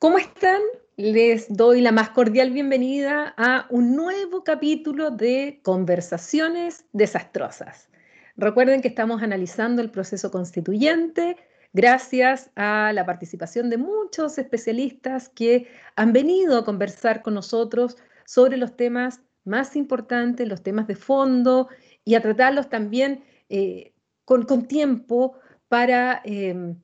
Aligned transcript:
¿Cómo 0.00 0.16
están? 0.16 0.62
Les 0.96 1.54
doy 1.54 1.82
la 1.82 1.92
más 1.92 2.08
cordial 2.08 2.52
bienvenida 2.52 3.34
a 3.36 3.66
un 3.68 3.94
nuevo 3.94 4.44
capítulo 4.44 5.10
de 5.10 5.60
Conversaciones 5.62 6.86
Desastrosas. 6.94 7.90
Recuerden 8.34 8.80
que 8.80 8.88
estamos 8.88 9.22
analizando 9.22 9.82
el 9.82 9.90
proceso 9.90 10.30
constituyente 10.30 11.36
gracias 11.74 12.50
a 12.56 12.94
la 12.94 13.04
participación 13.04 13.68
de 13.68 13.76
muchos 13.76 14.38
especialistas 14.38 15.28
que 15.28 15.68
han 15.96 16.14
venido 16.14 16.56
a 16.56 16.64
conversar 16.64 17.20
con 17.20 17.34
nosotros 17.34 17.98
sobre 18.24 18.56
los 18.56 18.78
temas 18.78 19.20
más 19.44 19.76
importantes, 19.76 20.48
los 20.48 20.62
temas 20.62 20.86
de 20.86 20.96
fondo 20.96 21.68
y 22.06 22.14
a 22.14 22.22
tratarlos 22.22 22.70
también 22.70 23.22
eh, 23.50 23.92
con, 24.24 24.66
tiempo 24.66 25.34
para... 25.68 26.22
Eh, 26.24 26.74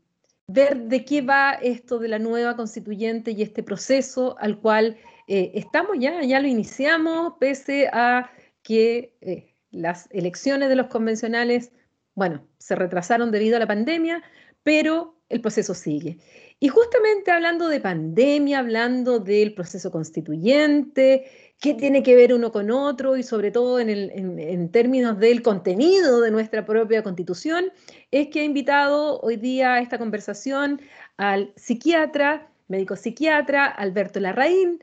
ver 0.49 0.83
de 0.83 1.05
qué 1.05 1.23
va 1.23 1.53
esto 1.55 1.99
de 1.99 2.09
la 2.09 2.19
nueva 2.19 2.57
constituyente 2.57 3.33
y 3.33 3.43
este 3.43 3.63
proceso 3.63 4.37
al 4.39 4.59
cual 4.61 4.97
eh, 5.27 5.53
estamos 5.55 5.97
ya, 5.99 6.23
ya 6.23 6.41
lo 6.41 6.47
iniciamos, 6.47 7.35
pese 7.41 7.89
a 7.93 8.31
que 8.63 9.17
eh, 9.21 9.55
las 9.71 10.09
elecciones 10.11 10.69
de 10.69 10.77
los 10.77 10.87
convencionales, 10.87 11.73
bueno, 12.15 12.47
se 12.59 12.77
retrasaron 12.77 13.33
debido 13.33 13.57
a 13.57 13.61
la 13.61 13.67
pandemia, 13.67 14.23
pero 14.63 15.17
el 15.29 15.41
proceso 15.41 15.75
sigue. 15.75 16.19
Y 16.61 16.69
justamente 16.69 17.31
hablando 17.31 17.69
de 17.69 17.81
pandemia, 17.81 18.61
hablando 18.61 19.19
del 19.19 19.55
proceso 19.55 19.91
constituyente, 19.91 21.46
qué 21.61 21.75
tiene 21.75 22.03
que 22.03 22.15
ver 22.15 22.35
uno 22.35 22.53
con 22.53 22.71
otro 22.71 23.17
y 23.17 23.23
sobre 23.23 23.51
todo 23.51 23.81
en, 23.81 24.71
términos 24.71 25.19
del 25.19 25.43
contenido 25.43 26.21
de 26.21 26.31
nuestra 26.31 26.65
propia 26.65 27.03
constitución, 27.03 27.73
es 28.11 28.29
que 28.29 28.41
ha 28.41 28.45
invitado 28.45 29.21
hoy 29.21 29.37
día 29.37 29.75
a 29.75 29.81
esta 29.81 29.99
conversación 29.99 30.81
al 31.17 31.53
psiquiatra, 31.57 32.49
médico 32.69 32.97
psiquiatra 32.97 33.67
Alberto 33.67 34.21
Larraín, 34.21 34.81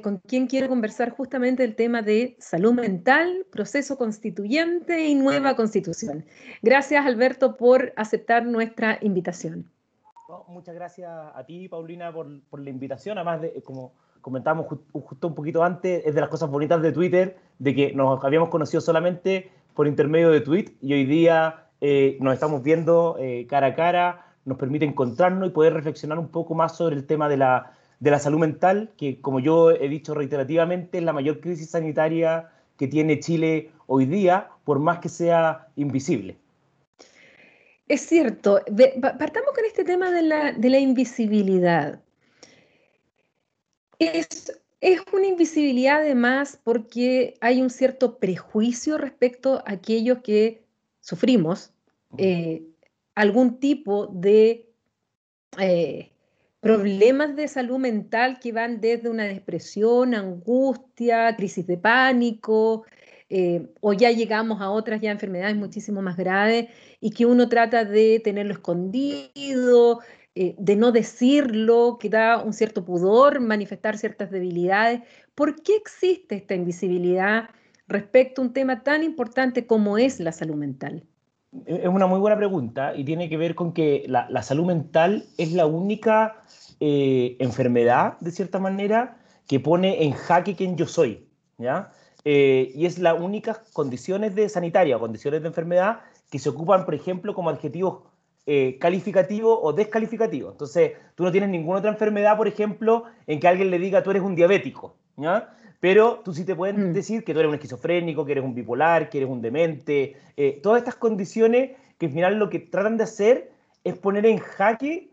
con 0.00 0.18
quien 0.18 0.46
quiero 0.46 0.68
conversar 0.68 1.10
justamente 1.10 1.64
el 1.64 1.74
tema 1.74 2.02
de 2.02 2.36
salud 2.38 2.72
mental, 2.72 3.46
proceso 3.50 3.98
constituyente 3.98 5.08
y 5.08 5.16
nueva 5.16 5.56
constitución. 5.56 6.24
Gracias 6.62 7.04
Alberto 7.04 7.56
por 7.56 7.92
aceptar 7.96 8.44
nuestra 8.44 8.98
invitación. 9.02 9.68
muchas 10.46 10.76
gracias 10.76 11.10
a 11.10 11.44
ti, 11.44 11.68
Paulina, 11.68 12.12
por, 12.12 12.28
por 12.48 12.60
la 12.60 12.70
invitación. 12.70 13.18
Además, 13.18 13.40
de, 13.42 13.60
como 13.62 13.92
comentábamos 14.22 14.66
justo 14.92 15.28
un 15.28 15.34
poquito 15.34 15.62
antes, 15.62 16.02
es 16.06 16.14
de 16.14 16.20
las 16.20 16.30
cosas 16.30 16.48
bonitas 16.48 16.80
de 16.80 16.92
Twitter, 16.92 17.36
de 17.58 17.74
que 17.74 17.92
nos 17.92 18.24
habíamos 18.24 18.48
conocido 18.48 18.80
solamente 18.80 19.50
por 19.74 19.86
intermedio 19.86 20.30
de 20.30 20.40
tweet 20.40 20.66
y 20.80 20.94
hoy 20.94 21.04
día 21.04 21.66
eh, 21.80 22.16
nos 22.20 22.32
estamos 22.32 22.62
viendo 22.62 23.16
eh, 23.18 23.46
cara 23.48 23.68
a 23.68 23.74
cara, 23.74 24.26
nos 24.44 24.56
permite 24.56 24.84
encontrarnos 24.84 25.48
y 25.48 25.52
poder 25.52 25.74
reflexionar 25.74 26.18
un 26.18 26.28
poco 26.28 26.54
más 26.54 26.76
sobre 26.76 26.96
el 26.96 27.06
tema 27.06 27.28
de 27.28 27.36
la, 27.36 27.72
de 28.00 28.10
la 28.10 28.18
salud 28.18 28.38
mental, 28.38 28.90
que 28.96 29.20
como 29.20 29.40
yo 29.40 29.70
he 29.72 29.88
dicho 29.88 30.14
reiterativamente, 30.14 30.98
es 30.98 31.04
la 31.04 31.12
mayor 31.12 31.40
crisis 31.40 31.70
sanitaria 31.70 32.50
que 32.78 32.86
tiene 32.88 33.20
Chile 33.20 33.70
hoy 33.86 34.06
día, 34.06 34.48
por 34.64 34.78
más 34.78 34.98
que 35.00 35.08
sea 35.08 35.68
invisible. 35.76 36.36
Es 37.88 38.06
cierto. 38.06 38.60
Partamos 39.00 39.52
con 39.54 39.64
este 39.66 39.84
tema 39.84 40.10
de 40.10 40.22
la, 40.22 40.52
de 40.52 40.70
la 40.70 40.78
invisibilidad. 40.78 42.00
Es, 44.06 44.52
una 45.12 45.26
invisibilidad 45.26 45.98
además 45.98 46.58
porque 46.64 47.34
hay 47.40 47.62
un 47.62 47.70
cierto 47.70 48.18
prejuicio 48.18 48.98
respecto 48.98 49.62
a 49.64 49.72
aquellos 49.72 50.18
que 50.18 50.64
sufrimos 51.00 51.72
eh, 52.18 52.64
algún 53.14 53.60
tipo 53.60 54.08
de 54.08 54.68
eh, 55.58 56.10
problemas 56.60 57.36
de 57.36 57.48
salud 57.48 57.78
mental 57.78 58.38
que 58.40 58.52
van 58.52 58.80
desde 58.80 59.08
una 59.08 59.24
depresión, 59.24 60.14
angustia, 60.14 61.36
crisis 61.36 61.66
de 61.66 61.78
pánico, 61.78 62.84
eh, 63.28 63.68
o 63.80 63.94
ya 63.94 64.10
llegamos 64.10 64.60
a 64.60 64.70
otras 64.70 65.00
ya 65.00 65.10
enfermedades 65.10 65.56
muchísimo 65.56 66.02
más 66.02 66.16
graves 66.16 66.68
y 67.00 67.12
que 67.12 67.24
uno 67.24 67.48
trata 67.48 67.84
de 67.84 68.20
tenerlo 68.20 68.52
escondido, 68.52 70.00
eh, 70.34 70.54
de 70.58 70.76
no 70.76 70.92
decirlo, 70.92 71.98
que 72.00 72.08
da 72.08 72.42
un 72.42 72.54
cierto 72.54 72.84
pudor, 72.84 73.40
manifestar 73.40 73.98
ciertas 73.98 74.30
debilidades. 74.30 75.02
¿Por 75.34 75.62
qué 75.62 75.76
existe 75.76 76.36
esta 76.36 76.54
invisibilidad 76.54 77.50
respecto 77.86 78.40
a 78.40 78.46
un 78.46 78.52
tema 78.52 78.82
tan 78.82 79.02
importante 79.02 79.66
como 79.66 79.98
es 79.98 80.20
la 80.20 80.32
salud 80.32 80.54
mental? 80.54 81.04
Es 81.66 81.86
una 81.86 82.06
muy 82.06 82.18
buena 82.18 82.36
pregunta 82.36 82.94
y 82.96 83.04
tiene 83.04 83.28
que 83.28 83.36
ver 83.36 83.54
con 83.54 83.74
que 83.74 84.06
la, 84.08 84.42
salud 84.42 84.64
mental 84.64 85.26
es 85.36 85.52
la 85.52 85.66
única 85.66 86.42
eh, 86.80 87.36
enfermedad, 87.38 88.18
de 88.20 88.30
cierta 88.30 88.58
manera, 88.58 89.18
que 89.46 89.60
pone 89.60 90.04
en 90.04 90.12
jaque 90.12 90.56
quién 90.56 90.78
yo 90.78 90.86
soy, 90.86 91.28
¿ya? 91.58 91.90
Eh, 92.24 92.72
y 92.74 92.86
es 92.86 92.98
la 92.98 93.12
única 93.12 93.62
condiciones 93.74 94.34
de 94.34 94.48
sanitaria 94.48 94.98
condiciones 94.98 95.42
de 95.42 95.48
enfermedad 95.48 96.00
que 96.30 96.38
se 96.38 96.48
ocupan, 96.48 96.86
por 96.86 96.94
ejemplo, 96.94 97.34
como 97.34 97.50
adjetivos 97.50 98.04
eh, 98.46 98.76
calificativo 98.80 99.60
o 99.62 99.72
descalificativo. 99.72 100.50
Entonces, 100.50 100.92
tú 101.14 101.22
no 101.22 101.30
tienes 101.30 101.50
ninguna 101.50 101.78
otra 101.78 101.90
enfermedad, 101.90 102.36
por 102.36 102.48
ejemplo, 102.48 103.04
en 103.26 103.38
que 103.38 103.48
alguien 103.48 103.70
le 103.70 103.78
diga 103.78 104.02
tú 104.02 104.10
eres 104.10 104.22
un 104.22 104.34
diabético, 104.34 104.96
¿ya? 105.16 105.54
Pero 105.78 106.20
tú 106.24 106.32
sí 106.32 106.44
te 106.44 106.54
pueden 106.54 106.90
mm. 106.90 106.92
decir 106.92 107.24
que 107.24 107.32
tú 107.32 107.40
eres 107.40 107.48
un 107.48 107.54
esquizofrénico, 107.54 108.24
que 108.24 108.32
eres 108.32 108.44
un 108.44 108.54
bipolar, 108.54 109.10
que 109.10 109.18
eres 109.18 109.30
un 109.30 109.42
demente. 109.42 110.16
Eh, 110.36 110.60
todas 110.62 110.78
estas 110.78 110.96
condiciones 110.96 111.72
que 111.98 112.06
al 112.06 112.12
final 112.12 112.38
lo 112.38 112.50
que 112.50 112.58
tratan 112.58 112.96
de 112.96 113.04
hacer 113.04 113.52
es 113.84 113.96
poner 113.96 114.26
en 114.26 114.38
jaque 114.38 115.10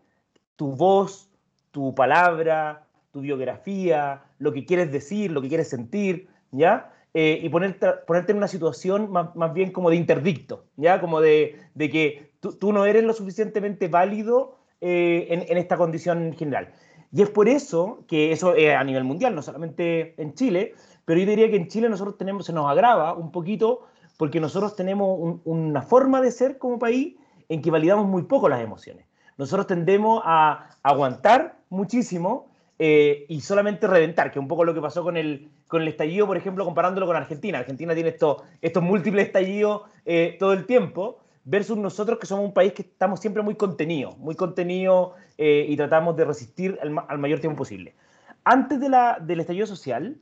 tu 0.56 0.75
voz, 0.75 1.29
tu 1.72 1.94
palabra, 1.95 2.88
tu 3.12 3.22
biografía, 3.22 4.23
lo 4.38 4.53
que 4.53 4.66
quieres 4.66 4.91
decir, 4.91 5.31
lo 5.31 5.41
que 5.41 5.50
quieres 5.50 5.69
sentir, 5.69 6.28
¿ya? 6.51 6.91
Eh, 7.13 7.39
y 7.41 7.49
ponerte, 7.49 7.87
ponerte 8.05 8.33
en 8.33 8.37
una 8.37 8.47
situación 8.47 9.11
más, 9.11 9.35
más, 9.35 9.51
bien 9.51 9.71
como 9.71 9.89
de 9.89 9.95
interdicto, 9.95 10.65
¿ya? 10.77 11.01
Como 11.01 11.21
de, 11.21 11.59
de 11.73 11.89
que 11.89 12.29
tú, 12.39 12.71
no 12.71 12.85
eres 12.85 13.03
lo 13.03 13.13
suficientemente 13.13 13.87
válido 13.87 14.57
eh, 14.81 15.27
en, 15.29 15.57
esta 15.57 15.77
condición 15.77 16.33
general. 16.37 16.71
Y 17.11 17.23
es 17.23 17.29
por 17.29 17.49
eso 17.49 18.03
que 18.07 18.31
eso 18.31 18.53
es 18.53 18.75
a 18.75 18.83
nivel 18.83 19.03
mundial, 19.03 19.33
no 19.33 19.41
solamente 19.41 20.13
en 20.21 20.35
Chile, 20.35 20.75
pero 21.05 21.19
yo 21.19 21.25
diría 21.25 21.49
que 21.49 21.55
en 21.55 21.67
Chile 21.67 21.89
nosotros 21.89 22.17
tenemos, 22.17 22.45
se 22.45 22.53
nos 22.53 22.69
agrava 22.69 23.13
un 23.13 23.31
poquito 23.31 23.87
porque 24.17 24.39
nosotros 24.39 24.75
tenemos 24.75 25.39
una 25.45 25.81
forma 25.81 26.21
de 26.21 26.29
ser 26.29 26.57
como 26.59 26.77
país 26.77 27.15
en 27.47 27.61
que 27.61 27.71
validamos 27.71 28.05
muy 28.05 28.23
poco 28.23 28.47
las 28.49 28.61
emociones. 28.61 29.05
Nosotros 29.37 29.65
tendemos 29.65 30.21
a 30.25 30.77
aguantar 30.83 31.57
muchísimo 31.69 32.48
eh, 32.79 33.25
y 33.28 33.41
solamente 33.41 33.88
reventar, 33.88 34.31
que 34.31 34.40
es 34.40 34.41
un 34.41 34.47
poco 34.47 34.63
lo 34.63 34.73
que 34.73 34.81
pasó 34.81 35.03
con 35.03 35.17
el, 35.17 35.50
con 35.67 35.81
el 35.81 35.88
estallido, 35.90 36.25
por 36.25 36.38
ejemplo, 36.38 36.66
comparándolo 36.66 37.06
con 37.06 37.16
Argentina. 37.16 37.59
Argentina 37.59 37.94
tiene 37.94 38.09
esto, 38.09 38.44
estos 38.62 38.81
múltiples 38.81 39.28
estallidos 39.28 39.84
eh, 40.06 40.38
todo 40.40 40.53
el 40.53 40.66
tiempo 40.66 41.19
versus 41.50 41.78
nosotros 41.78 42.19
que 42.19 42.28
somos 42.28 42.45
un 42.45 42.53
país 42.53 42.73
que 42.73 42.84
estamos 42.84 43.19
siempre 43.19 43.41
muy 43.41 43.56
contenidos, 43.56 44.18
muy 44.18 44.35
contenidos 44.35 45.12
eh, 45.38 45.66
y 45.68 45.75
tratamos 45.75 46.16
de 46.16 46.25
resistir 46.25 46.78
al, 46.81 47.18
mayor 47.18 47.39
tiempo 47.39 47.57
posible. 47.57 47.95
Antes 48.44 48.79
de 48.79 48.89
la, 48.89 49.18
del 49.19 49.39
estallido 49.39 49.66
social, 49.66 50.16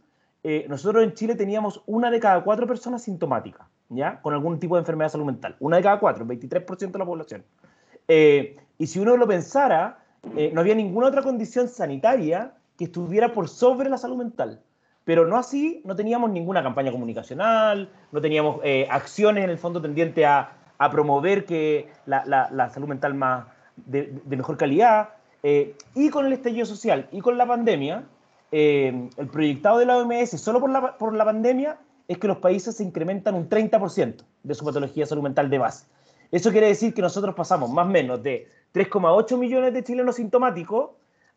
eh, 0.44 0.66
nosotros 0.69 1.03
en 1.03 1.13
Chile 1.13 1.35
teníamos 1.35 1.81
una 1.85 2.09
de 2.09 2.19
cada 2.19 2.44
cuatro 2.44 2.66
personas 2.66 3.03
sintomáticas, 3.03 3.67
¿ya? 3.90 4.22
Con 4.22 4.34
algún 4.34 4.59
tipo 4.59 4.75
de 4.75 4.81
enfermedad 4.81 5.09
salud 5.09 5.25
mental. 5.25 5.57
Una 5.59 5.78
de 5.78 5.84
cada 5.84 6.00
cuatro, 6.00 6.23
el 6.23 6.29
23% 6.29 6.91
de 6.91 7.00
la 7.00 7.06
población. 7.06 7.44
Eh, 8.07 8.56
y 8.78 8.88
si 8.88 9.00
uno 9.00 9.17
lo 9.17 9.28
pensara, 9.28 10.00
no 10.53 10.61
había 10.61 10.75
ninguna 10.75 11.07
otra 11.07 11.21
condición 11.21 11.67
sanitaria 11.67 12.53
que 12.77 12.85
estuviera 12.85 13.33
por 13.33 13.47
sobre 13.47 13.89
la 13.89 13.97
salud 13.97 14.17
mental. 14.17 14.61
Pero 15.03 15.25
no 15.25 15.38
así, 15.38 15.81
no 15.85 15.95
teníamos 15.95 16.29
ninguna 16.29 16.61
campaña 16.61 16.91
comunicacional, 16.91 17.89
no 18.11 18.21
teníamos 18.21 18.61
acciones 18.89 19.43
en 19.43 19.49
el 19.49 19.57
fondo 19.57 19.81
tendiente 19.81 20.25
a, 20.25 20.51
promover 20.91 21.45
que 21.45 21.89
la, 22.05 22.69
salud 22.73 22.87
mental 22.87 23.13
más 23.13 23.45
de, 23.85 24.13
mejor 24.27 24.57
calidad. 24.57 25.09
Eh, 25.43 25.75
y 25.95 26.09
con 26.09 26.25
el 26.25 26.33
estallido 26.33 26.66
social 26.66 27.07
y 27.11 27.21
con 27.21 27.37
la 27.37 27.45
pandemia, 27.45 28.03
eh, 28.52 29.09
el 29.17 29.28
proyectado 29.28 29.78
de 29.79 29.85
la 29.85 29.97
OMS 29.97 30.31
solo 30.41 30.59
por 30.59 30.69
la, 30.69 30.97
por 30.97 31.13
la 31.13 31.25
pandemia 31.25 31.78
es 32.07 32.17
que 32.17 32.28
los 32.28 32.37
países 32.37 32.75
se 32.75 32.84
incrementan 32.84 33.35
un 33.35 33.49
30% 33.49 34.23
de 34.43 34.55
su 34.55 34.66
patología 34.66 35.03
de 35.03 35.07
salud 35.07 35.23
mental 35.23 35.49
de 35.49 35.57
base. 35.57 35.85
Eso 36.32 36.52
quiere 36.52 36.68
decir 36.68 36.94
que 36.94 37.02
nosotros 37.02 37.35
pasamos 37.35 37.70
más 37.70 37.85
o 37.85 37.90
menos 37.90 38.22
de 38.24 38.47
3,8 38.74 39.38
millones 39.38 39.74
de 39.74 39.84
chilenos 39.84 40.16
sintomáticos 40.16 40.91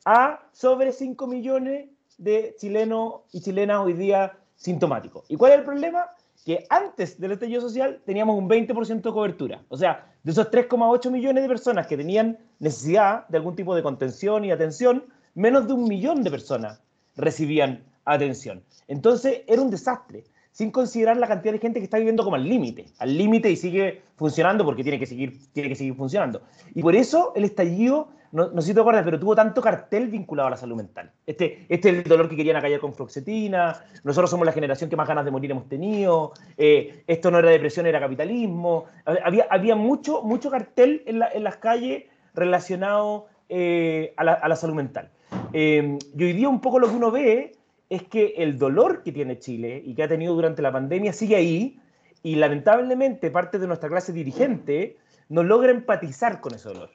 a 0.04 0.40
sobre 0.52 0.92
5 0.92 1.26
millones 1.26 1.88
de 2.18 2.54
chilenos 2.58 3.22
y 3.32 3.40
chilenas 3.40 3.78
hoy 3.80 3.92
día 3.92 4.38
sintomáticos. 4.56 5.24
¿Y 5.28 5.36
cuál 5.36 5.52
es 5.52 5.58
el 5.58 5.64
problema? 5.64 6.06
que 6.44 6.66
antes 6.70 7.20
del 7.20 7.32
estallido 7.32 7.60
social 7.60 8.00
teníamos 8.04 8.36
un 8.38 8.48
20% 8.48 9.02
de 9.02 9.12
cobertura. 9.12 9.62
O 9.68 9.76
sea, 9.76 10.06
de 10.22 10.32
esos 10.32 10.50
3,8 10.50 11.10
millones 11.10 11.42
de 11.42 11.48
personas 11.48 11.86
que 11.86 11.96
tenían 11.96 12.38
necesidad 12.58 13.26
de 13.28 13.38
algún 13.38 13.56
tipo 13.56 13.74
de 13.74 13.82
contención 13.82 14.44
y 14.44 14.50
atención, 14.50 15.04
menos 15.34 15.66
de 15.66 15.74
un 15.74 15.84
millón 15.84 16.22
de 16.22 16.30
personas 16.30 16.80
recibían 17.16 17.84
atención. 18.04 18.62
Entonces 18.88 19.42
era 19.46 19.60
un 19.60 19.70
desastre, 19.70 20.24
sin 20.52 20.70
considerar 20.70 21.16
la 21.16 21.28
cantidad 21.28 21.52
de 21.52 21.58
gente 21.58 21.80
que 21.80 21.84
está 21.84 21.98
viviendo 21.98 22.24
como 22.24 22.36
al 22.36 22.48
límite, 22.48 22.86
al 22.98 23.16
límite 23.16 23.50
y 23.50 23.56
sigue 23.56 24.02
funcionando 24.16 24.64
porque 24.64 24.82
tiene 24.82 24.98
que, 24.98 25.06
seguir, 25.06 25.38
tiene 25.52 25.68
que 25.68 25.76
seguir 25.76 25.94
funcionando. 25.94 26.42
Y 26.74 26.82
por 26.82 26.94
eso 26.94 27.32
el 27.36 27.44
estallido 27.44 28.08
no, 28.32 28.48
no 28.50 28.60
sé 28.60 28.68
si 28.68 28.74
te 28.74 28.80
acuerdas, 28.80 29.02
pero 29.04 29.18
tuvo 29.18 29.34
tanto 29.34 29.60
cartel 29.60 30.08
vinculado 30.08 30.46
a 30.46 30.50
la 30.50 30.56
salud 30.56 30.76
mental. 30.76 31.10
Este, 31.26 31.66
este 31.68 31.90
es 31.90 31.96
el 31.96 32.04
dolor 32.04 32.28
que 32.28 32.36
querían 32.36 32.56
acallar 32.56 32.78
con 32.78 32.94
fluoxetina, 32.94 33.84
nosotros 34.04 34.30
somos 34.30 34.46
la 34.46 34.52
generación 34.52 34.88
que 34.88 34.96
más 34.96 35.08
ganas 35.08 35.24
de 35.24 35.30
morir 35.30 35.50
hemos 35.50 35.68
tenido, 35.68 36.32
eh, 36.56 37.02
esto 37.06 37.30
no 37.30 37.38
era 37.38 37.50
depresión, 37.50 37.86
era 37.86 37.98
capitalismo. 37.98 38.84
Había, 39.04 39.46
había 39.50 39.74
mucho, 39.74 40.22
mucho 40.22 40.50
cartel 40.50 41.02
en, 41.06 41.20
en 41.32 41.44
las 41.44 41.56
calles 41.56 42.04
relacionado 42.34 43.26
eh, 43.48 44.14
a, 44.16 44.24
la, 44.24 44.32
a, 44.34 44.48
la, 44.48 44.56
salud 44.56 44.74
mental. 44.74 45.10
Eh, 45.52 45.98
y 46.16 46.24
hoy 46.24 46.32
día 46.32 46.48
un 46.48 46.60
poco 46.60 46.78
lo 46.78 46.88
que 46.88 46.94
uno 46.94 47.10
ve 47.10 47.52
es 47.90 48.04
que 48.04 48.34
el 48.38 48.56
dolor 48.56 49.02
que 49.02 49.12
tiene 49.12 49.38
Chile 49.38 49.82
y 49.84 49.94
que 49.94 50.04
ha 50.04 50.08
tenido 50.08 50.34
durante 50.34 50.62
la 50.62 50.72
pandemia 50.72 51.12
sigue 51.12 51.34
ahí 51.36 51.80
y 52.22 52.36
lamentablemente 52.36 53.30
parte 53.30 53.58
de 53.58 53.66
nuestra 53.66 53.88
clase 53.88 54.12
dirigente 54.12 54.96
no 55.28 55.42
logra 55.42 55.72
empatizar 55.72 56.40
con 56.40 56.54
ese 56.54 56.68
dolor. 56.68 56.90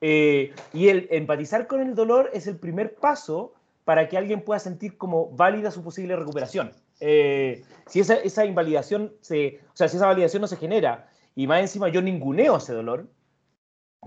Eh, 0.00 0.52
y 0.72 0.88
el 0.88 1.06
empatizar 1.10 1.66
con 1.66 1.80
el 1.80 1.94
dolor 1.94 2.30
es 2.32 2.46
el 2.46 2.56
primer 2.56 2.96
paso 2.96 3.54
para 3.84 4.08
que 4.08 4.18
alguien 4.18 4.42
pueda 4.42 4.58
sentir 4.58 4.98
como 4.98 5.30
válida 5.30 5.70
su 5.70 5.84
posible 5.84 6.16
recuperación. 6.16 6.72
Eh, 7.00 7.62
si 7.86 8.00
esa, 8.00 8.14
esa, 8.16 8.44
invalidación 8.44 9.12
se, 9.20 9.60
o 9.72 9.76
sea, 9.76 9.88
si 9.88 9.96
esa 9.96 10.06
validación 10.06 10.42
no 10.42 10.48
se 10.48 10.56
genera 10.56 11.08
y 11.34 11.46
más 11.46 11.60
encima 11.60 11.88
yo 11.88 12.02
ninguneo 12.02 12.56
ese 12.56 12.72
dolor, 12.72 13.06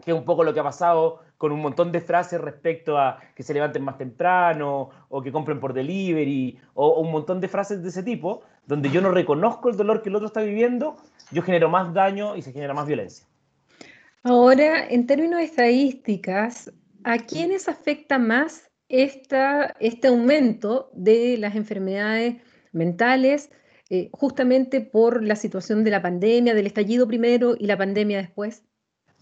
que 0.02 0.12
es 0.12 0.18
un 0.18 0.26
poco 0.26 0.44
lo 0.44 0.54
que 0.54 0.60
ha 0.60 0.64
pasado 0.64 1.22
con 1.38 1.52
un 1.52 1.62
montón 1.62 1.92
de 1.92 2.02
frases 2.02 2.42
respecto 2.42 2.98
a 2.98 3.20
que 3.36 3.44
se 3.44 3.54
levanten 3.54 3.84
más 3.84 3.98
temprano 3.98 4.90
o 5.10 5.22
que 5.22 5.32
compren 5.32 5.60
por 5.60 5.74
delivery 5.74 6.60
o, 6.74 7.00
un 7.00 7.12
montón 7.12 7.40
de 7.42 7.48
frases 7.48 7.84
de 7.84 7.90
ese 7.90 8.02
tipo, 8.02 8.42
donde 8.66 8.90
yo 8.90 9.02
no 9.02 9.12
reconozco 9.12 9.70
el 9.70 9.78
dolor 9.78 10.02
que 10.02 10.10
el 10.10 10.16
otro 10.16 10.28
está 10.28 10.42
viviendo, 10.42 10.96
yo 11.32 11.42
genero 11.42 11.70
más 11.70 11.94
daño 11.94 12.36
y 12.36 12.42
se 12.42 12.52
genera 12.52 12.74
más 12.74 12.88
violencia. 12.88 13.28
Ahora, 14.24 14.88
en 14.88 15.06
términos 15.06 15.40
de 15.40 15.46
estadísticas, 15.46 16.72
¿a 17.04 17.18
quiénes 17.18 17.68
afecta 17.68 18.18
más 18.18 18.72
esta, 18.88 19.76
este 19.80 20.08
aumento 20.08 20.90
de 20.94 21.38
las 21.38 21.56
enfermedades 21.56 22.38
mentales 22.72 23.52
eh, 23.90 24.10
justamente 24.14 24.82
por 24.82 25.22
la 25.24 25.36
situación 25.36 25.84
de 25.84 25.92
la 25.92 26.02
pandemia, 26.02 26.54
del 26.56 26.68
estallido 26.68 27.06
primero 27.06 27.56
y 27.60 27.68
la 27.68 27.78
pandemia 27.78 28.18
después? 28.18 28.64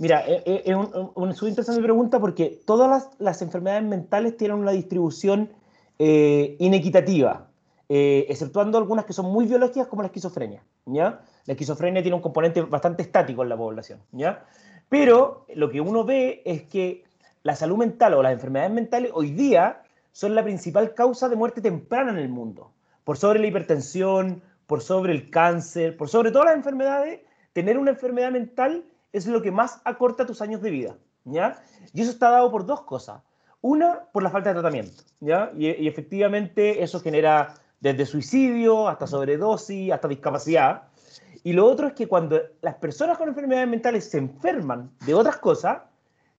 Mira, 0.02 0.24
eh, 0.28 0.42
eh, 0.48 0.64
es 0.66 0.76
un, 0.76 1.30
interesante 1.48 1.80
pregunta 1.80 2.20
porque 2.20 2.60
todas 2.66 2.90
las, 2.90 3.10
las, 3.20 3.44
enfermedades 3.44 3.84
mentales 3.84 4.36
tienen 4.36 4.58
una 4.58 4.72
distribución 4.72 5.52
eh, 6.00 6.56
inequitativa, 6.58 7.52
eh, 7.88 8.26
exceptuando 8.28 8.80
algunas 8.80 9.06
que 9.06 9.14
son 9.14 9.32
muy 9.32 9.46
biológicas 9.46 9.86
como 9.86 10.02
la 10.02 10.08
esquizofrenia, 10.08 10.64
¿ya? 10.88 11.22
La 11.46 11.54
esquizofrenia 11.54 12.02
tiene 12.02 12.16
un 12.16 12.22
componente 12.24 12.64
bastante 12.64 13.04
estático 13.04 13.44
en 13.44 13.50
la 13.50 13.58
población, 13.58 14.00
¿ya? 14.12 14.44
Pero 14.90 15.46
lo 15.54 15.70
que 15.70 15.82
uno 15.82 16.04
ve 16.04 16.42
es 16.46 16.64
que 16.64 17.04
la 17.44 17.56
salud 17.56 17.78
mental 17.78 18.16
o 18.16 18.24
las 18.24 18.34
enfermedades 18.34 18.74
mentales 18.74 19.12
hoy 19.14 19.30
día 19.30 19.84
son 20.14 20.34
la 20.34 20.44
principal 20.44 20.96
causa 20.96 21.30
de 21.30 21.36
muerte 21.36 21.62
temprana 21.62 22.10
en 22.10 22.18
el 22.18 22.30
mundo. 22.30 22.72
Por 23.04 23.20
sobre 23.20 23.38
la 23.38 23.46
hipertensión, 23.46 24.42
por 24.66 24.82
sobre 24.82 25.14
el 25.14 25.30
cáncer, 25.30 25.96
por 25.96 26.10
sobre 26.10 26.32
todas 26.32 26.48
las 26.48 26.56
enfermedades, 26.56 27.20
tener 27.54 27.78
una 27.78 27.92
enfermedad 27.92 28.32
mental 28.32 28.84
es 29.14 29.28
lo 29.28 29.42
que 29.42 29.52
más 29.52 29.82
acorta 29.84 30.26
tus 30.26 30.42
años 30.42 30.62
de 30.62 30.72
vida, 30.72 30.98
¿ya? 31.26 31.62
Y 31.94 32.02
eso 32.02 32.12
está 32.12 32.30
dado 32.30 32.52
por 32.52 32.66
dos 32.66 32.82
cosas. 32.82 33.22
Una, 33.62 34.06
por 34.12 34.24
la 34.24 34.30
falta 34.30 34.50
de 34.50 34.56
tratamiento, 34.56 35.04
¿ya? 35.20 35.52
Y, 35.56 35.88
efectivamente 35.88 36.82
eso 36.82 37.00
genera 37.00 37.54
desde 37.80 38.06
suicidio 38.06 38.88
hasta 38.88 39.08
sobredosis, 39.08 39.92
hasta 39.92 40.08
discapacidad. 40.08 40.84
Y 41.44 41.54
lo 41.54 41.66
otro 41.66 41.88
es 41.88 41.94
que 41.94 42.08
cuando 42.08 42.40
las 42.62 42.76
personas 42.76 43.18
con 43.18 43.28
enfermedades 43.28 43.68
mentales 43.68 44.10
se 44.10 44.18
enferman 44.18 44.92
de 45.06 45.14
otras 45.14 45.38
cosas, 45.38 45.82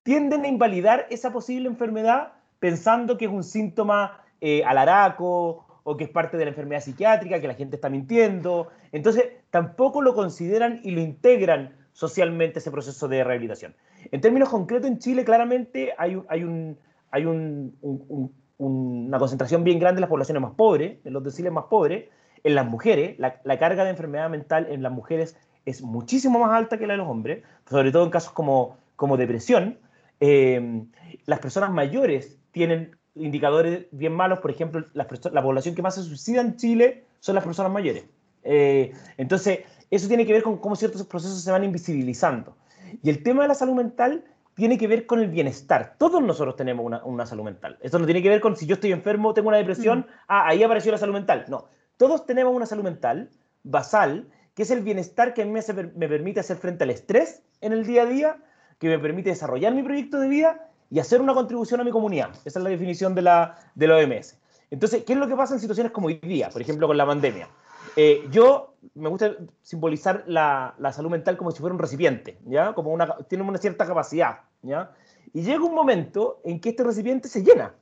tienden 0.02 0.44
a 0.44 0.48
invalidar 0.48 1.06
esa 1.10 1.32
posible 1.32 1.68
enfermedad 1.68 2.32
pensando 2.58 3.18
que 3.18 3.26
es 3.26 3.30
un 3.30 3.44
síntoma 3.44 4.20
eh, 4.40 4.64
alaraco 4.64 5.66
o 5.84 5.96
que 5.96 6.04
es 6.04 6.10
parte 6.10 6.36
de 6.36 6.44
la 6.44 6.50
enfermedad 6.50 6.80
psiquiátrica, 6.80 7.40
que 7.40 7.48
la 7.48 7.54
gente 7.54 7.76
está 7.76 7.88
mintiendo. 7.88 8.68
Entonces, 8.92 9.26
tampoco 9.50 10.02
lo 10.02 10.14
consideran 10.14 10.80
y 10.84 10.92
lo 10.92 11.00
integran 11.00 11.81
socialmente 11.92 12.58
ese 12.58 12.70
proceso 12.70 13.08
de 13.08 13.22
rehabilitación. 13.22 13.74
En 14.10 14.20
términos 14.20 14.48
concretos, 14.48 14.90
en 14.90 14.98
Chile 14.98 15.24
claramente 15.24 15.92
hay, 15.96 16.20
hay, 16.28 16.44
un, 16.44 16.78
hay 17.10 17.26
un, 17.26 17.76
un, 17.82 18.32
una 18.58 19.18
concentración 19.18 19.64
bien 19.64 19.78
grande 19.78 19.98
en 19.98 20.02
las 20.02 20.10
poblaciones 20.10 20.42
más 20.42 20.52
pobres, 20.54 20.98
en 21.04 21.12
los 21.12 21.22
deciles 21.22 21.52
más 21.52 21.64
pobres, 21.64 22.08
en 22.44 22.54
las 22.54 22.66
mujeres, 22.66 23.18
la, 23.18 23.58
carga 23.58 23.84
de 23.84 23.90
enfermedad 23.90 24.28
mental 24.28 24.66
en 24.70 24.82
las 24.82 24.92
mujeres 24.92 25.36
es 25.64 25.82
muchísimo 25.82 26.40
más 26.40 26.52
alta 26.52 26.78
que 26.78 26.86
la 26.86 26.94
de 26.94 26.98
los 26.98 27.08
hombres, 27.08 27.44
sobre 27.68 27.92
todo 27.92 28.04
en 28.04 28.10
casos 28.10 28.32
como, 28.32 28.78
como 28.96 29.16
depresión. 29.16 29.78
Eh, 30.18 30.84
las 31.26 31.38
personas 31.38 31.70
mayores 31.70 32.38
tienen 32.50 32.96
indicadores 33.14 33.86
bien 33.92 34.12
malos, 34.12 34.40
por 34.40 34.50
ejemplo, 34.50 34.84
la, 34.92 35.06
la, 35.32 35.42
población 35.42 35.74
que 35.74 35.82
más 35.82 35.94
se 35.94 36.02
suicida 36.02 36.40
en 36.40 36.56
Chile 36.56 37.04
son 37.20 37.34
las 37.36 37.44
personas 37.44 37.70
mayores. 37.70 38.04
Eh, 38.42 38.92
entonces, 39.18 39.60
eso 39.96 40.08
tiene 40.08 40.26
que 40.26 40.32
ver 40.32 40.42
con 40.42 40.58
cómo 40.58 40.76
ciertos 40.76 41.04
procesos 41.06 41.42
se 41.42 41.50
van 41.50 41.64
invisibilizando. 41.64 42.56
Y 43.02 43.10
el 43.10 43.22
tema 43.22 43.42
de 43.42 43.48
la 43.48 43.54
salud 43.54 43.74
mental 43.74 44.24
tiene 44.54 44.78
que 44.78 44.86
ver 44.86 45.06
con 45.06 45.20
el 45.20 45.28
bienestar. 45.28 45.96
Todos 45.98 46.22
nosotros 46.22 46.56
tenemos 46.56 46.84
una, 46.84 47.04
una 47.04 47.26
salud 47.26 47.44
mental. 47.44 47.78
Esto 47.80 47.98
no 47.98 48.04
tiene 48.04 48.22
que 48.22 48.28
ver 48.28 48.40
con 48.40 48.56
si 48.56 48.66
yo 48.66 48.74
estoy 48.74 48.92
enfermo, 48.92 49.34
tengo 49.34 49.48
una 49.48 49.58
depresión, 49.58 50.00
mm. 50.00 50.12
ah, 50.28 50.48
ahí 50.48 50.62
apareció 50.62 50.92
la 50.92 50.98
salud 50.98 51.14
mental. 51.14 51.44
No, 51.48 51.66
todos 51.96 52.26
tenemos 52.26 52.54
una 52.54 52.66
salud 52.66 52.84
mental 52.84 53.30
basal, 53.64 54.28
que 54.54 54.62
es 54.62 54.70
el 54.70 54.82
bienestar 54.82 55.34
que 55.34 55.42
a 55.42 55.44
mí 55.44 55.50
me, 55.50 55.60
hace, 55.60 55.72
me 55.72 56.08
permite 56.08 56.40
hacer 56.40 56.56
frente 56.56 56.84
al 56.84 56.90
estrés 56.90 57.42
en 57.60 57.72
el 57.72 57.86
día 57.86 58.02
a 58.02 58.06
día, 58.06 58.36
que 58.78 58.88
me 58.88 58.98
permite 58.98 59.30
desarrollar 59.30 59.72
mi 59.74 59.82
proyecto 59.82 60.18
de 60.18 60.28
vida 60.28 60.68
y 60.90 60.98
hacer 60.98 61.20
una 61.20 61.32
contribución 61.32 61.80
a 61.80 61.84
mi 61.84 61.90
comunidad. 61.90 62.30
Esa 62.44 62.58
es 62.58 62.62
la 62.62 62.70
definición 62.70 63.14
de 63.14 63.22
la, 63.22 63.56
de 63.74 63.86
la 63.86 63.96
OMS. 63.96 64.36
Entonces, 64.70 65.04
¿qué 65.04 65.12
es 65.12 65.18
lo 65.18 65.28
que 65.28 65.36
pasa 65.36 65.54
en 65.54 65.60
situaciones 65.60 65.92
como 65.92 66.08
hoy 66.08 66.18
día? 66.22 66.50
Por 66.50 66.60
ejemplo, 66.60 66.86
con 66.86 66.96
la 66.96 67.06
pandemia. 67.06 67.48
Eh, 67.96 68.26
yo 68.30 68.74
me 68.94 69.08
gusta 69.08 69.36
simbolizar 69.60 70.24
la, 70.26 70.74
la, 70.78 70.92
salud 70.92 71.10
mental 71.10 71.36
como 71.36 71.50
si 71.50 71.60
fuera 71.60 71.74
un 71.74 71.78
recipiente, 71.78 72.38
¿ya? 72.46 72.74
Como 72.74 72.90
una, 72.92 73.16
tiene 73.28 73.44
una 73.44 73.58
cierta 73.58 73.86
capacidad, 73.86 74.40
¿ya? 74.62 74.92
Y 75.32 75.42
llega 75.42 75.64
un 75.64 75.74
momento 75.74 76.40
en 76.44 76.60
que 76.60 76.70
este 76.70 76.84
recipiente 76.84 77.28
se 77.28 77.42
llena, 77.42 77.74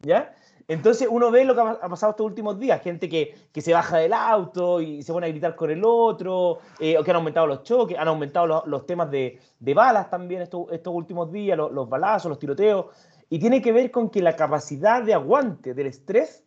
¿ya? 0.00 0.34
Entonces 0.68 1.06
uno 1.08 1.30
ve 1.30 1.44
lo 1.44 1.54
que 1.54 1.60
ha 1.60 1.88
pasado 1.88 2.10
estos 2.10 2.26
últimos 2.26 2.58
días, 2.58 2.82
gente 2.82 3.08
que, 3.08 3.34
que 3.52 3.60
se 3.60 3.72
baja 3.72 3.98
del 3.98 4.12
auto 4.12 4.80
y 4.80 5.02
se 5.02 5.12
pone 5.12 5.26
a 5.26 5.30
gritar 5.30 5.54
con 5.54 5.70
el 5.70 5.82
otro, 5.84 6.58
eh, 6.80 6.98
o 6.98 7.04
que 7.04 7.10
han 7.10 7.16
aumentado 7.16 7.46
los 7.46 7.62
choques, 7.62 7.96
han 7.96 8.08
aumentado 8.08 8.46
los, 8.48 8.66
los 8.66 8.84
temas 8.84 9.08
de, 9.10 9.38
de, 9.60 9.74
balas 9.74 10.10
también 10.10 10.42
estos, 10.42 10.66
estos 10.72 10.92
últimos 10.92 11.30
días, 11.30 11.56
los, 11.56 11.70
los, 11.70 11.88
balazos, 11.88 12.28
los 12.28 12.38
tiroteos, 12.38 12.86
y 13.30 13.38
tiene 13.38 13.62
que 13.62 13.70
ver 13.70 13.92
con 13.92 14.10
que 14.10 14.20
la 14.20 14.34
capacidad 14.34 15.02
de 15.02 15.14
aguante 15.14 15.72
del 15.72 15.86
estrés 15.86 16.44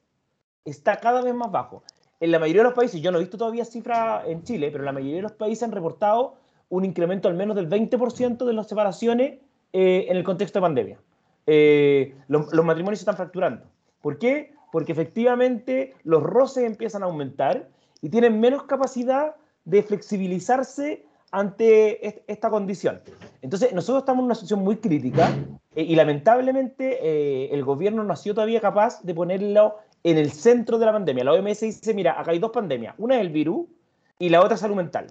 está 0.66 0.98
cada 0.98 1.22
vez 1.22 1.34
más 1.34 1.50
bajo. 1.50 1.84
En 2.20 2.32
la 2.32 2.40
mayoría 2.40 2.64
de 2.64 2.70
los 2.70 2.74
países, 2.74 3.02
yo 3.02 3.12
no 3.12 3.18
he 3.18 3.22
visto 3.22 3.38
todavía 3.38 3.64
cifras 3.64 4.28
en 4.28 4.44
Chile, 4.44 4.70
pero 4.72 4.84
en 4.84 4.86
la 4.86 4.92
mayoría 4.92 5.18
de 5.18 5.22
los 5.22 5.32
países 5.32 5.64
han 5.64 5.72
reportado 5.72 6.36
un 6.68 6.84
incremento 6.84 7.28
al 7.28 7.34
menos 7.34 7.56
del 7.56 7.70
20% 7.70 8.46
de 8.46 8.54
las 8.54 8.68
separaciones 8.68 9.40
eh, 9.72 10.06
en 10.10 10.18
el 10.18 10.24
contexto 10.24 10.60
de 10.60 10.62
pandemia. 10.62 11.00
Eh, 11.48 12.16
los, 12.28 12.54
matrimonios 12.64 13.00
se 13.00 13.04
están 13.04 13.16
fracturando. 13.16 13.66
¿Por 14.02 14.18
qué? 14.18 14.54
Porque 14.72 14.92
efectivamente 14.92 15.96
los 16.04 16.22
roces 16.22 16.66
empiezan 16.66 17.04
a 17.04 17.06
aumentar 17.06 17.70
y 18.02 18.10
tienen 18.10 18.40
menos 18.40 18.64
capacidad 18.64 19.36
de 19.64 19.82
flexibilizarse 19.82 21.06
ante 21.32 22.22
esta 22.32 22.50
condición. 22.50 23.02
Entonces, 23.42 23.72
nosotros 23.72 24.02
estamos 24.02 24.22
en 24.22 24.26
una 24.26 24.36
situación 24.36 24.62
muy 24.62 24.78
crítica 24.78 25.30
eh, 25.76 25.84
y 25.84 25.96
lamentablemente 25.96 27.54
el 27.54 27.64
gobierno 27.64 28.04
no 28.04 28.14
ha 28.14 28.18
sido 28.18 28.36
todavía 28.36 28.60
capaz 28.60 29.02
de 29.04 29.14
ponerlo 29.14 29.78
en 30.04 30.18
el 30.18 30.32
centro 30.32 30.78
de 30.78 30.86
la 30.86 30.94
pandemia. 30.94 31.24
La 31.24 31.34
OMS 31.34 31.60
dice, 31.62 31.94
mira, 31.94 32.20
acá 32.20 32.32
hay 32.32 32.40
dos 32.40 32.52
pandemias, 32.52 32.96
una 32.98 33.16
es 33.16 33.22
el 33.22 33.30
virus 33.30 33.68
y 34.18 34.30
la 34.30 34.42
otra 34.42 34.56
es 34.56 34.62
salud 34.62 34.76
mental. 34.76 35.08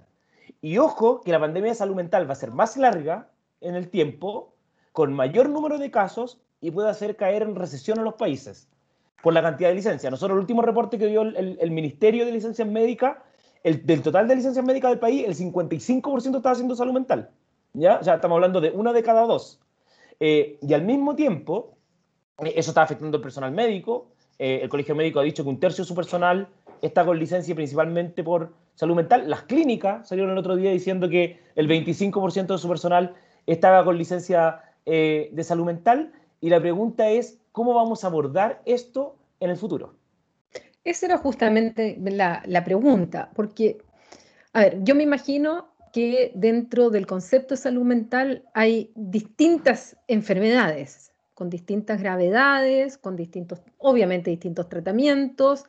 Y 0.61 0.77
ojo 0.77 1.21
que 1.21 1.31
la 1.31 1.39
pandemia 1.39 1.71
de 1.71 1.75
salud 1.75 1.95
mental 1.95 2.27
va 2.27 2.33
a 2.33 2.35
ser 2.35 2.51
más 2.51 2.77
larga 2.77 3.29
en 3.61 3.75
el 3.75 3.89
tiempo, 3.89 4.53
con 4.91 5.13
mayor 5.13 5.49
número 5.49 5.77
de 5.77 5.91
casos 5.91 6.41
y 6.61 6.71
puede 6.71 6.89
hacer 6.89 7.15
caer 7.15 7.43
en 7.43 7.55
recesión 7.55 7.99
a 7.99 8.03
los 8.03 8.15
países 8.15 8.67
por 9.21 9.33
la 9.33 9.41
cantidad 9.41 9.69
de 9.69 9.75
licencias. 9.75 10.11
Nosotros, 10.11 10.35
el 10.35 10.41
último 10.41 10.61
reporte 10.61 10.97
que 10.97 11.07
dio 11.07 11.21
el, 11.21 11.35
el, 11.35 11.57
el 11.61 11.71
Ministerio 11.71 12.25
de 12.25 12.31
Licencias 12.31 12.67
Médicas, 12.67 13.17
el, 13.63 13.85
del 13.85 14.01
total 14.01 14.27
de 14.27 14.35
licencias 14.35 14.65
médicas 14.65 14.91
del 14.91 14.99
país, 14.99 15.25
el 15.25 15.35
55% 15.35 16.37
estaba 16.37 16.51
haciendo 16.51 16.75
salud 16.75 16.93
mental. 16.93 17.29
¿ya? 17.73 17.97
O 17.99 18.03
sea, 18.03 18.15
estamos 18.15 18.35
hablando 18.35 18.61
de 18.61 18.71
una 18.71 18.93
de 18.93 19.03
cada 19.03 19.21
dos. 19.23 19.59
Eh, 20.19 20.57
y 20.61 20.73
al 20.73 20.83
mismo 20.83 21.15
tiempo, 21.15 21.77
eh, 22.39 22.53
eso 22.55 22.71
está 22.71 22.83
afectando 22.83 23.17
al 23.17 23.23
personal 23.23 23.51
médico. 23.51 24.11
Eh, 24.39 24.61
el 24.63 24.69
Colegio 24.69 24.95
Médico 24.95 25.19
ha 25.19 25.23
dicho 25.23 25.43
que 25.43 25.49
un 25.49 25.59
tercio 25.59 25.83
de 25.83 25.87
su 25.87 25.93
personal 25.93 26.47
está 26.81 27.05
con 27.05 27.19
licencia 27.19 27.53
principalmente 27.53 28.23
por 28.23 28.53
salud 28.73 28.95
mental. 28.95 29.29
Las 29.29 29.43
clínicas 29.43 30.07
salieron 30.07 30.31
el 30.31 30.37
otro 30.37 30.55
día 30.55 30.71
diciendo 30.71 31.09
que 31.09 31.39
el 31.55 31.67
25% 31.67 32.47
de 32.47 32.57
su 32.57 32.69
personal 32.69 33.15
estaba 33.45 33.83
con 33.83 33.97
licencia 33.97 34.61
eh, 34.85 35.29
de 35.33 35.43
salud 35.43 35.65
mental. 35.65 36.13
Y 36.39 36.49
la 36.49 36.61
pregunta 36.61 37.09
es, 37.09 37.37
¿cómo 37.51 37.73
vamos 37.73 38.03
a 38.03 38.07
abordar 38.07 38.61
esto 38.65 39.17
en 39.41 39.49
el 39.49 39.57
futuro? 39.57 39.93
Esa 40.85 41.07
era 41.07 41.17
justamente 41.17 41.97
la, 42.01 42.41
la, 42.45 42.63
pregunta, 42.63 43.31
porque, 43.35 43.79
a 44.53 44.61
ver, 44.61 44.81
yo 44.83 44.95
me 44.95 45.03
imagino 45.03 45.67
que 45.91 46.31
dentro 46.33 46.89
del 46.89 47.05
concepto 47.05 47.55
de 47.55 47.61
salud 47.61 47.83
mental 47.83 48.45
hay 48.53 48.91
distintas 48.95 49.97
enfermedades 50.07 51.08
con 51.39 51.49
distintas 51.49 52.01
gravedades, 52.01 52.97
con 52.97 53.15
distintos, 53.15 53.61
obviamente 53.77 54.29
distintos 54.29 54.67
tratamientos. 54.67 55.63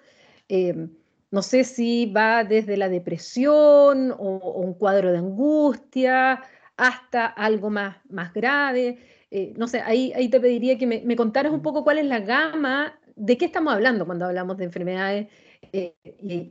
Eh, 0.48 0.88
no 1.30 1.42
sé 1.42 1.62
si 1.62 2.06
va 2.06 2.42
desde 2.42 2.76
la 2.76 2.88
depresión 2.88 4.10
o, 4.18 4.52
un 4.60 4.74
cuadro 4.74 5.12
de 5.12 5.18
angustia 5.18 6.42
hasta 6.76 7.26
algo 7.26 7.70
más, 7.70 7.98
más 8.10 8.34
grave. 8.34 8.98
Eh, 9.30 9.54
no 9.56 9.68
sé, 9.68 9.80
ahí, 9.80 10.12
ahí 10.16 10.28
te 10.28 10.40
pediría 10.40 10.76
que 10.76 10.88
me, 10.88 11.14
contaras 11.16 11.52
un 11.52 11.62
poco 11.62 11.84
cuál 11.84 11.98
es 11.98 12.06
la 12.06 12.18
gama, 12.18 12.98
de 13.14 13.38
qué 13.38 13.44
estamos 13.44 13.72
hablando 13.72 14.06
cuando 14.06 14.24
hablamos 14.26 14.56
de 14.56 14.64
enfermedades 14.64 15.28
eh, 15.72 15.94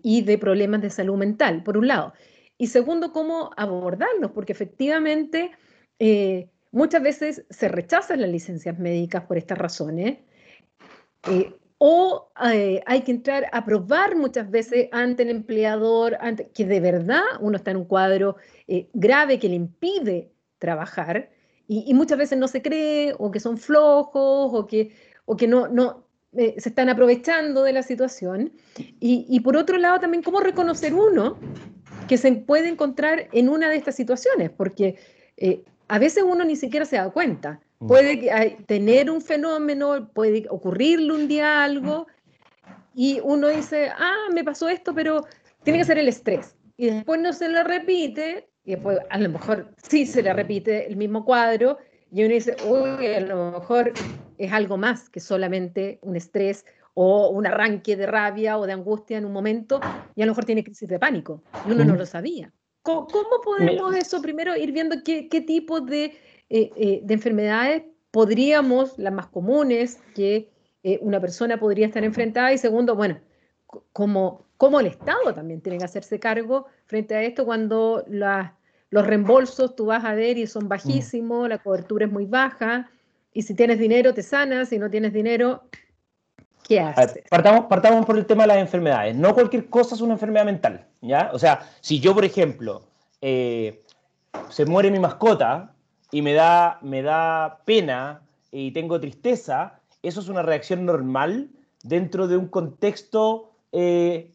y, 0.01 0.21
de 0.21 0.37
problemas 0.37 0.81
de 0.81 0.91
salud 0.91 1.17
mental, 1.17 1.61
por 1.63 1.77
un 1.77 1.87
lado. 1.87 2.13
Y 2.57 2.67
segundo, 2.67 3.11
cómo 3.11 3.51
abordarlos, 3.57 4.31
porque 4.31 4.53
efectivamente 4.53 5.51
eh, 5.99 6.47
muchas 6.71 7.01
veces 7.01 7.45
se 7.49 7.67
rechazan 7.67 8.21
las 8.21 8.29
licencias 8.29 8.77
médicas 8.77 9.23
por 9.23 9.37
estas 9.37 9.57
razones 9.57 10.19
o 11.79 12.29
eh, 12.51 12.83
hay 12.85 13.01
que 13.01 13.11
entrar 13.11 13.47
a 13.51 13.63
probar 13.65 14.15
muchas 14.17 14.51
veces 14.51 14.89
ante 14.91 15.23
el 15.23 15.29
empleador 15.29 16.17
ante, 16.19 16.49
que 16.49 16.65
de 16.65 16.79
verdad 16.81 17.21
uno 17.39 17.55
está 17.55 17.71
en 17.71 17.77
un 17.77 17.85
cuadro 17.85 18.35
eh, 18.67 18.89
grave 18.93 19.39
que 19.39 19.47
le 19.47 19.55
impide 19.55 20.29
trabajar 20.59 21.31
y, 21.71 21.93
muchas 21.93 22.17
veces 22.17 22.37
no 22.37 22.47
se 22.47 22.63
cree 22.63 23.13
o 23.19 23.29
que 23.29 23.39
son 23.39 23.57
flojos 23.57 24.51
o 24.53 24.65
que, 24.65 24.91
o 25.25 25.37
que 25.37 25.47
no, 25.47 25.67
no 25.67 26.03
eh, 26.35 26.55
se 26.57 26.69
están 26.69 26.89
aprovechando 26.89 27.61
de 27.61 27.73
la 27.73 27.83
situación. 27.83 28.53
Y, 28.99 29.27
y, 29.29 29.39
por 29.41 29.55
otro 29.55 29.77
lado 29.77 29.99
también 29.99 30.23
cómo 30.23 30.39
reconocer 30.39 30.95
uno 30.95 31.37
que 32.07 32.17
se 32.17 32.31
puede 32.31 32.69
encontrar 32.69 33.27
en 33.33 33.49
una 33.49 33.69
de 33.69 33.75
estas 33.75 33.95
situaciones, 33.95 34.49
porque 34.49 34.97
a 35.89 35.99
veces 35.99 36.23
uno 36.25 36.45
ni 36.45 36.55
siquiera 36.55 36.85
se 36.85 36.95
da 36.95 37.09
cuenta. 37.09 37.59
Mm. 37.79 37.87
Puede 37.87 38.57
tener 38.65 39.09
un 39.09 39.21
fenómeno, 39.21 40.09
puede 40.13 40.45
ocurrirle 40.49 41.13
un 41.13 41.27
día 41.27 41.63
algo 41.63 42.07
y 42.93 43.19
uno 43.23 43.47
dice, 43.47 43.89
ah, 43.97 44.27
me 44.33 44.43
pasó 44.43 44.69
esto, 44.69 44.93
pero 44.93 45.25
tiene 45.63 45.79
que 45.79 45.85
ser 45.85 45.97
el 45.97 46.07
estrés. 46.07 46.55
Y 46.77 46.87
después 46.87 47.19
no 47.19 47.33
se 47.33 47.49
le 47.49 47.63
repite, 47.63 48.49
y 48.63 48.71
después 48.71 48.99
a 49.09 49.17
lo 49.17 49.29
mejor 49.29 49.73
sí 49.77 50.05
se 50.05 50.21
le 50.21 50.31
repite 50.33 50.87
el 50.87 50.95
mismo 50.95 51.25
cuadro, 51.25 51.77
y 52.11 52.23
uno 52.23 52.33
dice, 52.33 52.55
uy, 52.65 53.07
a 53.07 53.19
lo 53.19 53.51
mejor 53.51 53.93
es 54.37 54.51
algo 54.51 54.77
más 54.77 55.09
que 55.09 55.19
solamente 55.19 55.99
un 56.01 56.15
estrés 56.15 56.65
o 56.93 57.29
un 57.29 57.45
arranque 57.45 57.95
de 57.95 58.05
rabia 58.05 58.57
o 58.57 58.65
de 58.65 58.73
angustia 58.73 59.17
en 59.17 59.25
un 59.25 59.33
momento, 59.33 59.79
y 60.15 60.21
a 60.21 60.25
lo 60.25 60.31
mejor 60.31 60.45
tiene 60.45 60.63
crisis 60.63 60.87
de 60.87 60.99
pánico, 60.99 61.43
y 61.67 61.71
uno 61.71 61.83
no 61.85 61.95
lo 61.95 62.05
sabía. 62.05 62.51
¿Cómo, 62.89 63.41
podemos 63.43 63.95
eso 63.95 64.21
primero 64.21 64.55
ir 64.55 64.71
viendo 64.71 64.97
qué, 65.03 65.29
qué 65.29 65.41
tipo 65.41 65.81
de 65.81 66.13
eh, 66.49 66.71
eh, 66.75 67.01
de 67.03 67.13
enfermedades 67.13 67.83
podríamos, 68.09 68.97
las 68.97 69.13
más 69.13 69.27
comunes 69.27 69.99
que 70.15 70.49
eh, 70.81 70.97
una 71.01 71.21
persona 71.21 71.59
podría 71.59 71.85
estar 71.85 72.03
enfrentada. 72.03 72.51
Y 72.51 72.57
segundo, 72.57 72.95
bueno, 72.95 73.19
como, 73.93 74.47
como 74.57 74.79
el 74.79 74.87
Estado 74.87 75.33
también 75.35 75.61
tiene 75.61 75.77
que 75.77 75.85
hacerse 75.85 76.19
cargo 76.19 76.65
frente 76.85 77.15
a 77.15 77.21
esto 77.21 77.45
cuando 77.45 78.03
los 78.07 79.05
reembolsos 79.05 79.75
tú 79.75 79.85
vas 79.85 80.03
a 80.05 80.15
ver 80.15 80.39
y 80.39 80.47
son 80.47 80.67
bajísimos, 80.67 81.47
la 81.47 81.59
cobertura 81.59 82.07
es 82.07 82.11
muy 82.11 82.25
baja. 82.25 82.89
Y 83.31 83.43
si 83.43 83.53
tienes 83.53 83.77
dinero 83.77 84.15
te 84.15 84.23
sanas, 84.23 84.69
si 84.69 84.79
no 84.79 84.89
tienes 84.89 85.13
dinero, 85.13 85.61
¿qué 86.69 86.79
haces? 86.79 87.23
Partamos, 87.29 87.65
partamos 87.65 88.05
por 88.05 88.17
el 88.17 88.25
tema 88.25 88.43
de 88.43 88.47
las 88.47 88.57
enfermedades. 88.59 89.13
No 89.15 89.33
cualquier 89.33 89.67
cosa 89.69 89.95
es 89.95 90.01
una 90.01 90.13
enfermedad 90.13 90.45
mental, 90.45 90.85
¿ya? 91.01 91.31
O 91.33 91.39
sea, 91.39 91.67
si 91.81 91.99
yo, 91.99 92.15
por 92.15 92.23
ejemplo, 92.23 92.83
se 93.19 94.65
muere 94.65 94.89
mi 94.89 94.99
mascota, 94.99 95.73
y 96.11 96.21
me 96.21 96.33
da, 96.33 96.79
me 96.81 97.01
da 97.01 97.61
pena 97.65 98.21
y 98.51 98.71
tengo 98.71 98.99
tristeza, 98.99 99.79
eso 100.01 100.21
es 100.21 100.29
una 100.29 100.41
reacción 100.41 100.85
normal 100.85 101.49
dentro 101.83 102.27
de 102.27 102.37
un 102.37 102.47
contexto 102.47 103.51
eh, 103.71 104.31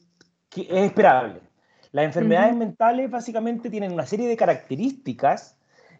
que 0.49 0.63
es 0.63 0.85
esperable. 0.85 1.41
Las 1.93 2.07
enfermedades 2.07 2.57
mentales 2.57 3.11
básicamente 3.11 3.71
tienen 3.71 3.93
una 3.93 4.07
serie 4.07 4.29
de 4.29 4.37
características 4.37 5.57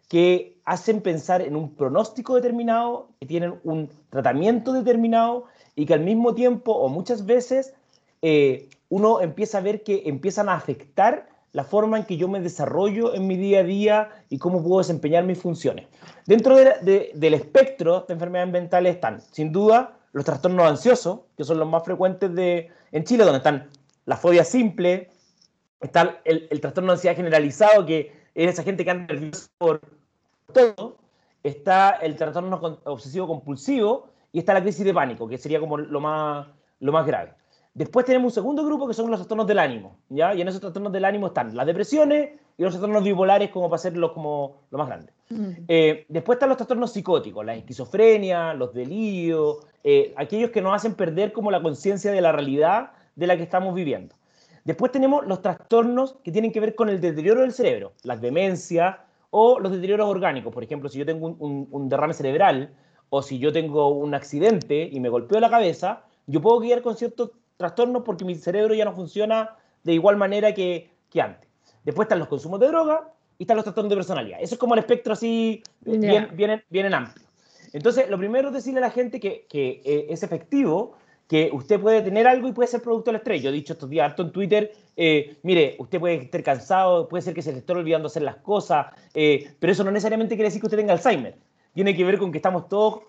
que 0.09 0.54
hacen 0.65 1.01
pensar 1.01 1.41
en 1.41 1.55
un 1.55 1.75
pronóstico 1.75 2.35
determinado, 2.35 3.09
que 3.19 3.27
tienen 3.27 3.59
un 3.63 3.89
tratamiento 4.09 4.73
determinado 4.73 5.45
y 5.75 5.85
que 5.85 5.93
al 5.93 6.01
mismo 6.01 6.33
tiempo 6.33 6.73
o 6.73 6.89
muchas 6.89 7.25
veces 7.25 7.73
eh, 8.21 8.69
uno 8.89 9.21
empieza 9.21 9.59
a 9.59 9.61
ver 9.61 9.83
que 9.83 10.03
empiezan 10.05 10.49
a 10.49 10.55
afectar 10.55 11.27
la 11.53 11.63
forma 11.63 11.97
en 11.97 12.03
que 12.03 12.17
yo 12.17 12.27
me 12.27 12.41
desarrollo 12.41 13.13
en 13.13 13.27
mi 13.27 13.37
día 13.37 13.59
a 13.59 13.63
día 13.63 14.09
y 14.29 14.37
cómo 14.39 14.61
puedo 14.61 14.79
desempeñar 14.79 15.23
mis 15.23 15.39
funciones. 15.39 15.87
Dentro 16.25 16.57
del 16.57 17.33
espectro 17.33 18.01
de 18.01 18.13
enfermedades 18.13 18.51
mentales 18.51 18.95
están, 18.95 19.21
sin 19.21 19.53
duda, 19.53 19.97
los 20.11 20.25
trastornos 20.25 20.67
ansiosos, 20.67 21.21
que 21.37 21.45
son 21.45 21.59
los 21.59 21.69
más 21.69 21.83
frecuentes 21.85 22.33
de, 22.35 22.71
en 22.91 23.03
Chile, 23.05 23.23
donde 23.23 23.37
están 23.37 23.69
la 24.05 24.17
fobia 24.17 24.43
simple, 24.43 25.11
está 25.79 26.19
el, 26.25 26.59
trastorno 26.59 26.91
de 26.91 26.95
ansiedad 26.95 27.15
generalizado, 27.15 27.85
que 27.85 28.11
es 28.33 28.51
esa 28.51 28.63
gente 28.63 28.83
que 28.83 28.91
anda 28.91 29.13
nerviosa 29.13 29.47
por 29.57 29.79
todo, 30.55 30.97
está 31.43 31.91
el 32.01 32.15
trastorno 32.15 32.79
obsesivo 32.85 33.27
compulsivo 33.27 34.07
y 34.31 34.39
está 34.39 34.53
la 34.53 34.61
crisis 34.61 34.85
de 34.85 34.93
pánico, 34.93 35.27
que 35.27 35.37
sería 35.37 35.59
como 35.59 35.77
lo 35.77 35.99
más, 35.99 36.47
lo 36.79 36.91
más 36.91 37.05
grave. 37.05 37.33
Después 37.73 38.05
tenemos 38.05 38.31
un 38.31 38.35
segundo 38.35 38.65
grupo 38.65 38.87
que 38.87 38.93
son 38.93 39.11
los 39.11 39.19
trastornos 39.19 39.47
del 39.47 39.59
ánimo, 39.59 39.97
¿ya? 40.07 40.33
Y 40.33 40.41
en 40.41 40.47
esos 40.47 40.61
trastornos 40.61 40.93
del 40.93 41.03
ánimo 41.03 41.27
están 41.27 41.55
las 41.55 41.65
depresiones 41.65 42.29
y 42.57 42.63
los 42.63 42.71
trastornos 42.71 43.03
bipolares 43.03 43.49
como 43.49 43.69
para 43.69 43.75
hacerlos 43.75 44.13
como 44.13 44.61
lo 44.71 44.77
más 44.77 44.87
grande. 44.87 45.11
Eh, 45.67 46.05
después 46.07 46.37
están 46.37 46.49
los 46.49 46.57
trastornos 46.57 46.93
psicóticos, 46.93 47.45
la 47.45 47.55
esquizofrenia, 47.55 48.53
los 48.53 48.73
delirios, 48.73 49.57
eh, 49.83 50.13
aquellos 50.15 50.51
que 50.51 50.61
nos 50.61 50.73
hacen 50.73 50.95
perder 50.95 51.33
como 51.33 51.51
la 51.51 51.61
conciencia 51.61 52.13
de 52.13 52.21
la 52.21 52.31
realidad 52.31 52.91
de 53.15 53.27
la 53.27 53.35
que 53.35 53.43
estamos 53.43 53.75
viviendo. 53.75 54.15
Después 54.63 54.91
tenemos 54.91 55.27
los 55.27 55.41
trastornos 55.41 56.15
que 56.23 56.31
tienen 56.31 56.51
que 56.53 56.61
ver 56.61 56.75
con 56.75 56.89
el 56.89 57.01
deterioro 57.01 57.41
del 57.41 57.51
cerebro, 57.51 57.91
las 58.03 58.21
demencias 58.21 58.95
o 59.37 59.59
los 59.59 59.69
deterioros 59.69 60.07
orgánicos. 60.07 60.53
Por 60.53 60.63
ejemplo, 60.63 60.87
si 60.87 60.97
yo 60.97 61.05
tengo 61.05 61.27
un, 61.27 61.67
un 61.69 61.89
derrame 61.89 62.13
cerebral 62.13 62.73
o 63.09 63.21
si 63.21 63.37
yo 63.37 63.51
tengo 63.51 63.89
un 63.89 64.15
accidente 64.15 64.87
y 64.89 65.01
me 65.01 65.09
golpeo 65.09 65.41
la 65.41 65.49
cabeza, 65.49 66.05
yo 66.25 66.41
puedo 66.41 66.61
guiar 66.61 66.81
con 66.81 66.95
ciertos 66.95 67.31
trastornos 67.57 68.03
porque 68.03 68.23
mi 68.23 68.35
cerebro 68.35 68.73
ya 68.73 68.85
no 68.85 68.93
funciona 68.93 69.57
de 69.83 69.91
igual 69.91 70.15
manera 70.15 70.53
que, 70.53 70.89
que 71.09 71.19
antes. 71.19 71.49
Después 71.83 72.05
están 72.05 72.19
los 72.19 72.29
consumos 72.29 72.61
de 72.61 72.67
droga 72.67 73.11
y 73.37 73.43
están 73.43 73.57
los 73.57 73.65
trastornos 73.65 73.89
de 73.89 73.97
personalidad. 73.97 74.39
Eso 74.41 74.55
es 74.55 74.59
como 74.59 74.73
el 74.73 74.79
espectro 74.79 75.11
así 75.11 75.61
bien, 75.81 76.29
bien, 76.69 76.93
amplio. 76.93 77.27
Entonces, 77.73 78.09
lo 78.09 78.17
primero 78.17 78.47
es 78.47 78.53
decirle 78.53 78.79
a 78.79 78.83
la 78.83 78.91
gente 78.91 79.19
que, 79.19 79.47
que 79.49 79.81
eh, 79.83 80.07
es 80.11 80.23
efectivo, 80.23 80.95
que 81.27 81.49
usted 81.51 81.79
puede 81.79 82.01
tener 82.01 82.27
algo 82.27 82.47
y 82.47 82.53
puede 82.53 82.67
ser 82.67 82.81
producto 82.81 83.11
del 83.11 83.17
estrés. 83.17 83.41
Yo 83.41 83.49
he 83.49 83.53
dicho 83.53 83.73
estos 83.73 83.89
días 83.89 84.05
harto 84.05 84.21
en 84.23 84.31
Twitter, 84.31 84.71
eh, 84.95 85.37
mire, 85.43 85.75
usted 85.79 85.99
puede 85.99 86.15
estar 86.15 86.43
cansado, 86.43 87.07
puede 87.07 87.21
ser 87.21 87.33
que 87.33 87.41
se 87.41 87.51
le 87.51 87.59
esté 87.59 87.73
olvidando 87.73 88.07
hacer 88.07 88.21
las 88.21 88.37
cosas, 88.37 88.87
eh, 89.13 89.51
pero 89.59 89.73
eso 89.73 89.83
no 89.83 89.91
necesariamente 89.91 90.35
quiere 90.35 90.47
decir 90.47 90.61
que 90.61 90.67
usted 90.67 90.77
tenga 90.77 90.93
Alzheimer. 90.93 91.35
Tiene 91.73 91.95
que 91.95 92.05
ver 92.05 92.17
con 92.17 92.31
que 92.31 92.37
estamos 92.37 92.69
todos 92.69 93.01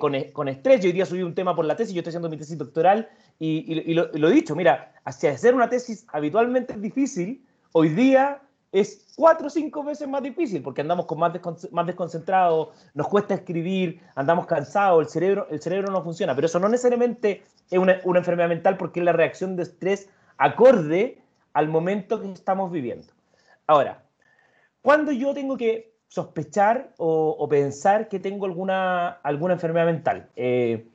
con, 0.00 0.12
con, 0.32 0.48
estrés. 0.48 0.80
Yo 0.80 0.88
hoy 0.88 0.92
día 0.92 1.06
subí 1.06 1.22
un 1.22 1.36
tema 1.36 1.54
por 1.54 1.64
la 1.64 1.76
tesis, 1.76 1.94
yo 1.94 2.00
estoy 2.00 2.10
haciendo 2.10 2.28
mi 2.28 2.36
tesis 2.36 2.58
doctoral 2.58 3.08
y, 3.38 3.94
lo, 3.94 4.28
he 4.28 4.32
dicho, 4.32 4.54
mira, 4.54 4.92
hacia 5.04 5.30
hacer 5.30 5.54
una 5.54 5.68
tesis 5.68 6.06
habitualmente 6.12 6.74
es 6.74 6.80
difícil, 6.80 7.44
hoy 7.72 7.88
día 7.88 8.40
es 8.72 9.06
cuatro 9.16 9.46
o 9.46 9.50
cinco 9.50 9.84
veces 9.84 10.08
más 10.08 10.22
difícil 10.22 10.62
porque 10.62 10.80
andamos 10.80 11.06
con 11.06 11.18
más, 11.18 11.32
más 11.70 11.86
desconcentrados, 11.86 12.68
nos 12.94 13.08
cuesta 13.08 13.34
escribir, 13.34 14.00
andamos 14.14 14.46
cansados, 14.46 15.02
el 15.02 15.08
cerebro, 15.08 15.46
el 15.50 15.60
cerebro 15.60 15.92
no 15.92 16.02
funciona, 16.02 16.34
pero 16.34 16.46
eso 16.46 16.58
no 16.58 16.68
necesariamente 16.68 17.42
es 17.70 17.78
una, 17.78 18.00
una 18.04 18.20
enfermedad 18.20 18.48
mental 18.48 18.76
porque 18.76 19.00
es 19.00 19.04
la 19.04 19.12
reacción 19.12 19.56
de 19.56 19.64
estrés 19.64 20.08
acorde 20.38 21.18
al 21.52 21.68
momento 21.68 22.20
que 22.20 22.32
estamos 22.32 22.72
viviendo. 22.72 23.08
Ahora, 23.66 24.02
cuando 24.80 25.12
yo 25.12 25.32
tengo 25.32 25.56
que 25.56 25.92
sospechar 26.08 26.92
o, 26.98 27.48
pensar 27.48 28.08
que 28.08 28.18
tengo 28.18 28.44
alguna, 28.44 29.08
alguna 29.08 29.54
enfermedad 29.54 29.86
mental, 29.86 30.28
eh, 30.36 30.86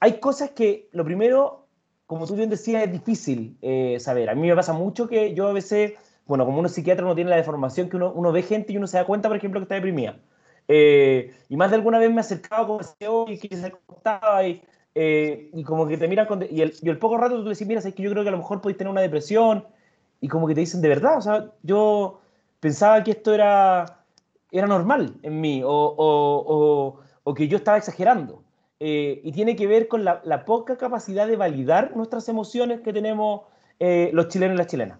hay 0.00 0.20
cosas 0.20 0.50
que, 0.50 0.88
lo 0.92 1.04
primero, 1.04 1.66
como 2.06 2.26
tú 2.26 2.34
bien 2.34 2.50
decías, 2.50 2.84
es 2.84 2.92
difícil 2.92 3.56
eh, 3.62 3.98
saber. 4.00 4.28
A 4.28 4.34
mí 4.34 4.46
me 4.46 4.54
pasa 4.54 4.72
mucho 4.72 5.08
que 5.08 5.34
yo 5.34 5.48
a 5.48 5.52
veces, 5.52 5.94
bueno, 6.28 6.44
como 6.44 6.60
uno 6.60 6.68
psiquiatra 6.68 7.04
no 7.04 7.14
tiene 7.14 7.30
la 7.30 7.36
deformación 7.36 7.88
que 7.88 7.96
uno, 7.96 8.12
uno 8.12 8.30
ve 8.30 8.42
gente 8.42 8.72
y 8.72 8.76
uno 8.76 8.86
se 8.86 8.98
da 8.98 9.06
cuenta, 9.06 9.28
por 9.28 9.36
ejemplo, 9.36 9.58
que 9.60 9.64
está 9.64 9.74
deprimida. 9.74 10.20
Eh, 10.68 11.34
y 11.48 11.56
más 11.56 11.70
de 11.70 11.76
alguna 11.76 11.98
vez 11.98 12.10
me 12.10 12.18
he 12.18 12.20
acercado 12.20 12.66
como 12.66 12.80
ese 12.80 13.08
hoy 13.08 13.38
que 13.38 13.56
se 13.56 13.66
acostaba 13.66 14.46
y, 14.46 14.62
eh, 14.94 15.50
y 15.54 15.64
como 15.64 15.88
que 15.88 15.96
te 15.96 16.06
miran 16.06 16.26
con, 16.26 16.42
y, 16.42 16.60
el, 16.60 16.74
y 16.82 16.88
el 16.90 16.98
poco 16.98 17.16
rato 17.16 17.42
tú 17.42 17.48
dices, 17.48 17.66
mira, 17.66 17.80
es 17.80 17.94
que 17.94 18.02
yo 18.02 18.10
creo 18.10 18.22
que 18.22 18.28
a 18.28 18.32
lo 18.32 18.38
mejor 18.38 18.60
podéis 18.60 18.76
tener 18.76 18.90
una 18.90 19.00
depresión 19.00 19.66
y 20.20 20.28
como 20.28 20.46
que 20.46 20.54
te 20.54 20.60
dicen 20.60 20.82
de 20.82 20.88
verdad, 20.88 21.16
o 21.16 21.22
sea, 21.22 21.52
yo 21.62 22.20
pensaba 22.60 23.02
que 23.02 23.12
esto 23.12 23.32
era, 23.32 24.04
era 24.52 24.66
normal 24.66 25.14
en 25.22 25.40
mí 25.40 25.62
o, 25.64 25.70
o, 25.70 26.44
o, 26.46 27.00
o 27.24 27.34
que 27.34 27.48
yo 27.48 27.56
estaba 27.56 27.78
exagerando. 27.78 28.42
Eh, 28.80 29.20
y 29.24 29.32
tiene 29.32 29.56
que 29.56 29.66
ver 29.66 29.88
con 29.88 30.04
la, 30.04 30.44
poca 30.44 30.76
capacidad 30.76 31.26
de 31.26 31.36
validar 31.36 31.96
nuestras 31.96 32.28
emociones 32.28 32.80
que 32.80 32.92
tenemos 32.92 33.42
eh, 33.80 34.10
los 34.12 34.28
chilenos 34.28 34.54
y 34.54 34.58
las 34.58 34.66
chilenas. 34.68 34.98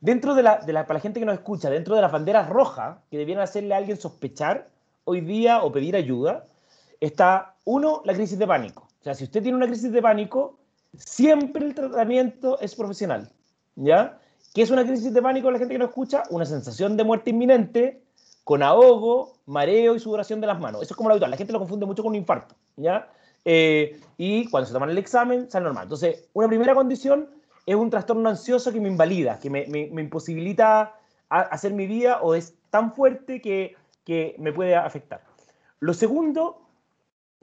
Dentro 0.00 0.34
de 0.34 0.42
la, 0.42 0.58
de 0.58 0.72
la, 0.72 0.86
para 0.86 0.98
la 0.98 1.00
gente 1.00 1.18
que 1.18 1.26
nos 1.26 1.34
escucha, 1.34 1.70
dentro 1.70 1.96
de 1.96 2.02
las 2.02 2.12
banderas 2.12 2.48
rojas 2.48 2.98
que 3.10 3.18
debieran 3.18 3.42
hacerle 3.42 3.74
a 3.74 3.78
alguien 3.78 3.96
sospechar 3.96 4.68
hoy 5.04 5.20
día 5.20 5.62
o 5.62 5.72
pedir 5.72 5.96
ayuda, 5.96 6.44
está, 7.00 7.54
uno, 7.64 8.02
la 8.04 8.14
crisis 8.14 8.38
de 8.38 8.46
pánico. 8.46 8.88
O 9.00 9.04
sea, 9.04 9.14
si 9.14 9.24
usted 9.24 9.42
tiene 9.42 9.56
una 9.56 9.66
crisis 9.66 9.90
de 9.90 10.02
pánico, 10.02 10.58
siempre 10.96 11.64
el 11.64 11.74
tratamiento 11.74 12.60
es 12.60 12.74
profesional. 12.74 13.30
¿Ya? 13.76 14.18
¿Qué 14.54 14.62
es 14.62 14.70
una 14.70 14.84
crisis 14.84 15.12
de 15.12 15.22
pánico 15.22 15.50
la 15.50 15.58
gente 15.58 15.74
que 15.74 15.78
no 15.78 15.86
escucha? 15.86 16.24
Una 16.30 16.44
sensación 16.44 16.96
de 16.96 17.04
muerte 17.04 17.30
inminente 17.30 18.02
con 18.44 18.62
ahogo, 18.62 19.34
mareo 19.46 19.94
y 19.94 20.00
sudoración 20.00 20.40
de 20.40 20.46
las 20.46 20.58
manos. 20.58 20.82
Eso 20.82 20.94
es 20.94 20.96
como 20.96 21.08
lo 21.08 21.14
habitual. 21.14 21.30
La 21.30 21.36
gente 21.36 21.52
lo 21.52 21.58
confunde 21.58 21.86
mucho 21.86 22.02
con 22.02 22.10
un 22.10 22.16
infarto. 22.16 22.54
¿ya? 22.76 23.08
Eh, 23.44 24.00
y 24.16 24.48
cuando 24.50 24.66
se 24.66 24.72
toman 24.72 24.90
el 24.90 24.98
examen, 24.98 25.50
sale 25.50 25.64
normal. 25.64 25.84
Entonces, 25.84 26.28
una 26.32 26.48
primera 26.48 26.74
condición 26.74 27.28
es 27.68 27.76
un 27.76 27.90
trastorno 27.90 28.30
ansioso 28.30 28.72
que 28.72 28.80
me 28.80 28.88
invalida, 28.88 29.38
que 29.38 29.50
me, 29.50 29.66
me, 29.66 30.00
imposibilita 30.00 30.94
hacer 31.28 31.74
mi 31.74 31.86
vida 31.86 32.22
o 32.22 32.34
es 32.34 32.54
tan 32.70 32.94
fuerte 32.94 33.42
que, 33.42 33.76
que 34.04 34.34
me 34.38 34.54
puede 34.54 34.74
afectar. 34.74 35.22
Lo 35.80 35.92
segundo 35.92 36.62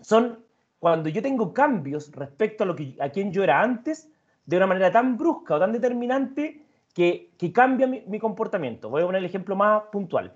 son 0.01 0.39
cuando 0.79 1.09
yo 1.09 1.21
tengo 1.21 1.53
cambios 1.53 2.11
respecto 2.11 2.63
a, 2.63 2.67
lo 2.67 2.75
que, 2.75 2.95
a 2.99 3.09
quien 3.09 3.31
yo 3.31 3.43
era 3.43 3.61
antes, 3.61 4.09
de 4.47 4.57
una 4.57 4.65
manera 4.65 4.91
tan 4.91 5.15
brusca 5.15 5.55
o 5.55 5.59
tan 5.59 5.71
determinante 5.71 6.65
que, 6.95 7.29
que 7.37 7.53
cambia 7.53 7.85
mi, 7.85 8.01
mi, 8.07 8.17
comportamiento. 8.17 8.89
Voy 8.89 9.03
a 9.03 9.05
poner 9.05 9.19
el 9.19 9.25
ejemplo 9.25 9.55
más 9.55 9.83
puntual. 9.91 10.33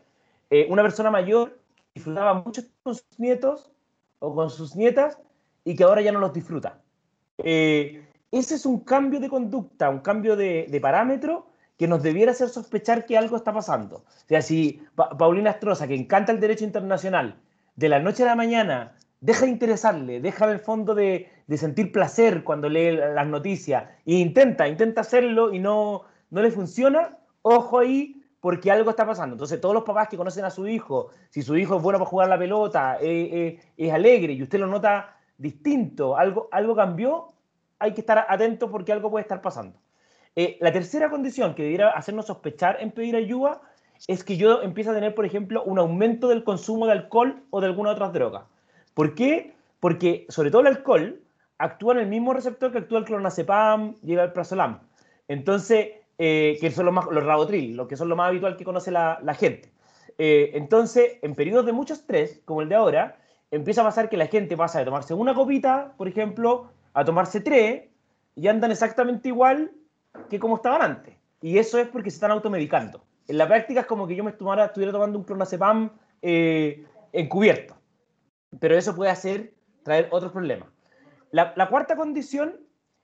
Eh, 0.52 0.68
una 0.70 0.84
persona 0.84 1.10
mayor 1.10 1.58
disfrutaba 1.96 2.36
mucho 2.36 2.62
con 2.84 2.94
sus 2.94 3.20
nietos 3.20 3.72
o 4.20 4.36
con 4.36 4.52
sus 4.52 4.76
nietas 4.76 5.20
y 5.64 5.76
que 5.76 5.84
ahora 5.84 6.02
ya 6.02 6.12
no 6.12 6.20
los 6.20 6.32
disfruta. 6.32 6.80
Eh, 7.40 8.09
ese 8.32 8.56
es 8.56 8.66
un 8.66 8.82
cambio 8.82 9.20
de 9.20 9.30
conducta, 9.30 9.90
un 9.90 10.00
cambio 10.00 10.36
de, 10.36 10.80
parámetro 10.82 11.48
que 11.78 11.88
nos 11.88 12.04
debiera 12.04 12.32
hacer 12.32 12.50
sospechar 12.50 13.06
que 13.06 13.18
algo 13.18 13.38
está 13.38 13.54
pasando. 13.54 13.98
O 13.98 14.28
sea, 14.28 14.42
si 14.42 14.84
Paulina 14.96 15.52
Astroza, 15.52 15.88
que 15.88 15.96
encanta 15.96 16.32
el 16.32 16.40
derecho 16.40 16.66
internacional, 16.66 17.40
de 17.76 17.90
la 17.90 18.00
noche 18.00 18.24
a 18.24 18.28
la 18.28 18.36
mañana 18.36 18.96
deja 19.22 19.46
de 19.46 19.52
interesarle, 19.52 20.20
deja 20.20 20.46
en 20.46 20.52
el 20.52 20.60
fondo 20.60 20.94
de, 20.94 21.30
de, 21.48 21.58
sentir 21.58 21.92
placer 21.92 22.44
cuando 22.44 22.70
lee 22.70 22.92
las 22.92 23.28
noticias 23.28 23.86
e 24.06 24.16
intenta, 24.16 24.68
intenta 24.68 25.02
hacerlo 25.02 25.54
y 25.54 25.60
no, 25.60 26.04
no 26.30 26.42
le 26.42 26.52
funciona, 26.52 27.18
ojo 27.42 27.80
ahí 27.80 28.20
porque 28.40 28.72
algo 28.72 28.90
está 28.90 29.06
pasando. 29.06 29.36
Entonces, 29.36 29.60
todos 29.60 29.76
los 29.76 29.84
papás 29.84 30.08
que 30.08 30.18
conocen 30.18 30.46
a 30.46 30.50
su 30.50 30.68
hijo, 30.68 31.10
si 31.30 31.42
su 31.42 31.58
hijo 31.58 31.78
es 31.78 31.82
bueno 31.84 32.00
para 32.00 32.10
jugar 32.10 32.30
la 32.30 32.38
pelota, 32.38 32.98
eh, 33.02 33.30
eh, 33.32 33.60
es 33.78 33.94
alegre 33.94 34.34
y 34.34 34.44
usted 34.44 34.60
lo 34.60 34.68
nota 34.68 35.18
distinto, 35.38 36.18
algo, 36.18 36.48
algo 36.52 36.76
cambió, 36.76 37.34
hay 37.80 37.94
que 37.94 38.02
estar 38.02 38.26
atento 38.30 38.70
porque 38.70 38.92
algo 38.92 39.10
puede 39.10 39.24
estar 39.24 39.42
pasando. 39.42 39.80
Eh, 40.36 40.58
la 40.62 40.72
tercera 40.72 41.10
condición 41.10 41.56
que 41.56 41.64
debiera 41.64 41.90
hacernos 41.90 42.28
sospechar 42.28 42.78
en 42.80 42.92
pedir 42.92 43.16
ayuda 43.16 43.62
es 44.08 44.24
que 44.24 44.38
yo 44.38 44.62
empiece 44.62 44.90
a 44.90 44.94
tener, 44.94 45.16
por 45.16 45.26
ejemplo, 45.26 45.64
un 45.64 45.80
aumento 45.80 46.28
del 46.28 46.44
consumo 46.44 46.86
de 46.86 46.94
alcohol 46.94 47.44
o 47.50 47.60
de 47.60 47.68
alguna 47.68 47.92
otra 47.92 48.10
droga. 48.10 48.46
¿Por 48.94 49.16
qué? 49.16 49.54
Porque, 49.80 50.26
sobre 50.30 50.52
todo 50.52 50.62
el 50.62 50.68
alcohol, 50.68 51.20
actúa 51.58 51.94
en 51.94 52.00
el 52.00 52.08
mismo 52.08 52.34
receptor 52.34 52.72
que 52.72 52.78
actúa 52.78 53.00
el 53.00 53.06
clonazepam 53.06 53.96
y 54.04 54.14
el 54.14 54.20
alprazolam. 54.20 54.80
Entonces, 55.28 55.90
eh, 56.18 56.58
que 56.62 56.72
son 56.72 56.86
los, 56.86 56.94
más, 56.94 57.06
los 57.12 57.24
rabotril, 57.24 57.76
los 57.76 57.88
que 57.88 57.98
son 57.98 58.10
lo 58.10 58.16
más 58.16 58.30
habitual 58.30 58.56
que 58.56 58.64
conoce 58.64 58.92
la, 58.92 59.20
la 59.24 59.34
gente. 59.34 59.72
Eh, 60.18 60.52
entonces, 60.54 61.18
en 61.22 61.36
periodos 61.36 61.66
de 61.66 61.72
mucho 61.72 61.94
estrés, 61.94 62.42
como 62.46 62.62
el 62.62 62.70
de 62.70 62.76
ahora, 62.76 63.18
empieza 63.52 63.82
a 63.82 63.86
pasar 63.86 64.10
que 64.10 64.18
la 64.18 64.28
gente 64.28 64.56
pasa 64.58 64.80
de 64.80 64.86
tomarse 64.86 65.14
una 65.14 65.34
copita, 65.34 65.94
por 65.98 66.08
ejemplo, 66.08 66.72
a 67.00 67.06
tomarse 67.06 67.42
tres, 67.42 67.84
y 68.36 68.48
andan 68.48 68.72
exactamente 68.72 69.28
igual 69.30 69.72
que 70.30 70.40
como 70.40 70.56
estaban 70.56 70.82
antes. 70.82 71.16
Y 71.42 71.58
eso 71.58 71.78
es 71.78 71.88
porque 71.88 72.10
se 72.10 72.18
están 72.18 72.32
automedicando. 72.32 73.04
En 73.28 73.38
la 73.38 73.48
práctica 73.48 73.82
es 73.82 73.86
como 73.86 74.08
que 74.08 74.16
yo 74.16 74.24
me 74.24 74.32
estuviera, 74.32 74.66
estuviera 74.66 74.92
tomando 74.92 75.18
un 75.18 75.24
clonazepam 75.24 75.92
eh, 76.22 76.86
encubierto. 77.14 77.76
Pero 78.60 78.78
eso 78.78 78.96
puede 78.96 79.12
hacer, 79.12 79.54
traer 79.84 80.08
otros 80.12 80.32
problemas. 80.32 80.70
La, 81.32 81.70
cuarta 81.70 81.96
condición 81.96 82.56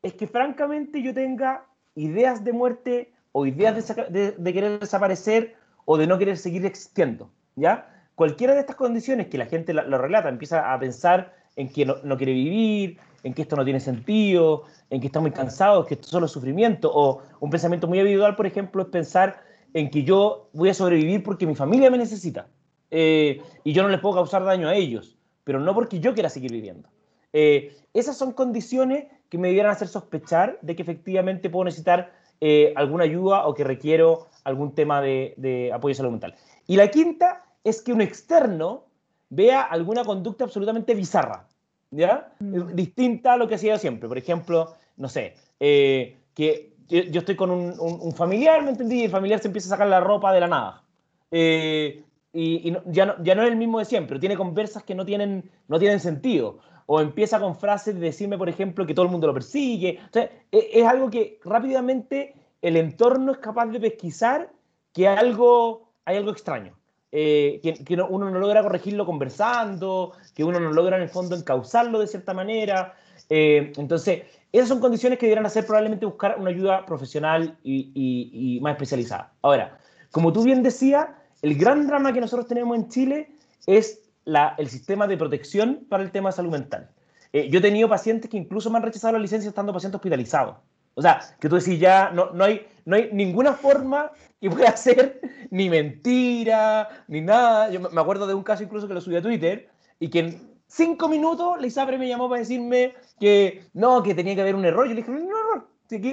es 0.02 0.14
que 0.14 0.28
francamente 0.28 1.02
yo 1.02 1.14
tenga 1.14 1.66
ideas 1.94 2.44
de 2.44 2.54
muerte 2.54 3.14
o 3.32 3.46
ideas 3.46 3.88
de, 4.10 4.54
querer 4.54 4.80
desaparecer 4.80 5.56
o 5.86 5.98
de 5.98 6.08
no 6.08 6.18
querer 6.18 6.38
seguir 6.38 6.66
existiendo, 6.66 7.30
¿ya? 7.56 7.92
Cualquiera 8.16 8.54
de 8.54 8.62
estas 8.62 8.78
condiciones 8.78 9.28
que 9.28 9.38
la 9.38 9.46
gente 9.46 9.74
lo, 9.74 9.98
relata, 9.98 10.30
empieza 10.30 10.74
a 10.74 10.80
pensar 10.80 11.36
en 11.56 11.70
que 11.70 11.86
no, 11.86 12.18
quiere 12.18 12.34
vivir, 12.34 12.98
en 13.26 13.34
que 13.34 13.42
esto 13.42 13.56
no 13.56 13.64
tiene 13.64 13.80
sentido, 13.80 14.66
en 14.92 15.02
que 15.02 15.08
está 15.08 15.20
muy 15.20 15.32
cansado, 15.32 15.84
que 15.84 15.96
esto 15.96 16.08
solo 16.08 16.28
es 16.28 16.32
sufrimiento, 16.32 16.92
o 16.94 17.24
un 17.40 17.50
pensamiento 17.50 17.88
muy 17.88 17.98
individual, 17.98 18.36
por 18.36 18.46
ejemplo, 18.46 18.84
es 18.84 18.88
pensar 18.90 19.42
en 19.74 19.90
que 19.90 20.04
yo 20.04 20.48
voy 20.54 20.70
a 20.70 20.76
sobrevivir 20.76 21.24
porque 21.24 21.48
mi 21.48 21.56
familia 21.56 21.90
me 21.90 21.98
necesita 21.98 22.48
eh, 22.92 23.42
y 23.64 23.74
yo 23.74 23.82
no 23.82 23.90
les 23.90 24.00
puedo 24.00 24.14
causar 24.14 24.46
daño 24.46 24.68
a 24.68 24.76
ellos, 24.76 25.18
pero 25.44 25.60
no 25.60 25.74
porque 25.74 26.00
yo 26.00 26.14
quiera 26.14 26.30
seguir 26.30 26.52
viviendo. 26.52 26.88
Eh, 27.34 27.76
esas 27.96 28.16
son 28.16 28.32
condiciones 28.32 29.08
que 29.28 29.40
me 29.40 29.48
debieran 29.48 29.72
hacer 29.72 29.88
sospechar 29.88 30.60
de 30.62 30.76
que 30.76 30.84
efectivamente 30.84 31.50
puedo 31.50 31.66
necesitar 31.66 32.14
eh, 32.42 32.74
alguna 32.76 33.06
ayuda 33.06 33.48
o 33.48 33.56
que 33.56 33.64
requiero 33.64 34.28
algún 34.44 34.76
tema 34.76 35.02
de, 35.02 35.34
de 35.38 35.74
apoyo 35.74 35.96
salud 35.96 36.12
mental. 36.12 36.36
Y 36.68 36.76
la 36.76 36.92
quinta 36.92 37.44
es 37.64 37.82
que 37.82 37.92
un 37.92 38.02
externo 38.02 38.86
vea 39.30 39.64
alguna 39.64 40.04
conducta 40.04 40.44
absolutamente 40.44 40.94
bizarra, 40.94 41.48
¿ya? 41.92 42.34
Mm. 42.40 42.76
Distinta 42.76 43.34
a 43.34 43.38
lo 43.38 43.48
que 43.48 43.56
hacía 43.56 43.78
siempre. 43.78 44.08
Por 44.08 44.18
ejemplo, 44.18 44.76
no 44.98 45.10
sé, 45.10 45.36
eh, 45.60 46.18
que 46.34 46.74
yo 46.88 47.20
estoy 47.20 47.36
con 47.36 47.50
un, 47.50 47.80
un, 47.80 48.00
un, 48.02 48.14
familiar, 48.14 48.62
¿me 48.64 48.70
entendí? 48.70 49.02
Y 49.02 49.04
el 49.06 49.12
familiar 49.12 49.40
se 49.40 49.48
empieza 49.48 49.70
a 49.70 49.72
sacar 49.72 49.88
la 49.88 50.00
ropa 50.00 50.32
de 50.34 50.40
la 50.40 50.48
nada. 50.48 50.84
Eh, 51.32 52.04
y, 52.32 52.68
y 52.68 52.72
no, 52.72 52.82
ya, 52.86 53.06
no, 53.06 53.24
ya 53.24 53.34
no 53.34 53.44
es 53.44 53.50
el 53.50 53.56
mismo 53.56 53.80
de 53.80 53.86
siempre, 53.86 54.20
tiene 54.20 54.36
conversas 54.36 54.84
que 54.84 54.94
no 54.94 55.06
tienen, 55.06 55.50
no 55.68 55.80
tienen 55.80 56.00
sentido 56.00 56.60
o 56.86 57.02
empieza 57.02 57.40
con 57.40 57.56
frases 57.56 57.96
de 57.96 58.02
decirme, 58.02 58.38
por 58.38 58.50
ejemplo, 58.50 58.86
que 58.86 58.94
todo 58.94 59.06
el 59.06 59.12
mundo 59.12 59.28
lo 59.28 59.34
persigue. 59.34 60.00
O 60.10 60.14
sea, 60.14 60.30
e, 60.52 60.70
es, 60.74 60.86
algo 60.86 61.10
que 61.10 61.40
rápidamente 61.44 62.36
el 62.62 62.78
entorno 62.78 63.32
es 63.32 63.38
capaz 63.40 63.68
de 63.68 63.80
pesquisar 63.80 64.52
que 64.94 65.08
algo, 65.08 65.90
hay 66.06 66.18
algo 66.18 66.32
extraño. 66.32 66.78
Eh, 67.18 67.62
que, 67.64 67.76
que 67.76 67.96
no, 67.96 68.08
uno 68.10 68.30
no 68.30 68.40
logra 68.40 68.62
corregirlo 68.62 69.06
conversando, 69.06 70.12
que 70.36 70.44
uno 70.44 70.60
no 70.60 70.74
logra 70.74 70.98
en 70.98 71.04
el 71.04 71.10
fondo 71.10 71.34
encauzarlo 71.34 72.00
de 72.00 72.08
cierta 72.08 72.34
manera. 72.34 72.94
Eh, 73.30 73.72
entonces, 73.78 74.24
esas 74.52 74.68
son 74.68 74.82
condiciones 74.82 75.18
que 75.18 75.26
deberán 75.28 75.46
hacer 75.46 75.66
probablemente 75.66 76.06
buscar 76.06 76.36
una 76.38 76.50
ayuda 76.50 76.86
profesional 76.86 77.58
y, 77.64 77.90
y, 77.96 78.58
y 78.58 78.60
más 78.60 78.74
especializada. 78.74 79.32
Ahora, 79.42 79.80
como 80.12 80.34
tú 80.34 80.44
bien 80.44 80.62
decías, 80.62 81.08
el 81.42 81.56
gran 81.56 81.88
drama 81.88 82.12
que 82.12 82.20
nosotros 82.20 82.48
tenemos 82.48 82.76
en 82.76 82.90
Chile 82.90 83.32
es 83.66 84.02
la, 84.26 84.54
el 84.58 84.68
sistema 84.68 85.08
de 85.08 85.16
protección 85.16 85.86
para 85.88 86.04
el 86.04 86.12
tema 86.12 86.32
de 86.32 86.36
salud 86.36 86.52
mental. 86.52 86.90
Eh, 87.32 87.48
yo 87.50 87.60
he 87.60 87.62
tenido 87.62 87.88
pacientes 87.88 88.30
que 88.30 88.36
incluso 88.36 88.70
me 88.70 88.78
han 88.78 88.84
rechazado 88.84 89.14
la 89.14 89.20
licencia 89.20 89.48
estando 89.48 89.72
pacientes 89.72 89.96
hospitalizados. 90.00 90.58
O 90.96 91.02
sea, 91.02 91.22
que 91.40 91.50
tú 91.50 91.56
decís 91.56 91.80
ya, 91.80 92.10
no, 92.12 92.32
no, 92.32 92.46
hay, 92.46 92.66
no 92.86 92.96
hay 92.96 93.10
ninguna 93.12 93.54
forma 93.54 94.12
que 94.42 94.50
pueda 94.50 94.76
ser 94.78 95.22
ni 95.52 95.70
mentira, 95.70 96.90
ni 97.08 97.22
nada. 97.22 97.70
Yo 97.70 97.80
me 97.82 98.02
acuerdo 98.02 98.26
de 98.26 98.34
un 98.34 98.44
caso 98.44 98.64
incluso 98.64 98.88
que 98.88 98.94
lo 98.94 99.02
subí 99.02 99.18
a 99.18 99.22
Twitter 99.22 99.70
y 100.00 100.10
que 100.10 100.20
en 100.20 100.56
cinco 100.68 101.08
minutos 101.08 101.60
la 101.60 101.68
ISAPRE 101.68 101.98
me 101.98 102.08
llamó 102.08 102.30
para 102.30 102.40
decirme 102.40 102.96
que 103.20 103.64
no, 103.74 104.02
que 104.04 104.16
tenía 104.16 104.36
que 104.36 104.42
haber 104.42 104.56
un 104.56 104.66
error. 104.66 104.88
Yo 104.88 104.94
le 104.94 105.02
dije, 105.02 105.12
no, 105.12 105.20
no, 105.20 105.56
no. 105.56 105.68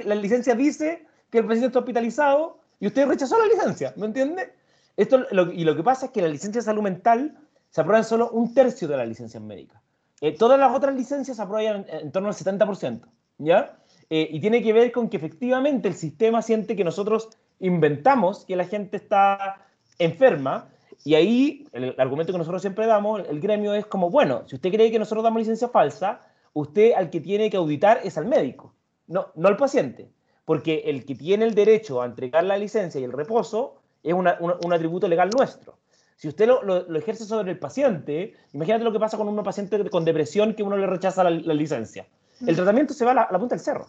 La 0.05 0.15
licencia 0.15 0.53
dice 0.53 1.05
que 1.29 1.39
el 1.39 1.45
paciente 1.45 1.67
está 1.67 1.79
hospitalizado 1.79 2.59
y 2.79 2.87
usted 2.87 3.07
rechazó 3.07 3.39
la 3.39 3.45
licencia, 3.45 3.93
¿me 3.95 4.05
entiende? 4.05 4.53
Esto, 4.97 5.25
lo, 5.31 5.51
y 5.51 5.63
lo 5.63 5.75
que 5.75 5.83
pasa 5.83 6.07
es 6.07 6.11
que 6.11 6.21
la 6.21 6.27
licencia 6.27 6.59
de 6.59 6.65
salud 6.65 6.83
mental 6.83 7.37
se 7.69 7.81
aprueban 7.81 8.03
solo 8.03 8.29
un 8.29 8.53
tercio 8.53 8.87
de 8.87 8.97
las 8.97 9.07
licencias 9.07 9.41
médicas. 9.41 9.81
Eh, 10.21 10.37
todas 10.37 10.59
las 10.59 10.75
otras 10.75 10.93
licencias 10.93 11.37
se 11.37 11.43
aprueban 11.43 11.85
en, 11.89 11.99
en 12.01 12.11
torno 12.11 12.29
al 12.29 12.35
70%, 12.35 13.01
¿ya? 13.39 13.77
Eh, 14.09 14.27
y 14.31 14.39
tiene 14.39 14.61
que 14.61 14.73
ver 14.73 14.91
con 14.91 15.09
que 15.09 15.17
efectivamente 15.17 15.87
el 15.87 15.95
sistema 15.95 16.41
siente 16.41 16.75
que 16.75 16.83
nosotros 16.83 17.29
inventamos 17.59 18.45
que 18.45 18.55
la 18.55 18.65
gente 18.65 18.97
está 18.97 19.65
enferma, 19.99 20.69
y 21.03 21.15
ahí 21.15 21.67
el, 21.73 21.95
argumento 21.97 22.31
que 22.31 22.37
nosotros 22.37 22.61
siempre 22.61 22.85
damos, 22.85 23.21
el 23.27 23.39
gremio 23.39 23.73
es 23.73 23.85
como, 23.85 24.09
bueno, 24.09 24.43
si 24.47 24.55
usted 24.55 24.71
cree 24.71 24.91
que 24.91 24.99
nosotros 24.99 25.23
damos 25.23 25.39
licencia 25.39 25.67
falsa, 25.67 26.21
usted 26.53 26.93
al 26.93 27.09
que 27.09 27.19
tiene 27.19 27.49
que 27.49 27.57
auditar 27.57 28.01
es 28.03 28.17
al 28.17 28.25
médico, 28.25 28.73
no, 29.07 29.27
no 29.35 29.47
al 29.47 29.57
paciente, 29.57 30.09
porque 30.45 30.83
el 30.85 31.05
que 31.05 31.15
tiene 31.15 31.45
el 31.45 31.55
derecho 31.55 32.01
a 32.01 32.05
entregar 32.05 32.43
la 32.43 32.57
licencia 32.57 32.99
y 33.01 33.03
el 33.03 33.11
reposo 33.11 33.81
es 34.03 34.13
un 34.13 34.27
atributo 34.73 35.07
legal 35.07 35.29
nuestro. 35.29 35.77
Si 36.15 36.27
usted 36.27 36.47
lo, 36.47 36.95
ejerce 36.95 37.25
sobre 37.25 37.51
el 37.51 37.59
paciente, 37.59 38.33
imagínate 38.53 38.83
lo 38.83 38.91
que 38.91 38.99
pasa 38.99 39.17
con 39.17 39.27
un 39.27 39.43
paciente 39.43 39.89
con 39.89 40.05
depresión 40.05 40.53
que 40.53 40.63
uno 40.63 40.77
le 40.77 40.87
rechaza 40.87 41.23
la 41.23 41.53
licencia. 41.53 42.07
El 42.45 42.55
tratamiento 42.55 42.93
se 42.93 43.05
va 43.05 43.11
a 43.11 43.31
la, 43.31 43.39
punta 43.39 43.55
del 43.55 43.63
cerro. 43.63 43.87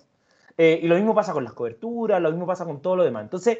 Eh, 0.56 0.80
y 0.82 0.86
lo 0.86 0.94
mismo 0.96 1.14
pasa 1.14 1.32
con 1.32 1.44
las 1.44 1.52
coberturas, 1.52 2.20
lo 2.20 2.30
mismo 2.30 2.46
pasa 2.46 2.64
con 2.64 2.80
todo 2.80 2.96
lo 2.96 3.04
demás. 3.04 3.24
Entonces, 3.24 3.58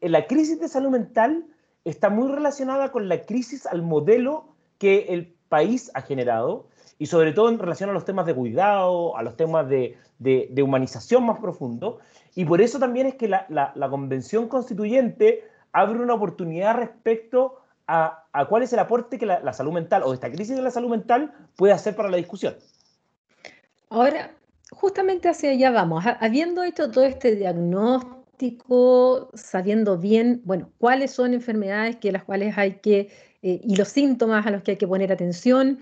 la 0.00 0.26
crisis 0.26 0.58
de 0.60 0.68
salud 0.68 0.90
mental 0.90 1.44
está 1.84 2.10
muy 2.10 2.30
relacionada 2.30 2.90
con 2.90 3.08
la 3.08 3.22
crisis 3.22 3.66
al 3.66 3.82
modelo 3.82 4.46
que 4.78 5.06
el 5.10 5.34
país 5.48 5.90
ha 5.94 6.02
generado 6.02 6.66
y 6.98 7.06
sobre 7.06 7.32
todo 7.32 7.48
en 7.48 7.58
relación 7.58 7.90
a 7.90 7.92
los 7.92 8.04
temas 8.04 8.26
de 8.26 8.34
cuidado, 8.34 9.16
a 9.16 9.22
los 9.22 9.36
temas 9.36 9.68
de, 9.68 9.98
de, 10.18 10.62
humanización 10.62 11.24
más 11.24 11.40
profundo. 11.40 11.98
Y 12.34 12.44
por 12.44 12.60
eso 12.60 12.78
también 12.78 13.06
es 13.06 13.16
que 13.16 13.28
la, 13.28 13.88
convención 13.90 14.48
constituyente 14.48 15.44
abre 15.72 15.98
una 15.98 16.14
oportunidad 16.14 16.76
respecto 16.76 17.58
a, 17.88 18.24
cuál 18.48 18.62
es 18.62 18.72
el 18.72 18.78
aporte 18.78 19.18
que 19.18 19.26
la, 19.26 19.52
salud 19.52 19.72
mental 19.72 20.02
o 20.04 20.14
esta 20.14 20.30
crisis 20.30 20.56
de 20.56 20.62
la 20.62 20.70
salud 20.70 20.90
mental 20.90 21.34
puede 21.56 21.72
hacer 21.72 21.96
para 21.96 22.08
la 22.08 22.16
discusión. 22.16 22.54
Ahora, 23.92 24.34
justamente 24.70 25.28
hacia 25.28 25.50
allá 25.50 25.70
vamos. 25.70 26.02
Habiendo 26.18 26.64
hecho 26.64 26.90
todo 26.90 27.04
este 27.04 27.36
diagnóstico, 27.36 29.30
sabiendo 29.34 29.98
bien, 29.98 30.40
bueno, 30.46 30.72
cuáles 30.78 31.10
son 31.10 31.34
enfermedades 31.34 31.96
que 31.96 32.10
las 32.10 32.24
cuales 32.24 32.56
hay 32.56 32.76
que, 32.80 33.10
eh, 33.42 33.60
y 33.62 33.76
los 33.76 33.88
síntomas 33.88 34.46
a 34.46 34.50
los 34.50 34.62
que 34.62 34.70
hay 34.70 34.76
que 34.78 34.88
poner 34.88 35.12
atención, 35.12 35.80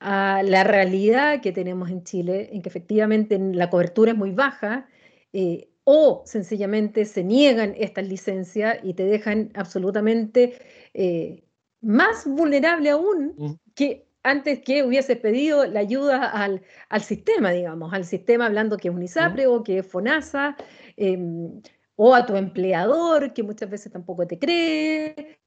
a 0.00 0.42
la 0.42 0.64
realidad 0.64 1.42
que 1.42 1.52
tenemos 1.52 1.90
en 1.90 2.04
Chile, 2.04 2.48
en 2.52 2.62
que 2.62 2.70
efectivamente 2.70 3.38
la 3.38 3.68
cobertura 3.68 4.12
es 4.12 4.16
muy 4.16 4.30
baja, 4.30 4.88
eh, 5.34 5.68
o 5.84 6.22
sencillamente 6.24 7.04
se 7.04 7.22
niegan 7.22 7.74
estas 7.76 8.08
licencias 8.08 8.78
y 8.82 8.94
te 8.94 9.04
dejan 9.04 9.50
absolutamente 9.54 10.58
eh, 10.94 11.44
más 11.82 12.26
vulnerable 12.26 12.88
aún 12.88 13.58
que 13.74 14.06
antes 14.22 14.60
que 14.60 14.84
hubieses 14.84 15.18
pedido 15.18 15.66
la 15.66 15.80
ayuda 15.80 16.26
al, 16.30 16.62
sistema, 17.00 17.50
digamos, 17.50 17.92
al 17.92 18.04
sistema 18.04 18.46
hablando 18.46 18.76
que 18.76 18.88
es 18.88 18.94
UNISAPRE 18.94 19.46
o 19.46 19.62
que 19.62 19.78
es 19.78 19.86
FONASA, 19.86 20.56
em, 20.96 21.60
o 21.96 22.14
a 22.14 22.24
tu 22.24 22.36
empleador 22.36 23.32
que 23.32 23.42
muchas 23.42 23.68
veces 23.68 23.92
tampoco 23.92 24.26
te 24.26 24.38
cree. 24.38 25.38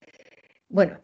Bueno, 0.69 0.99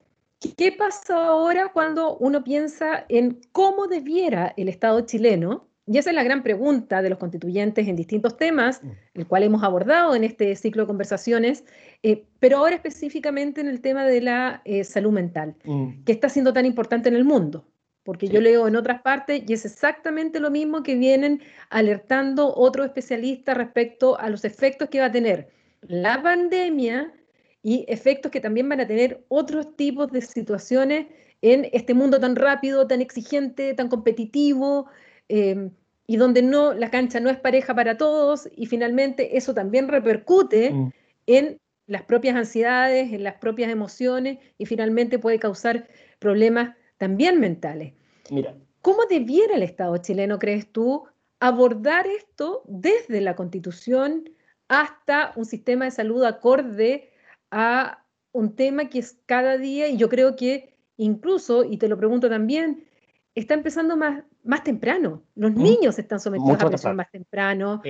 ¿qué 0.57 0.71
pasa 0.71 1.27
ahora 1.27 1.71
cuando 1.71 2.17
uno 2.17 2.43
piensa 2.43 3.05
en 3.10 3.41
cómo 3.51 3.88
debiera 3.88 4.53
el 4.57 4.69
Estado 4.69 5.01
chileno 5.01 5.70
y 5.91 5.97
esa 5.97 6.12
es 6.12 6.15
la 6.15 6.23
gran 6.23 6.41
pregunta 6.41 7.01
de 7.01 7.10
los 7.10 7.19
constituyentes 7.19 7.88
en 7.88 7.95
distintos 7.95 8.38
temas, 8.38 8.82
mm. 8.82 8.89
el 9.15 9.27
cual 9.27 9.43
hemos 9.43 9.62
abordado 9.62 10.15
en 10.15 10.23
este 10.23 10.56
ciclo 10.56 10.84
de 10.84 10.88
conversaciones, 10.88 11.65
eh, 12.01 12.23
pero 12.39 12.58
ahora 12.58 12.75
específicamente 12.75 13.60
en 13.60 13.67
el 13.67 13.82
tema 13.82 14.06
de 14.06 14.21
la 14.21 14.62
eh, 14.63 14.86
salud 14.86 15.12
mental, 15.12 15.56
mm. 15.65 16.04
que 16.06 16.12
está 16.13 16.30
siendo 16.30 16.54
tan 16.54 16.65
importante 16.65 17.10
en 17.10 17.15
el 17.15 17.25
mundo. 17.25 17.65
Porque 18.04 18.27
yo 18.27 18.41
leo 18.41 18.67
en 18.67 18.75
otras 18.75 19.01
partes 19.01 19.43
y 19.45 19.54
es 19.54 19.63
exactamente 19.63 20.39
lo 20.39 20.49
mismo 20.49 20.82
que 20.82 20.95
vienen 20.95 21.41
alertando 21.69 22.56
otros 22.56 22.88
especialistas 22.88 23.56
respecto 23.56 24.17
a 24.19 24.30
los 24.30 24.43
efectos 24.43 24.89
que 24.89 25.01
va 25.01 25.08
a 25.08 25.12
tener 25.12 25.49
la 25.82 26.19
pandemia 26.23 27.13
y 27.62 27.86
efectos 27.88 28.32
que 28.32 28.39
también 28.39 28.67
van 28.67 28.80
a 28.80 28.88
tener 28.88 29.23
otros 29.27 29.75
tipos 29.75 30.12
de 30.12 30.21
situaciones 30.21 31.08
en 31.43 31.69
este 31.73 31.93
mundo 31.93 32.19
tan 32.19 32.36
rápido, 32.36 32.88
tan 32.88 33.01
exigente, 33.01 33.75
tan 33.75 33.88
competitivo, 33.88 34.88
Em, 35.34 35.71
y 36.12 36.17
donde 36.17 36.41
no, 36.41 36.74
la 36.74 36.91
cancha 36.91 37.21
no 37.21 37.30
es 37.30 37.38
pareja 37.38 37.74
para 37.74 37.95
todos 37.95 38.50
y 38.58 38.65
finalmente 38.65 39.38
eso 39.38 39.54
también 39.54 39.88
repercute 39.88 40.74
mm. 40.74 40.91
en 41.28 41.58
las 41.88 42.02
propias 42.04 42.36
ansiedades, 42.36 43.13
en 43.13 43.24
las 43.24 43.36
propias 43.36 43.71
emociones 43.71 44.39
y 44.58 44.65
finalmente 44.65 45.19
puede 45.19 45.39
causar 45.39 45.88
problemas 46.19 46.76
también 46.97 47.39
mentales. 47.39 47.93
Mira. 48.30 48.54
¿Cómo 48.82 49.06
debiera 49.06 49.56
el 49.56 49.63
Estado 49.63 49.95
chileno, 50.00 50.38
crees 50.38 50.69
tú, 50.74 51.06
abordar 51.39 52.06
esto 52.08 52.63
desde 52.67 53.21
la 53.21 53.38
Constitución 53.38 54.30
hasta 54.67 55.32
un 55.38 55.45
sistema 55.45 55.86
de 55.86 55.91
salud 55.91 56.26
acorde 56.26 57.10
a 57.52 58.04
un 58.34 58.58
tema 58.58 58.89
que 58.89 59.00
es 59.00 59.17
cada 59.28 59.58
día, 59.58 59.88
y 59.88 59.95
yo 59.95 60.10
creo 60.10 60.36
que 60.36 60.76
incluso, 60.97 61.63
y 61.63 61.78
te 61.78 61.88
lo 61.88 61.97
pregunto 61.97 62.28
también, 62.28 62.86
está 63.34 63.54
empezando 63.54 63.95
más, 63.95 64.26
más 64.43 64.63
temprano. 64.63 65.23
Los 65.36 65.51
¿Mm? 65.51 65.63
niños 65.63 65.99
están 65.99 66.19
sometidos 66.19 66.62
a 66.62 66.69
presión 66.69 66.95
más 66.95 67.12
temprano. 67.12 67.82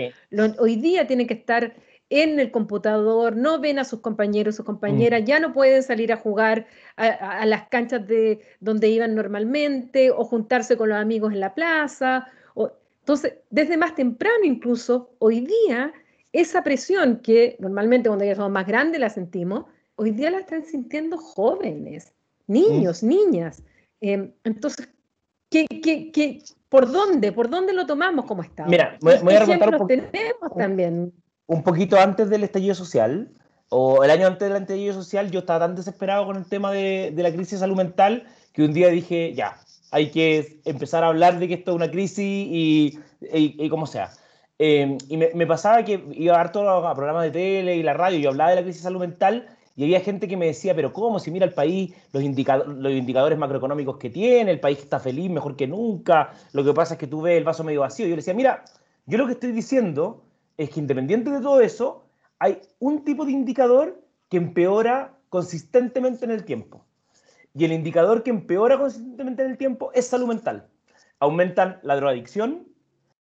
hoy 0.60 0.76
día 0.76 1.08
tienen 1.08 1.28
que 1.28 1.36
estar 1.36 1.74
en 2.12 2.42
el 2.42 2.52
computador, 2.52 3.38
no 3.38 3.62
ven 3.62 3.80
a 3.80 3.86
sus 3.86 4.02
compañeros, 4.02 4.58
sus 4.58 4.66
compañeras, 4.66 5.22
mm. 5.22 5.26
ya 5.26 5.40
no 5.40 5.54
pueden 5.54 5.82
salir 5.82 6.12
a 6.12 6.18
jugar 6.18 6.68
a, 6.98 7.46
las 7.46 7.70
canchas 7.70 8.06
de 8.06 8.42
donde 8.60 8.90
iban 8.90 9.16
normalmente 9.16 10.12
o 10.12 10.26
juntarse 10.26 10.76
con 10.76 10.90
los 10.90 10.98
amigos 10.98 11.32
en 11.32 11.40
la 11.40 11.56
plaza. 11.56 12.28
entonces, 13.00 13.36
desde 13.50 13.78
más 13.78 13.96
temprano 13.96 14.44
incluso, 14.44 15.16
hoy 15.20 15.40
día, 15.40 15.94
esa 16.34 16.64
presión 16.64 17.22
que 17.24 17.56
normalmente 17.60 18.10
cuando 18.10 18.26
ya 18.26 18.36
somos 18.36 18.52
más 18.52 18.68
grandes 18.68 19.00
la 19.00 19.10
sentimos, 19.10 19.66
hoy 19.96 20.12
día 20.12 20.32
la 20.32 20.40
están 20.40 20.66
sintiendo 20.66 21.18
jóvenes, 21.18 22.12
niños, 22.48 23.04
mm. 23.04 23.08
niñas. 23.08 23.64
Em, 24.02 24.34
entonces, 24.44 24.90
¿Qué, 25.52 26.42
por 26.70 26.90
dónde? 26.90 27.34
¿Por 27.34 27.50
dónde 27.50 27.74
lo 27.74 27.86
tomamos 27.86 28.26
como 28.26 28.42
Estado? 28.42 28.70
Mira, 28.70 28.98
voy, 29.02 29.16
a 29.36 29.40
remontar 29.42 29.82
un, 29.82 29.88
tenemos 29.88 30.56
también? 30.58 31.14
un 31.48 31.64
poquito 31.64 32.00
antes 32.00 32.30
del 32.30 32.46
estallido 32.46 32.74
social, 32.74 33.30
o 33.68 34.04
el 34.04 34.12
año 34.12 34.28
antes 34.28 34.48
del 34.48 34.62
estallido 34.62 34.94
social, 34.94 35.30
yo 35.30 35.40
estaba 35.40 35.60
tan 35.60 35.76
desesperado 35.76 36.26
con 36.26 36.38
el 36.38 36.46
tema 36.46 36.72
de, 36.72 37.14
la 37.18 37.32
crisis 37.32 37.52
de 37.52 37.58
salud 37.58 37.76
mental 37.76 38.26
que 38.54 38.64
un 38.64 38.74
día 38.74 38.88
dije, 38.88 39.34
ya, 39.34 39.58
hay 39.92 40.10
que 40.12 40.62
empezar 40.64 41.04
a 41.04 41.08
hablar 41.08 41.38
de 41.40 41.50
que 41.50 41.56
esto 41.56 41.72
es 41.72 41.76
una 41.76 41.92
crisis 41.92 42.20
y, 42.20 43.00
y, 43.20 43.70
como 43.70 43.86
sea. 43.86 44.12
Eh, 44.58 44.98
y 45.10 45.18
me, 45.18 45.32
me, 45.34 45.46
pasaba 45.46 45.84
que 45.84 46.06
iba 46.12 46.40
a 46.40 46.52
todos 46.52 46.84
los 46.84 46.96
programas 46.96 47.24
de 47.24 47.32
tele 47.32 47.76
y 47.76 47.84
la 47.84 47.94
radio 47.94 48.20
y 48.20 48.26
hablaba 48.26 48.52
de 48.52 48.56
la 48.58 48.64
crisis 48.64 48.84
de 48.84 48.88
salud 48.88 49.02
mental 49.02 49.48
y 49.82 49.86
había 49.86 50.02
gente 50.02 50.28
que 50.28 50.38
me 50.38 50.46
decía, 50.46 50.76
pero 50.76 50.94
¿cómo? 50.94 51.20
Si 51.20 51.32
mira 51.32 51.44
el 51.44 51.56
país, 51.56 51.92
los, 52.14 52.24
los 52.24 52.92
indicadores 52.92 53.40
macroeconómicos 53.40 53.98
que 53.98 54.12
tiene, 54.12 54.52
el 54.52 54.60
país 54.60 54.78
está 54.78 55.00
feliz, 55.00 55.32
mejor 55.32 55.56
que 55.56 55.66
nunca, 55.66 56.34
lo 56.54 56.64
que 56.64 56.72
pasa 56.72 56.94
es 56.94 57.00
que 57.00 57.08
tú 57.08 57.24
ves 57.24 57.36
el 57.36 57.44
vaso 57.44 57.64
medio 57.64 57.82
vacío. 57.82 58.06
Yo 58.06 58.12
le 58.12 58.18
decía, 58.18 58.36
mira, 58.36 58.64
yo 59.08 59.18
lo 59.18 59.26
que 59.26 59.34
estoy 59.34 59.52
diciendo 59.52 60.24
es 60.56 60.70
que 60.70 60.80
independiente 60.80 61.32
de 61.32 61.42
todo 61.42 61.62
eso, 61.62 62.06
hay 62.38 62.62
un 62.78 63.04
tipo 63.04 63.26
de 63.26 63.32
indicador 63.32 64.00
que 64.30 64.38
empeora 64.38 65.18
consistentemente 65.30 66.26
en 66.26 66.32
el 66.32 66.46
tiempo. 66.46 66.86
Y 67.56 67.66
el 67.66 67.72
indicador 67.72 68.22
que 68.22 68.30
empeora 68.30 68.78
consistentemente 68.78 69.42
en 69.42 69.50
el 69.50 69.58
tiempo 69.58 69.90
es 69.96 70.06
salud 70.06 70.28
mental. 70.28 70.68
Aumentan 71.20 71.80
la 71.82 71.96
drogadicción, 71.96 72.68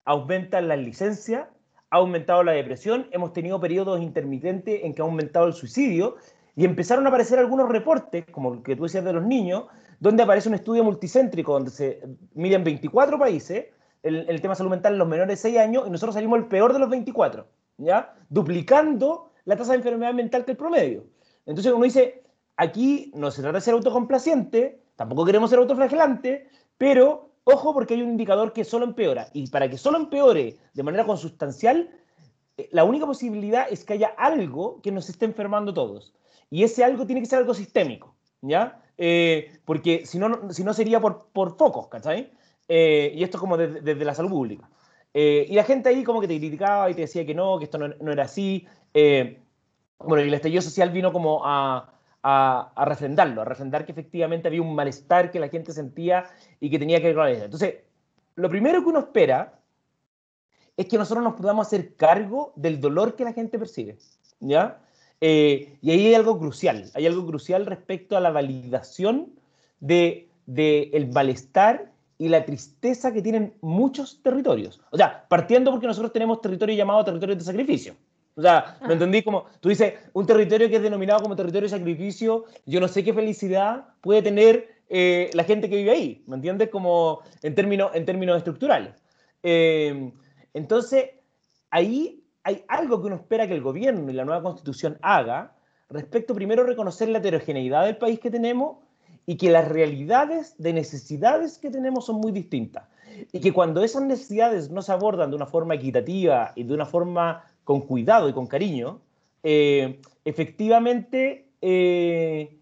aumentan 0.03 0.67
las 0.67 0.79
licencias, 0.79 1.47
ha 1.91 1.97
aumentado 1.97 2.43
la 2.43 2.53
depresión, 2.53 3.07
hemos 3.11 3.33
tenido 3.33 3.59
periodos 3.59 4.01
intermitentes 4.01 4.81
en 4.83 4.93
que 4.93 5.01
ha 5.01 5.05
aumentado 5.05 5.47
el 5.47 5.53
suicidio 5.53 6.15
y 6.55 6.65
empezaron 6.65 7.05
a 7.05 7.09
aparecer 7.09 7.39
algunos 7.39 7.69
reportes, 7.69 8.25
como 8.31 8.53
el 8.53 8.63
que 8.63 8.75
tú 8.75 8.83
decías 8.83 9.05
de 9.05 9.13
los 9.13 9.25
niños, 9.25 9.65
donde 9.99 10.23
aparece 10.23 10.49
un 10.49 10.55
estudio 10.55 10.83
multicéntrico 10.83 11.53
donde 11.53 11.71
se 11.71 12.01
miden 12.33 12.63
24 12.63 13.17
países 13.17 13.65
el, 14.03 14.25
el 14.27 14.41
tema 14.41 14.55
salud 14.55 14.71
mental 14.71 14.93
en 14.93 14.99
los 14.99 15.07
menores 15.07 15.29
de 15.29 15.49
6 15.49 15.57
años 15.57 15.83
y 15.87 15.91
nosotros 15.91 16.15
salimos 16.15 16.39
el 16.39 16.47
peor 16.47 16.73
de 16.73 16.79
los 16.79 16.89
24, 16.89 17.45
¿ya? 17.77 18.13
Duplicando 18.29 19.31
la 19.45 19.55
tasa 19.55 19.71
de 19.71 19.77
enfermedad 19.77 20.13
mental 20.13 20.45
que 20.45 20.51
el 20.51 20.57
promedio. 20.57 21.05
Entonces 21.45 21.71
uno 21.71 21.83
dice, 21.83 22.23
aquí 22.57 23.11
no 23.15 23.31
se 23.31 23.41
trata 23.41 23.57
de 23.57 23.61
ser 23.61 23.73
autocomplaciente, 23.73 24.81
tampoco 24.95 25.25
queremos 25.25 25.49
ser 25.49 25.59
autoflagelante, 25.59 26.49
pero 26.77 27.31
ojo 27.43 27.73
porque 27.73 27.95
hay 27.95 28.01
un 28.01 28.09
indicador 28.09 28.53
que 28.53 28.63
solo 28.63 28.85
empeora. 28.85 29.27
Y 29.33 29.49
para 29.49 29.69
que 29.69 29.77
solo 29.77 29.97
empeore 29.97 30.57
de 30.73 30.83
manera 30.83 31.05
consustancial, 31.05 31.89
eh, 32.57 32.69
la 32.71 32.83
única 32.83 33.05
posibilidad 33.05 33.67
es 33.69 33.83
que 33.83 33.93
haya 33.93 34.13
algo 34.17 34.81
que 34.81 34.91
nos 34.91 35.09
esté 35.09 35.25
enfermando 35.25 35.73
todos. 35.73 36.13
Y 36.51 36.63
ese 36.63 36.83
algo 36.83 37.07
tiene 37.07 37.21
que 37.21 37.27
ser 37.27 37.39
algo 37.39 37.55
sistémico, 37.55 38.13
¿ya? 38.41 38.79
Eh, 38.97 39.59
porque 39.65 40.05
si 40.05 40.19
no, 40.19 40.51
si 40.51 40.63
no 40.63 40.73
sería 40.73 40.99
por, 40.99 41.29
por 41.33 41.57
focos, 41.57 41.87
¿cachai? 41.87 42.31
Eh, 42.67 43.13
y 43.15 43.23
esto 43.23 43.37
es 43.37 43.41
como 43.41 43.57
desde, 43.57 43.95
la 44.05 44.13
salud 44.13 44.29
pública. 44.29 44.69
y 45.13 45.53
la 45.55 45.63
gente 45.63 45.89
ahí 45.89 46.03
como 46.03 46.21
que 46.21 46.27
te 46.27 46.37
criticaba 46.37 46.89
y 46.91 46.93
te 46.93 47.01
decía 47.01 47.25
que 47.25 47.33
no, 47.33 47.57
que 47.57 47.65
esto 47.65 47.79
no, 47.79 48.11
era 48.11 48.25
así. 48.25 48.67
bueno, 48.93 50.23
y 50.23 50.27
el 50.27 50.33
estallido 50.33 50.61
social 50.61 50.91
vino 50.91 51.11
como 51.11 51.45
a, 51.45 51.93
a, 52.21 52.71
a, 52.75 52.85
refrendarlo, 52.85 53.41
a 53.41 53.45
refrendar 53.45 53.85
que 53.85 53.93
efectivamente 53.93 54.47
había 54.47 54.61
un 54.61 54.75
malestar 54.75 55.31
que 55.31 55.39
la 55.39 55.49
gente 55.49 55.71
sentía 55.71 56.25
y 56.59 56.69
que 56.69 56.77
tenía 56.77 57.01
que 57.01 57.13
ver 57.13 57.43
Entonces, 57.43 57.75
lo 58.35 58.49
primero 58.49 58.83
que 58.83 58.89
uno 58.89 58.99
espera 58.99 59.57
es 60.77 60.87
que 60.87 60.97
nosotros 60.97 61.23
nos 61.23 61.33
podamos 61.33 61.67
hacer 61.67 61.95
cargo 61.95 62.53
del 62.55 62.79
dolor 62.79 63.15
que 63.15 63.23
la 63.23 63.33
gente 63.33 63.57
percibe, 63.57 63.97
¿ya? 64.39 64.81
Eh, 65.21 65.77
y 65.81 65.91
ahí 65.91 66.07
hay 66.07 66.15
algo 66.15 66.39
crucial, 66.39 66.89
hay 66.95 67.05
algo 67.05 67.25
crucial 67.25 67.65
respecto 67.67 68.17
a 68.17 68.19
la 68.19 68.31
validación 68.31 69.29
de, 69.79 70.29
de 70.47 70.89
el 70.93 71.11
malestar 71.11 71.91
y 72.17 72.27
la 72.27 72.45
tristeza 72.45 73.13
que 73.13 73.21
tienen 73.21 73.53
muchos 73.61 74.21
territorios. 74.21 74.81
O 74.91 74.97
sea, 74.97 75.25
partiendo 75.27 75.71
porque 75.71 75.87
nosotros 75.87 76.11
tenemos 76.11 76.41
territorio 76.41 76.75
llamado 76.75 77.03
territorio 77.03 77.35
de 77.35 77.43
sacrificio. 77.43 77.95
O 78.35 78.41
sea, 78.41 78.77
¿me 78.81 78.89
ah. 78.89 78.93
entendí? 78.93 79.21
Como 79.23 79.45
tú 79.59 79.69
dices, 79.69 79.93
un 80.13 80.25
territorio 80.25 80.69
que 80.69 80.77
es 80.77 80.81
denominado 80.81 81.21
como 81.21 81.35
territorio 81.35 81.67
de 81.67 81.77
sacrificio, 81.77 82.45
yo 82.65 82.79
no 82.79 82.87
sé 82.87 83.03
qué 83.03 83.13
felicidad 83.13 83.85
puede 84.01 84.21
tener 84.21 84.81
eh, 84.89 85.29
la 85.33 85.43
gente 85.43 85.69
que 85.69 85.75
vive 85.75 85.91
ahí, 85.91 86.23
¿me 86.27 86.35
entiendes? 86.35 86.69
Como 86.69 87.21
en 87.41 87.55
términos, 87.55 87.91
en 87.93 88.05
términos 88.05 88.37
estructurales. 88.37 88.93
Eh, 89.43 90.11
entonces, 90.53 91.11
ahí 91.69 92.20
hay 92.43 92.63
algo 92.67 93.01
que 93.01 93.07
uno 93.07 93.15
espera 93.15 93.47
que 93.47 93.53
el 93.53 93.61
gobierno 93.61 94.09
y 94.09 94.13
la 94.13 94.25
nueva 94.25 94.41
constitución 94.41 94.97
haga 95.01 95.53
respecto 95.89 96.33
primero 96.33 96.63
reconocer 96.63 97.09
la 97.09 97.19
heterogeneidad 97.19 97.85
del 97.85 97.97
país 97.97 98.19
que 98.19 98.31
tenemos 98.31 98.77
y 99.25 99.37
que 99.37 99.51
las 99.51 99.67
realidades 99.67 100.55
de 100.57 100.73
necesidades 100.73 101.57
que 101.57 101.69
tenemos 101.69 102.05
son 102.05 102.17
muy 102.17 102.31
distintas. 102.31 102.85
Y 103.31 103.39
que 103.39 103.53
cuando 103.53 103.83
esas 103.83 104.03
necesidades 104.03 104.71
no 104.71 104.81
se 104.81 104.91
abordan 104.91 105.29
de 105.29 105.35
una 105.35 105.45
forma 105.45 105.75
equitativa 105.75 106.53
y 106.55 106.63
de 106.63 106.73
una 106.73 106.85
forma 106.85 107.43
con 107.63 107.81
cuidado 107.81 108.29
y 108.29 108.33
con 108.33 108.47
cariño, 108.47 109.01
eh, 109.43 110.01
efectivamente 110.25 111.47
eh, 111.61 112.57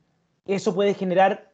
eso 0.46 0.74
puede 0.74 0.94
generar 0.94 1.52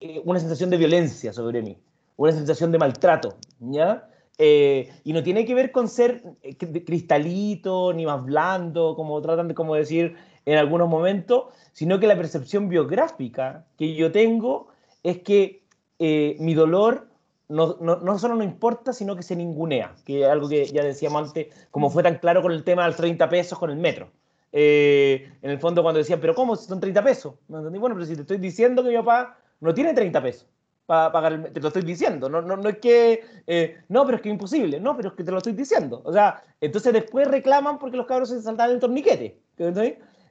eh, 0.00 0.22
una 0.24 0.38
sensación 0.38 0.70
de 0.70 0.76
violencia 0.76 1.32
sobre 1.32 1.60
mí, 1.60 1.76
una 2.16 2.32
sensación 2.32 2.72
de 2.72 2.78
maltrato, 2.78 3.36
¿ya? 3.58 4.08
Eh, 4.40 4.88
y 5.02 5.12
no 5.12 5.24
tiene 5.24 5.44
que 5.44 5.54
ver 5.54 5.72
con 5.72 5.88
ser 5.88 6.22
eh, 6.42 6.56
cristalito 6.56 7.92
ni 7.92 8.06
más 8.06 8.24
blando, 8.24 8.94
como 8.94 9.20
tratan 9.20 9.48
de 9.48 9.54
como 9.54 9.74
decir 9.74 10.14
en 10.46 10.56
algunos 10.56 10.88
momentos, 10.88 11.46
sino 11.72 11.98
que 11.98 12.06
la 12.06 12.16
percepción 12.16 12.68
biográfica 12.68 13.66
que 13.76 13.94
yo 13.94 14.12
tengo 14.12 14.68
es 15.02 15.18
que 15.18 15.62
mi 15.98 16.54
dolor 16.54 17.08
no, 17.48 17.76
no, 17.80 17.96
no, 17.96 18.18
solo 18.20 18.36
no 18.36 18.44
importa, 18.44 18.92
sino 18.92 19.16
que 19.16 19.24
se 19.24 19.34
ningunea, 19.34 19.96
que 20.04 20.22
es 20.22 20.28
algo 20.28 20.48
que 20.48 20.66
ya 20.66 20.84
decíamos 20.84 21.28
antes, 21.28 21.48
como 21.72 21.90
fue 21.90 22.04
tan 22.04 22.18
claro 22.18 22.40
con 22.40 22.52
el 22.52 22.62
tema 22.62 22.82
de 22.82 22.88
los 22.88 22.96
30 22.96 23.28
pesos 23.28 23.58
con 23.58 23.70
el 23.70 23.78
metro. 23.78 24.08
en 24.52 25.32
el 25.42 25.58
fondo 25.58 25.82
cuando 25.82 25.98
decían, 25.98 26.20
pero 26.20 26.36
¿cómo? 26.36 26.54
Son 26.54 26.78
30 26.78 27.02
pesos. 27.02 27.34
Bueno, 27.48 27.96
pero 27.96 28.04
si 28.04 28.14
te 28.14 28.20
estoy 28.20 28.38
diciendo 28.38 28.84
que 28.84 28.90
mi 28.90 28.96
papá 28.96 29.36
no 29.60 29.74
tiene 29.74 29.92
30 29.92 30.22
pesos 30.22 30.46
para 30.88 31.12
pagar 31.12 31.34
el, 31.34 31.52
te 31.52 31.60
lo 31.60 31.68
estoy 31.68 31.82
diciendo, 31.82 32.30
no, 32.30 32.40
no, 32.40 32.56
no 32.56 32.66
es 32.66 32.78
que, 32.78 33.22
eh, 33.46 33.76
no, 33.90 34.06
pero 34.06 34.16
es 34.16 34.22
que 34.22 34.30
es 34.30 34.32
imposible, 34.32 34.80
no, 34.80 34.96
pero 34.96 35.10
es 35.10 35.14
que 35.14 35.22
te 35.22 35.30
lo 35.30 35.36
estoy 35.36 35.52
diciendo. 35.52 36.00
O 36.02 36.14
sea, 36.14 36.42
entonces 36.62 36.94
después 36.94 37.28
reclaman 37.28 37.78
porque 37.78 37.98
los 37.98 38.06
cabros 38.06 38.30
se 38.30 38.40
saltan 38.40 38.70
el 38.70 38.78
torniquete. 38.78 39.38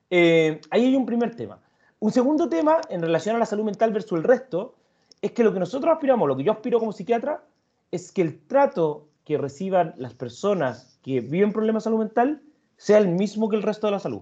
Eh, 0.10 0.60
ahí 0.72 0.86
hay 0.86 0.96
un 0.96 1.06
primer 1.06 1.36
tema. 1.36 1.60
Un 2.00 2.12
segundo 2.12 2.50
tema 2.50 2.82
en 2.90 3.04
relación 3.04 3.36
a 3.36 3.40
la 3.40 3.46
salud 3.46 3.66
mental 3.66 3.94
versus 3.94 4.18
el 4.18 4.24
resto 4.24 4.74
es 5.22 5.32
que 5.34 5.44
lo 5.44 5.54
que 5.54 5.60
nosotros 5.60 5.94
aspiramos, 5.94 6.28
lo 6.28 6.36
que 6.36 6.44
yo 6.44 6.54
aspiro 6.54 6.80
como 6.80 6.92
psiquiatra, 6.92 7.44
es 7.92 8.12
que 8.12 8.24
el 8.24 8.40
trato 8.48 9.06
que 9.26 9.38
reciban 9.38 9.94
las 9.98 10.16
personas 10.16 11.00
que 11.04 11.22
viven 11.22 11.54
problemas 11.54 11.84
de 11.84 11.90
salud 11.92 12.00
mental 12.00 12.42
sea 12.78 12.98
el 12.98 13.10
mismo 13.10 13.48
que 13.48 13.58
el 13.58 13.62
resto 13.62 13.86
de 13.86 13.92
la 13.92 14.00
salud. 14.00 14.22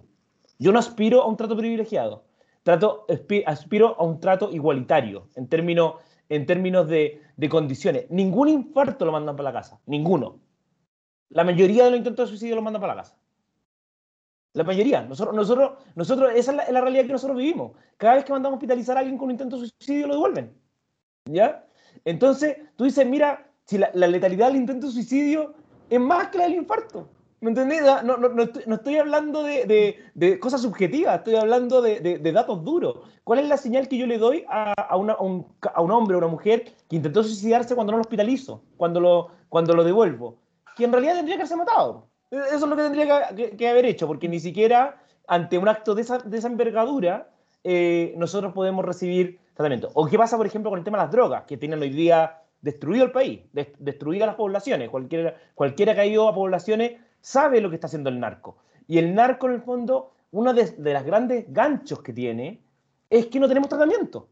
Yo 0.60 0.74
no 0.74 0.80
aspiro 0.80 1.22
a 1.22 1.28
un 1.28 1.38
trato 1.38 1.56
privilegiado, 1.56 2.26
trato, 2.64 3.06
aspiro 3.46 3.96
a 3.98 4.04
un 4.04 4.20
trato 4.20 4.52
igualitario 4.52 5.30
en 5.36 5.48
términos 5.48 5.94
en 6.30 6.46
términos 6.46 6.88
de, 6.88 7.22
condiciones. 7.50 8.10
Ningún 8.10 8.50
infarto 8.50 9.06
lo 9.06 9.12
mandan 9.12 9.36
para 9.36 9.52
la 9.52 9.60
casa, 9.60 9.80
ninguno. 9.86 10.40
La 11.30 11.44
mayoría 11.44 11.86
de 11.86 11.92
los 11.92 11.98
intentos 11.98 12.28
de 12.28 12.30
suicidio 12.30 12.56
lo 12.56 12.62
mandan 12.62 12.82
para 12.82 12.96
la 12.96 13.02
casa. 13.02 13.18
La 14.54 14.64
mayoría. 14.64 15.02
Nosotros, 15.02 15.36
nosotros, 15.36 15.72
nosotros 15.96 16.32
esa 16.36 16.52
es 16.64 16.72
la, 16.72 16.82
realidad 16.82 17.06
que 17.06 17.12
nosotros 17.12 17.38
vivimos. 17.38 17.74
Cada 17.98 18.16
vez 18.16 18.26
que 18.26 18.32
mandamos 18.32 18.56
a 18.56 18.58
hospitalizar 18.58 18.96
a 18.96 19.02
alguien 19.02 19.18
con 19.18 19.26
un 19.26 19.32
intento 19.32 19.60
de 19.60 19.68
suicidio, 19.68 20.08
lo 20.08 20.14
devuelven. 20.14 20.56
¿Ya? 21.26 21.68
Entonces, 22.06 22.58
tú 22.76 22.86
dices, 22.86 23.06
mira, 23.06 23.52
si 23.66 23.78
la, 23.78 23.90
la 23.94 24.08
letalidad 24.08 24.48
del 24.48 24.58
intento 24.58 24.88
de 24.88 24.94
suicidio 24.94 25.56
es 25.90 26.00
más 26.00 26.30
que 26.30 26.38
la 26.38 26.46
del 26.46 26.56
infarto. 26.56 27.10
¿Me 27.46 27.52
entendés? 27.52 27.84
No, 28.04 28.18
no, 28.18 28.30
no, 28.30 28.74
estoy, 28.74 28.98
hablando 28.98 29.44
de, 29.44 30.00
de, 30.16 30.40
cosas 30.40 30.64
subjetivas, 30.64 31.20
estoy 31.20 31.36
hablando 31.36 31.80
de, 31.80 32.00
de, 32.00 32.32
datos 32.32 32.64
duros. 32.64 33.02
¿Cuál 33.24 33.38
es 33.38 33.48
la 33.48 33.56
señal 33.56 33.88
que 33.88 34.00
yo 34.00 34.08
le 34.08 34.18
doy 34.18 34.44
a, 34.50 34.74
a, 34.74 34.98
una, 34.98 35.16
un, 35.18 35.46
a, 35.62 35.80
un, 35.80 35.92
hombre 35.92 36.16
o 36.16 36.18
una 36.18 36.28
mujer 36.28 36.74
que 36.90 36.96
intentó 36.96 37.22
suicidarse 37.22 37.76
cuando 37.76 37.92
no 37.92 38.00
lo 38.00 38.02
hospitalizo, 38.02 38.64
cuando 38.78 39.00
lo, 39.00 39.28
cuando 39.48 39.76
lo 39.76 39.84
devuelvo? 39.84 40.40
Que 40.76 40.86
en 40.86 40.92
realidad 40.92 41.18
tendría 41.18 41.36
que 41.36 41.42
haberse 41.44 41.56
matado. 41.56 42.08
E, 42.32 42.36
eso 42.36 42.56
es 42.56 42.62
lo 42.62 42.76
que 42.76 42.82
tendría 42.82 43.30
que, 43.36 43.70
haber 43.70 43.86
hecho, 43.86 44.08
porque 44.08 44.28
ni 44.28 44.40
siquiera 44.40 45.00
ante 45.28 45.60
un 45.60 45.68
acto 45.68 45.94
de 45.94 46.02
esa, 46.02 46.18
de 46.18 46.40
esa 46.40 46.48
envergadura 46.48 47.30
eh, 47.64 48.16
nosotros 48.18 48.54
podemos 48.54 48.84
recibir 48.84 49.38
tratamiento. 49.54 49.92
¿O 49.94 50.08
qué 50.08 50.18
pasa, 50.18 50.36
por 50.36 50.48
ejemplo, 50.48 50.72
con 50.72 50.80
el 50.80 50.84
tema 50.84 50.98
de 50.98 51.04
las 51.04 51.12
drogas, 51.12 51.44
que 51.44 51.58
tienen 51.58 51.80
hoy 51.80 51.92
día 51.92 52.42
destruido 52.62 53.06
el 53.06 53.12
país, 53.12 53.42
destruidas 53.54 54.26
las 54.26 54.36
poblaciones? 54.36 54.90
Cualquiera, 54.90 55.36
cualquiera 55.54 55.94
que 55.94 56.02
ha 56.02 56.06
ido 56.08 56.28
a 56.28 56.34
poblaciones 56.34 57.05
sabe 57.26 57.60
lo 57.60 57.70
que 57.70 57.76
está 57.76 57.88
haciendo 57.88 58.12
el 58.12 58.20
narco. 58.20 58.58
Y 58.88 59.00
el 59.00 59.16
narco, 59.16 59.48
en 59.48 59.54
el 59.54 59.62
fondo, 59.62 60.14
uno 60.32 60.54
de, 60.54 60.66
de 60.78 60.94
los 60.94 61.04
grandes 61.04 61.46
ganchos 61.48 62.04
que 62.04 62.14
tiene 62.14 62.62
es 63.10 63.26
que 63.26 63.40
no 63.40 63.48
tenemos 63.48 63.68
tratamiento. 63.68 64.30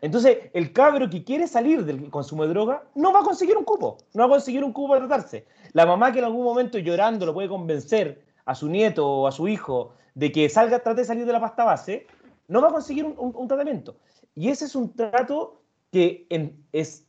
Entonces, 0.00 0.38
el 0.52 0.72
cabro 0.72 1.10
que 1.10 1.24
quiere 1.24 1.48
salir 1.48 1.84
del 1.84 2.08
consumo 2.10 2.44
de 2.44 2.50
droga 2.50 2.84
no 2.94 3.12
va 3.12 3.20
a 3.20 3.24
conseguir 3.24 3.56
un 3.56 3.64
cupo, 3.64 3.98
no 4.14 4.22
va 4.22 4.26
a 4.26 4.38
conseguir 4.38 4.62
un 4.62 4.72
cupo 4.72 4.90
para 4.90 5.08
tratarse. 5.08 5.46
La 5.72 5.84
mamá 5.84 6.12
que 6.12 6.20
en 6.20 6.26
algún 6.26 6.44
momento 6.44 6.78
llorando 6.78 7.26
lo 7.26 7.34
puede 7.34 7.48
convencer 7.48 8.24
a 8.44 8.54
su 8.54 8.68
nieto 8.68 9.04
o 9.04 9.26
a 9.26 9.32
su 9.32 9.48
hijo 9.48 9.94
de 10.14 10.30
que 10.30 10.48
salga, 10.48 10.78
trate 10.78 11.00
de 11.00 11.06
salir 11.06 11.26
de 11.26 11.32
la 11.32 11.40
pasta 11.40 11.64
base, 11.64 12.06
no 12.46 12.62
va 12.62 12.68
a 12.68 12.72
conseguir 12.72 13.04
un, 13.04 13.48
tratamiento. 13.48 13.96
Y 14.36 14.48
ese 14.48 14.66
es 14.66 14.76
un 14.76 14.94
trato 14.94 15.60
que 15.90 16.28
es, 16.72 17.04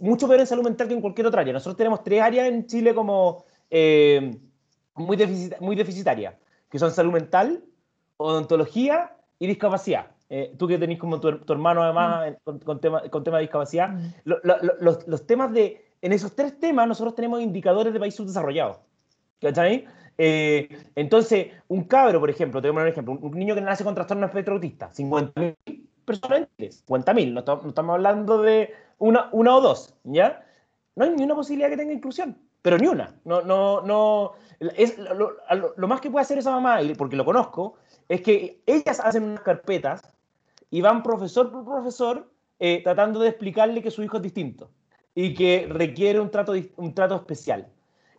mucho 0.00 0.26
peor 0.26 0.40
en 0.40 0.46
salud 0.46 0.64
mental 0.64 0.88
que 0.88 0.94
en 0.94 1.02
cualquier 1.02 1.26
otra 1.26 1.42
área. 1.42 1.52
Nosotros 1.52 1.76
tenemos 1.76 2.02
tres 2.02 2.22
áreas 2.22 2.48
en 2.48 2.66
Chile 2.66 2.94
como 2.94 3.44
eh, 3.70 4.38
muy, 4.94 5.16
muy 5.60 5.76
deficitaria, 5.76 6.38
que 6.70 6.78
son 6.78 6.90
salud 6.90 7.12
mental, 7.12 7.64
odontología 8.16 9.16
y 9.38 9.46
discapacidad. 9.46 10.06
Eh, 10.30 10.54
tú 10.58 10.66
que 10.66 10.78
tenés 10.78 10.98
como 10.98 11.20
tu, 11.20 11.28
hermano 11.28 11.82
además 11.82 12.34
mm. 12.44 12.56
con, 12.64 12.80
tema, 12.80 13.02
con 13.10 13.22
tema 13.22 13.38
de 13.38 13.42
discapacidad, 13.42 13.90
mm. 13.90 14.14
los, 14.24 15.06
los, 15.06 15.26
temas 15.26 15.52
de, 15.52 15.84
en 16.00 16.12
esos 16.12 16.34
tres 16.34 16.58
temas 16.58 16.88
nosotros 16.88 17.14
tenemos 17.14 17.40
indicadores 17.40 17.92
de 17.92 18.00
país 18.00 18.14
subdesarrollado. 18.14 18.80
¿Cachai? 19.40 19.84
Eh, 20.16 20.68
entonces, 20.94 21.48
un 21.68 21.84
cabro, 21.84 22.20
por 22.20 22.30
ejemplo, 22.30 22.62
tenemos 22.62 22.82
un 22.82 22.88
ejemplo, 22.88 23.18
un 23.20 23.38
niño 23.38 23.54
que 23.54 23.60
nace 23.60 23.84
con 23.84 23.94
trastorno 23.94 24.26
espectro 24.26 24.54
autista, 24.54 24.90
50.000 24.90 25.56
personas, 26.04 26.48
50.000, 26.58 27.32
no, 27.32 27.42
no, 27.42 27.68
estamos 27.68 27.94
hablando 27.94 28.42
de 28.42 28.72
una, 28.98 29.28
una 29.32 29.56
o 29.56 29.60
dos, 29.60 29.94
¿ya? 30.04 30.44
No 30.94 31.04
hay 31.04 31.10
ni 31.10 31.24
una 31.24 31.34
posibilidad 31.34 31.68
que 31.68 31.76
tenga 31.76 31.92
inclusión, 31.92 32.36
pero 32.64 32.78
ni 32.78 32.86
una. 32.86 33.14
No, 33.26 33.42
no, 33.42 33.82
no, 33.82 34.32
es, 34.58 34.96
lo, 34.98 35.86
más 35.86 36.00
que 36.00 36.10
puede 36.10 36.22
hacer 36.22 36.38
esa 36.38 36.50
mamá, 36.50 36.78
porque 36.96 37.14
lo 37.14 37.26
conozco, 37.26 37.74
es 38.08 38.22
que 38.22 38.62
ellas 38.64 39.00
hacen 39.00 39.24
unas 39.24 39.42
carpetas 39.42 40.00
y 40.70 40.80
van 40.80 41.02
profesor 41.02 41.52
por 41.52 41.66
profesor 41.66 42.26
eh, 42.58 42.80
tratando 42.82 43.20
de 43.20 43.28
explicarle 43.28 43.82
que 43.82 43.90
su 43.90 44.02
hijo 44.02 44.16
es 44.16 44.22
distinto 44.22 44.70
y 45.14 45.34
que 45.34 45.66
requiere 45.68 46.18
un 46.20 46.30
trato, 46.30 46.54
un 46.76 46.94
trato 46.94 47.16
especial. 47.16 47.68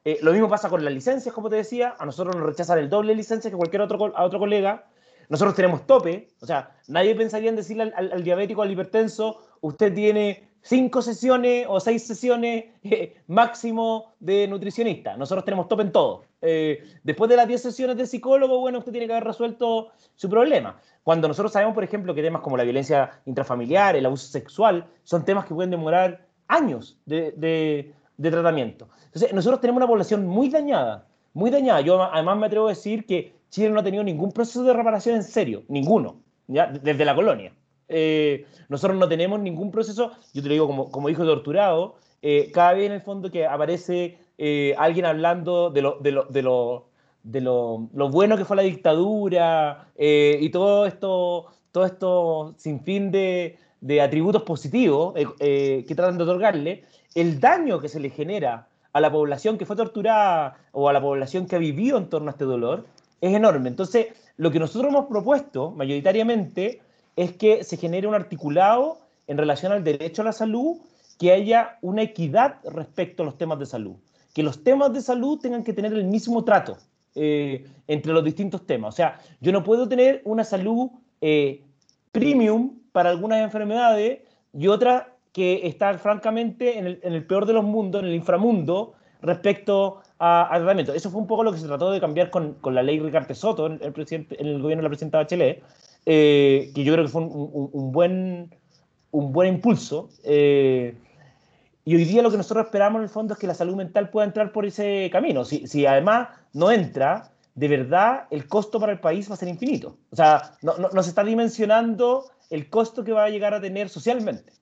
Eh, 0.03 0.19
lo 0.21 0.31
mismo 0.31 0.47
pasa 0.47 0.69
con 0.69 0.85
las 0.85 0.93
licencias, 0.93 1.33
como 1.33 1.49
te 1.49 1.55
decía. 1.55 1.95
A 1.97 2.05
nosotros 2.05 2.35
nos 2.35 2.45
rechazan 2.45 2.77
el 2.77 2.87
doble 2.87 3.15
licencia 3.15 3.49
que 3.49 3.57
cualquier 3.57 3.81
otro, 3.81 4.15
a 4.15 4.23
otro 4.23 4.37
colega. 4.37 4.85
Nosotros 5.27 5.55
tenemos 5.55 5.87
tope. 5.87 6.27
O 6.39 6.45
sea, 6.45 6.77
nadie 6.87 7.15
pensaría 7.15 7.49
en 7.49 7.55
decirle 7.55 7.91
al, 7.95 8.11
al 8.13 8.23
diabético, 8.23 8.61
al 8.61 8.69
hipertenso, 8.69 9.39
usted 9.61 9.91
tiene 9.91 10.54
cinco 10.65 11.01
sesiones 11.01 11.67
o 11.69 11.79
seis 11.79 12.07
sesiones 12.07 12.65
eh, 12.83 13.15
máximo 13.27 14.15
de 14.19 14.47
nutricionista. 14.47 15.15
Nosotros 15.15 15.45
tenemos 15.45 15.67
top 15.67 15.81
en 15.81 15.91
todo. 15.91 16.23
Eh, 16.41 16.83
después 17.03 17.29
de 17.29 17.35
las 17.35 17.47
10 17.47 17.61
sesiones 17.61 17.97
de 17.97 18.07
psicólogo, 18.07 18.59
bueno, 18.59 18.79
usted 18.79 18.91
tiene 18.91 19.07
que 19.07 19.13
haber 19.13 19.25
resuelto 19.25 19.89
su 20.15 20.29
problema. 20.29 20.79
Cuando 21.03 21.27
nosotros 21.27 21.51
sabemos, 21.51 21.75
por 21.75 21.83
ejemplo, 21.83 22.15
que 22.15 22.23
temas 22.23 22.41
como 22.41 22.57
la 22.57 22.63
violencia 22.63 23.21
intrafamiliar, 23.25 23.95
el 23.95 24.05
abuso 24.07 24.27
sexual, 24.27 24.87
son 25.03 25.23
temas 25.23 25.45
que 25.45 25.53
pueden 25.53 25.69
demorar 25.69 26.25
años 26.47 26.97
de, 27.05 27.93
tratamiento. 28.19 28.89
Entonces, 29.05 29.33
nosotros 29.33 29.61
tenemos 29.61 29.77
una 29.77 29.87
población 29.87 30.25
muy 30.25 30.49
dañada, 30.49 31.07
muy 31.33 31.51
dañada. 31.51 31.81
Yo 31.81 32.01
además 32.01 32.37
me 32.37 32.47
atrevo 32.47 32.67
a 32.67 32.69
decir 32.69 33.05
que 33.05 33.33
Chile 33.49 33.69
no 33.69 33.79
ha 33.79 33.83
tenido 33.83 34.03
ningún 34.03 34.31
proceso 34.31 34.63
de 34.63 34.73
reparación 34.73 35.15
en 35.15 35.23
serio, 35.23 35.63
ninguno, 35.67 36.21
¿ya? 36.47 36.67
desde 36.67 37.05
la 37.05 37.13
colonia. 37.13 37.53
Eh, 37.87 38.45
nosotros 38.69 38.97
no 38.97 39.07
tenemos 39.07 39.39
ningún 39.39 39.71
proceso, 39.71 40.11
yo 40.33 40.41
te 40.41 40.47
lo 40.47 40.53
digo 40.53 40.67
como, 40.67 40.91
como 40.91 41.09
hijo 41.09 41.25
torturado, 41.25 41.95
eh, 42.21 42.51
cada 42.51 42.73
vez 42.73 42.87
en 42.87 42.93
el 42.93 43.01
fondo 43.01 43.29
que 43.29 43.45
aparece 43.45 44.17
eh, 44.37 44.73
alguien 44.77 45.05
hablando 45.05 45.69
de 45.69 45.81
lo, 45.81 45.99
de 45.99 46.11
lo, 46.11 46.23
de 46.25 46.41
lo, 46.41 46.85
de 47.23 47.41
lo, 47.41 47.87
lo 47.93 48.09
bueno 48.09 48.37
que 48.37 48.45
fue 48.45 48.55
la 48.55 48.63
dictadura 48.63 49.87
y 49.97 50.49
todo 50.49 50.85
esto, 50.85 51.45
todo 51.71 51.85
esto 51.85 52.53
sin 52.57 52.81
fin 52.81 53.11
de, 53.11 53.57
de 53.81 54.01
atributos 54.01 54.43
positivos 54.43 55.13
que 55.39 55.93
tratan 55.95 56.17
de 56.17 56.23
otorgarle, 56.23 56.83
el 57.13 57.39
daño 57.39 57.79
que 57.79 57.89
se 57.89 57.99
le 57.99 58.09
genera 58.09 58.67
a 58.93 58.99
la 59.01 59.11
población 59.11 59.57
que 59.57 59.65
fue 59.65 59.75
torturada 59.75 60.57
o 60.71 60.87
a 60.89 60.93
la 60.93 61.01
población 61.01 61.47
que 61.47 61.55
ha 61.57 61.59
vivido 61.59 61.97
en 61.97 62.09
torno 62.09 62.29
a 62.29 62.31
este 62.31 62.45
dolor 62.45 62.85
es 63.21 63.33
enorme. 63.33 63.69
Entonces, 63.69 64.07
lo 64.37 64.51
que 64.51 64.59
nosotros 64.59 64.89
hemos 64.89 65.07
propuesto 65.07 65.71
mayoritariamente 65.71 66.81
es 67.15 67.33
que 67.33 67.63
se 67.63 67.77
genere 67.77 68.07
un 68.07 68.15
articulado 68.15 68.99
en 69.27 69.37
relación 69.37 69.71
al 69.71 69.83
derecho 69.83 70.21
a 70.21 70.25
la 70.25 70.31
salud, 70.31 70.77
que 71.17 71.31
haya 71.31 71.77
una 71.81 72.01
equidad 72.01 72.57
respecto 72.65 73.23
a 73.23 73.25
los 73.25 73.37
temas 73.37 73.57
de 73.59 73.65
salud, 73.65 73.95
que 74.33 74.43
los 74.43 74.63
temas 74.63 74.93
de 74.93 75.01
salud 75.01 75.39
tengan 75.39 75.63
que 75.63 75.73
tener 75.73 75.93
el 75.93 76.03
mismo 76.03 76.43
trato 76.43 76.77
eh, 77.15 77.65
entre 77.87 78.11
los 78.11 78.23
distintos 78.23 78.65
temas. 78.65 78.93
O 78.93 78.97
sea, 78.97 79.19
yo 79.39 79.51
no 79.51 79.63
puedo 79.63 79.87
tener 79.87 80.21
una 80.25 80.43
salud 80.43 80.89
eh, 81.21 81.63
premium 82.11 82.79
para 82.91 83.09
algunas 83.09 83.41
enfermedades 83.41 84.19
y 84.53 84.67
otra 84.67 85.15
que 85.31 85.67
está 85.67 85.97
francamente 85.97 86.77
en 86.77 86.87
el, 87.01 87.25
peor 87.25 87.45
de 87.45 87.53
los 87.53 87.63
mundos, 87.63 88.01
en 88.01 88.07
el 88.07 88.15
inframundo, 88.15 88.93
respecto 89.21 90.01
al 90.17 90.59
tratamiento. 90.59 90.93
Eso 90.93 91.09
fue 91.09 91.19
un 91.19 91.27
poco 91.27 91.43
lo 91.43 91.51
que 91.51 91.57
se 91.57 91.67
trató 91.67 91.91
de 91.91 91.99
cambiar 91.99 92.29
con, 92.29 92.57
la 92.63 92.81
ley 92.81 92.99
Ricardo 92.99 93.35
Soto 93.35 93.67
en 93.67 93.79
el, 93.81 93.91
presidente, 93.91 94.39
en 94.39 94.47
el 94.47 94.61
gobierno 94.61 94.81
de 94.81 94.83
la 94.83 94.89
presidenta 94.89 95.17
Bachelet, 95.17 95.61
eh, 96.05 96.71
que 96.75 96.83
yo 96.83 96.93
creo 96.93 97.05
que 97.05 97.11
fue 97.11 97.21
un, 97.21 97.91
buen, 97.91 98.53
un 99.11 99.31
buen 99.31 99.55
impulso. 99.55 100.09
Eh, 100.23 100.95
y 101.83 101.95
hoy 101.95 102.05
día 102.05 102.21
lo 102.21 102.31
que 102.31 102.37
nosotros 102.37 102.65
esperamos 102.65 102.99
en 102.99 103.03
el 103.03 103.09
fondo 103.09 103.33
es 103.33 103.39
que 103.39 103.47
la 103.47 103.53
salud 103.53 103.75
mental 103.75 104.09
pueda 104.09 104.25
entrar 104.25 104.51
por 104.51 104.65
ese 104.65 105.09
camino. 105.11 105.45
Si, 105.45 105.67
si 105.67 105.85
además 105.85 106.29
no 106.53 106.71
entra, 106.71 107.31
de 107.55 107.67
verdad 107.67 108.27
el 108.31 108.47
costo 108.47 108.79
para 108.79 108.91
el 108.91 108.99
país 108.99 109.29
va 109.29 109.35
a 109.35 109.37
ser 109.37 109.47
infinito. 109.47 109.97
O 110.11 110.15
sea, 110.15 110.57
no, 110.61 110.77
no, 110.77 111.03
se 111.03 111.09
está 111.09 111.23
dimensionando 111.23 112.25
el 112.49 112.69
costo 112.69 113.03
que 113.03 113.11
va 113.11 113.25
a 113.25 113.29
llegar 113.29 113.53
a 113.53 113.61
tener 113.61 113.89
socialmente. 113.89 114.53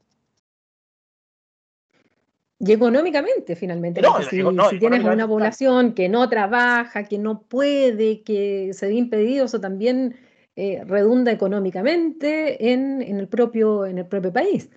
Y 2.65 2.71
económicamente, 2.71 3.55
finalmente. 3.57 4.01
si, 4.29 4.79
tienes 4.79 5.03
una 5.03 5.27
población 5.27 5.93
que 5.93 6.07
no 6.07 6.29
trabaja, 6.29 7.03
que 7.03 7.17
no 7.17 7.41
puede, 7.41 8.21
que 8.21 8.71
se 8.73 8.87
ve 8.87 8.93
impedido, 8.93 9.45
eso 9.45 9.59
también 9.59 10.15
eh, 10.55 10.83
redunda 10.85 11.31
económicamente 11.31 12.71
en, 12.71 13.01
el 13.01 13.27
propio, 13.27 13.85
en 13.85 13.97
el 13.97 14.05
propio 14.05 14.31
país. 14.31 14.69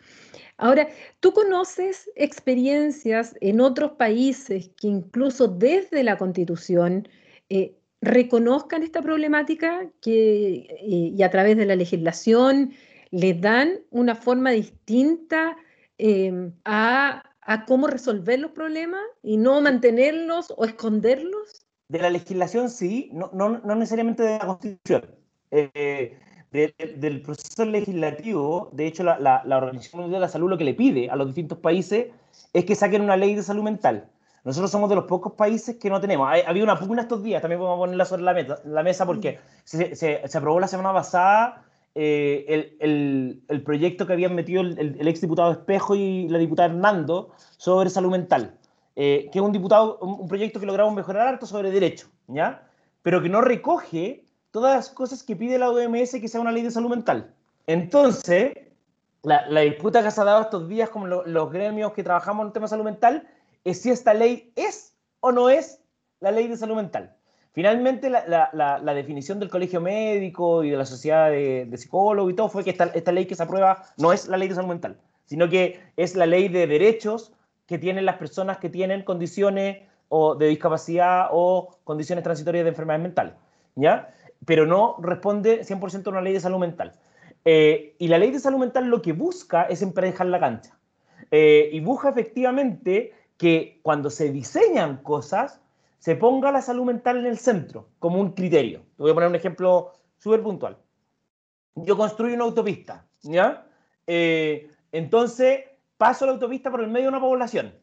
Ahora, 0.58 0.88
¿tú 1.20 1.32
conoces 1.32 2.10
experiencias 2.16 3.34
en 3.40 3.60
otros 3.60 3.92
países 3.92 4.70
que 4.80 4.88
incluso 4.88 5.48
desde 5.48 6.02
la 6.02 6.16
Constitución 6.16 7.06
eh, 7.50 7.76
reconozcan 8.00 8.82
esta 8.82 9.02
problemática 9.02 9.90
eh, 10.06 10.66
y 10.82 11.22
a 11.22 11.30
través 11.30 11.56
de 11.56 11.66
la 11.66 11.76
legislación 11.76 12.72
le 13.10 13.34
dan 13.34 13.80
una 13.90 14.14
forma 14.14 14.50
distinta 14.50 15.56
em, 15.98 16.52
a, 16.64 17.22
cómo 17.66 17.86
resolver 17.86 18.40
los 18.40 18.50
problemas 18.50 19.02
y 19.22 19.36
no 19.36 19.60
mantenerlos 19.60 20.52
o 20.56 20.64
esconderlos? 20.64 21.66
De 21.88 22.00
la 22.00 22.10
legislación 22.10 22.70
sí, 22.70 23.10
no, 23.12 23.30
no, 23.32 23.74
necesariamente 23.76 24.24
de 24.24 24.38
la 24.38 24.46
Constitución. 24.46 25.25
Eh, 25.50 26.18
del 26.52 27.20
proceso 27.20 27.64
legislativo, 27.66 28.70
de 28.72 28.86
hecho, 28.86 29.02
la, 29.04 29.18
la, 29.18 29.56
Organización 29.58 30.02
Mundial 30.02 30.20
de 30.20 30.26
la 30.26 30.32
Salud 30.32 30.48
lo 30.48 30.56
que 30.56 30.64
le 30.64 30.72
pide 30.72 31.10
a 31.10 31.16
los 31.16 31.26
distintos 31.26 31.58
países 31.58 32.06
es 32.52 32.64
que 32.64 32.74
saquen 32.74 33.02
una 33.02 33.16
ley 33.16 33.34
de 33.34 33.42
salud 33.42 33.62
mental. 33.62 34.08
Nosotros 34.46 34.70
somos 34.70 34.88
de 34.88 34.94
los 34.94 35.06
pocos 35.06 35.32
países 35.32 35.76
que 35.76 35.90
no 35.90 36.00
tenemos. 36.00 36.30
había 36.46 36.62
una 36.62 36.78
pugna 36.78 37.02
estos 37.02 37.22
días, 37.22 37.42
también 37.42 37.58
podemos 37.58 37.80
ponerla 37.80 38.04
sobre 38.04 38.22
la, 38.22 38.32
mesa, 38.32 38.60
la 38.64 38.82
mesa 38.84 39.04
porque 39.04 39.40
se, 39.64 39.96
se, 39.96 40.22
aprobó 40.38 40.60
la 40.60 40.68
semana 40.68 40.92
pasada 40.92 41.64
eh, 41.96 42.44
el, 42.46 42.76
el, 42.78 43.42
el, 43.48 43.62
proyecto 43.62 44.06
que 44.06 44.12
habían 44.12 44.36
metido 44.36 44.60
el, 44.62 44.78
el, 44.78 45.08
ex 45.08 45.20
diputado 45.20 45.50
Espejo 45.50 45.96
y 45.96 46.28
la 46.28 46.38
diputada 46.38 46.68
Hernando 46.68 47.30
sobre 47.56 47.90
salud 47.90 48.12
mental, 48.12 48.54
eh, 48.94 49.28
que 49.32 49.40
es 49.40 49.44
un, 49.44 49.50
diputado, 49.50 49.98
un, 49.98 50.28
proyecto 50.28 50.60
que 50.60 50.66
logramos 50.66 50.94
mejorar 50.94 51.26
harto 51.26 51.46
sobre 51.46 51.72
derecho, 51.72 52.06
¿ya? 52.28 52.68
pero 53.02 53.20
que 53.20 53.28
no 53.28 53.40
recoge 53.40 54.25
todas 54.56 54.74
las 54.74 54.88
cosas 54.88 55.22
que 55.22 55.36
pide 55.36 55.58
la 55.58 55.68
OMS 55.68 56.12
que 56.12 56.28
sea 56.28 56.40
una 56.40 56.50
ley 56.50 56.62
de 56.62 56.70
salud 56.70 56.88
mental. 56.88 57.30
Entonces, 57.66 58.54
la, 59.22 59.46
la 59.50 59.60
disputa 59.60 60.02
que 60.02 60.10
se 60.10 60.18
ha 60.18 60.24
dado 60.24 60.40
estos 60.40 60.66
días 60.66 60.88
con 60.88 61.10
los 61.10 61.52
gremios 61.52 61.92
que 61.92 62.02
trabajamos 62.02 62.40
en 62.40 62.46
el 62.46 62.52
tema 62.54 62.64
de 62.64 62.70
salud 62.70 62.84
mental 62.86 63.28
es 63.64 63.82
si 63.82 63.90
esta 63.90 64.14
ley 64.14 64.50
es 64.56 64.94
o 65.20 65.30
no 65.30 65.50
es 65.50 65.82
la 66.20 66.30
ley 66.30 66.48
de 66.48 66.56
salud 66.56 66.74
mental. 66.74 67.14
Finalmente, 67.52 68.08
la, 68.08 68.48
la, 68.54 68.94
definición 68.94 69.38
del 69.38 69.50
colegio 69.50 69.78
médico 69.78 70.64
y 70.64 70.70
de 70.70 70.78
la 70.78 70.86
sociedad 70.86 71.30
de, 71.30 71.66
de 71.66 71.76
psicólogos 71.76 72.32
y 72.32 72.36
todo 72.36 72.48
fue 72.48 72.64
que 72.64 72.70
esta, 72.70 72.84
esta 72.94 73.12
ley 73.12 73.26
que 73.26 73.34
se 73.34 73.42
aprueba 73.42 73.82
no 73.98 74.10
es 74.10 74.26
la 74.26 74.38
ley 74.38 74.48
de 74.48 74.54
salud 74.54 74.68
mental, 74.68 74.96
sino 75.26 75.50
que 75.50 75.80
es 75.98 76.16
la 76.16 76.24
ley 76.24 76.48
de 76.48 76.66
derechos 76.66 77.34
que 77.66 77.76
tienen 77.76 78.06
las 78.06 78.16
personas 78.16 78.56
que 78.56 78.70
tienen 78.70 79.02
condiciones 79.02 79.82
o 80.08 80.34
de 80.34 80.46
discapacidad 80.46 81.28
o 81.30 81.76
condiciones 81.84 82.24
transitorias 82.24 82.64
de 82.64 82.70
enfermedades 82.70 83.02
mentales. 83.02 83.34
¿Ya? 83.74 84.08
Pero 84.44 84.66
no 84.66 84.96
responde 85.00 85.64
100% 85.64 86.06
a 86.06 86.10
una 86.10 86.20
ley 86.20 86.32
de 86.32 86.40
salud 86.40 86.58
mental. 86.58 86.92
Eh, 87.44 87.94
y 87.98 88.08
la 88.08 88.18
ley 88.18 88.32
de 88.32 88.40
salud 88.40 88.58
mental 88.58 88.86
lo 88.86 89.00
que 89.00 89.12
busca 89.12 89.62
es 89.64 89.80
emparejar 89.80 90.26
la 90.26 90.40
cancha. 90.40 90.76
Eh, 91.30 91.70
y 91.72 91.80
busca 91.80 92.08
efectivamente 92.08 93.14
que 93.36 93.80
cuando 93.82 94.10
se 94.10 94.30
diseñan 94.30 94.98
cosas, 94.98 95.60
se 95.98 96.16
ponga 96.16 96.52
la 96.52 96.62
salud 96.62 96.84
mental 96.84 97.18
en 97.18 97.26
el 97.26 97.38
centro, 97.38 97.88
como 97.98 98.20
un 98.20 98.32
criterio. 98.32 98.80
Te 98.96 99.02
voy 99.02 99.12
a 99.12 99.14
poner 99.14 99.28
un 99.28 99.36
ejemplo 99.36 99.92
súper 100.18 100.42
puntual. 100.42 100.76
Yo 101.74 101.96
construyo 101.96 102.34
una 102.34 102.44
autopista, 102.44 103.06
¿ya? 103.22 103.66
Eh, 104.06 104.70
entonces, 104.92 105.60
paso 105.96 106.26
la 106.26 106.32
autopista 106.32 106.70
por 106.70 106.80
el 106.80 106.88
medio 106.88 107.04
de 107.04 107.10
una 107.10 107.20
población, 107.20 107.74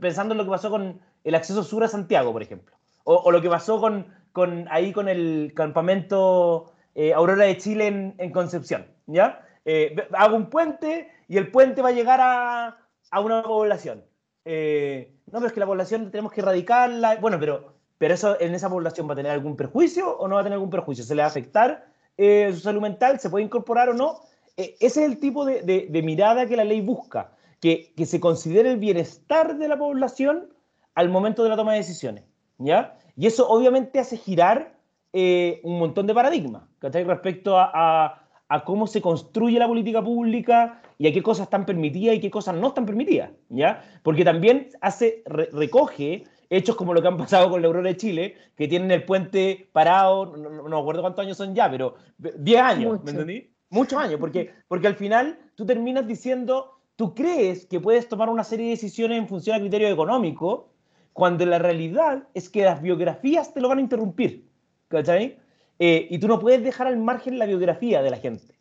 pensando 0.00 0.34
en 0.34 0.38
lo 0.38 0.44
que 0.44 0.50
pasó 0.50 0.70
con 0.70 1.00
el 1.24 1.34
acceso 1.34 1.62
sur 1.62 1.82
a 1.84 1.88
Santiago, 1.88 2.32
por 2.32 2.42
ejemplo. 2.42 2.76
o 3.04 3.30
lo 3.30 3.40
que 3.40 3.48
pasó 3.48 3.80
con, 3.80 4.06
con, 4.32 4.66
ahí 4.70 4.92
con 4.92 5.08
el 5.08 5.52
campamento 5.54 6.72
eh, 6.94 7.12
Aurora 7.12 7.44
de 7.44 7.56
Chile 7.56 8.14
en, 8.18 8.32
Concepción, 8.32 8.86
¿ya? 9.06 9.46
Eh, 9.64 9.94
hago 10.12 10.36
un 10.36 10.50
puente 10.50 11.08
y 11.28 11.36
el 11.36 11.50
puente 11.50 11.82
va 11.82 11.90
a 11.90 11.92
llegar 11.92 12.20
a, 12.20 12.78
a 13.10 13.20
una 13.20 13.42
población. 13.42 14.04
Eh, 14.44 15.14
no, 15.26 15.34
pero 15.34 15.46
es 15.46 15.52
que 15.52 15.60
la 15.60 15.66
población 15.66 16.10
tenemos 16.10 16.32
que 16.32 16.40
erradicarla. 16.40 17.16
Bueno, 17.16 17.38
pero, 17.38 17.74
pero 17.98 18.14
eso 18.14 18.40
en 18.40 18.54
esa 18.54 18.68
población 18.68 19.08
va 19.08 19.12
a 19.12 19.16
tener 19.16 19.32
algún 19.32 19.56
perjuicio 19.56 20.16
o 20.18 20.26
no 20.26 20.36
va 20.36 20.40
a 20.40 20.44
tener 20.44 20.54
algún 20.54 20.70
perjuicio. 20.70 21.04
¿Se 21.04 21.14
le 21.14 21.22
va 21.22 21.26
a 21.26 21.30
afectar 21.30 21.86
su 22.16 22.60
salud 22.60 22.80
mental? 22.80 23.20
¿Se 23.20 23.30
puede 23.30 23.44
incorporar 23.44 23.90
o 23.90 23.94
no? 23.94 24.20
ese 24.56 24.74
es 24.80 24.96
el 24.96 25.20
tipo 25.20 25.44
de, 25.44 25.62
de, 25.62 25.86
de, 25.88 26.02
mirada 26.02 26.46
que 26.46 26.56
la 26.56 26.64
ley 26.64 26.80
busca, 26.80 27.30
que, 27.60 27.92
que 27.96 28.06
se 28.06 28.18
considere 28.18 28.72
el 28.72 28.78
bienestar 28.78 29.56
de 29.56 29.68
la 29.68 29.78
población 29.78 30.48
al 30.96 31.10
momento 31.10 31.44
de 31.44 31.50
la 31.50 31.56
toma 31.56 31.74
de 31.74 31.78
decisiones. 31.78 32.24
¿ya? 32.58 32.98
Y 33.18 33.26
eso 33.26 33.48
obviamente 33.48 33.98
hace 33.98 34.16
girar 34.16 34.78
eh, 35.12 35.60
un 35.64 35.76
montón 35.80 36.06
de 36.06 36.14
paradigmas 36.14 36.62
respecto 36.80 37.58
a, 37.58 38.22
cómo 38.64 38.86
se 38.86 39.02
construye 39.02 39.58
la 39.58 39.66
política 39.66 40.02
pública 40.02 40.80
y 40.98 41.08
a 41.08 41.12
qué 41.12 41.20
cosas 41.20 41.48
están 41.48 41.66
permitidas 41.66 42.14
y 42.14 42.20
qué 42.20 42.30
cosas 42.30 42.54
no 42.54 42.68
están 42.68 42.86
permitidas, 42.86 43.30
¿ya? 43.48 43.82
Porque 44.04 44.24
también 44.24 44.68
hace, 44.80 45.22
recoge 45.26 46.24
hechos 46.48 46.76
como 46.76 46.94
lo 46.94 47.02
que 47.02 47.08
han 47.08 47.16
pasado 47.16 47.50
con 47.50 47.60
la 47.60 47.66
Aurora 47.66 47.88
de 47.88 47.96
Chile, 47.96 48.36
que 48.56 48.68
tienen 48.68 48.90
el 48.92 49.04
puente 49.04 49.68
parado, 49.72 50.36
no, 50.36 50.62
me 50.62 50.78
acuerdo 50.78 51.02
cuántos 51.02 51.24
años 51.24 51.36
son 51.36 51.54
ya, 51.54 51.68
pero 51.68 51.96
10 52.18 52.60
años, 52.60 53.02
¿me 53.02 53.10
entendí? 53.10 53.50
Muchos 53.68 53.98
años, 53.98 54.20
porque, 54.20 54.50
porque 54.68 54.86
al 54.86 54.94
final 54.94 55.38
tú 55.56 55.66
terminas 55.66 56.06
diciendo, 56.06 56.78
tú 56.94 57.14
crees 57.14 57.66
que 57.66 57.80
puedes 57.80 58.08
tomar 58.08 58.30
una 58.30 58.44
serie 58.44 58.66
de 58.66 58.70
decisiones 58.70 59.18
en 59.18 59.28
función 59.28 59.56
a 59.56 59.60
criterio 59.60 59.88
económico, 59.88 60.70
cuando 61.18 61.44
la 61.44 61.58
realidad 61.58 62.22
es 62.32 62.48
que 62.48 62.62
las 62.62 62.80
biografías 62.80 63.52
te 63.52 63.60
lo 63.60 63.68
van 63.68 63.78
a 63.78 63.80
interrumpir, 63.80 64.44
¿cachai? 64.86 65.36
Eh, 65.80 66.06
y 66.10 66.18
tú 66.20 66.28
no 66.28 66.38
puedes 66.38 66.62
dejar 66.62 66.86
al 66.86 66.96
margen 66.96 67.40
la 67.40 67.46
biografía 67.46 68.02
de 68.02 68.10
la 68.10 68.18
gente. 68.18 68.54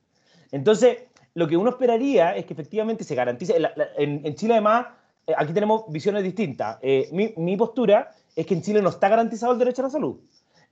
Entonces, 0.52 1.04
lo 1.36 1.48
que 1.48 1.56
uno 1.56 1.70
esperaría 1.70 2.36
es 2.36 2.46
que 2.46 2.54
efectivamente 2.54 3.04
se 3.04 3.14
garantice, 3.14 3.56
en, 3.98 4.34
Chile 4.34 4.56
además, 4.56 4.88
eh, 5.28 5.34
aquí 5.38 5.54
tenemos 5.54 5.84
visiones 5.90 6.24
distintas. 6.24 6.80
Eh, 6.82 7.08
mi, 7.12 7.58
postura 7.58 8.10
es 8.36 8.48
que 8.48 8.56
en 8.56 8.64
Chile 8.64 8.82
no 8.82 8.90
está 8.90 9.08
garantizado 9.08 9.54
el 9.54 9.60
derecho 9.60 9.84
a 9.84 9.86
la 9.86 9.92
salud. 9.92 10.18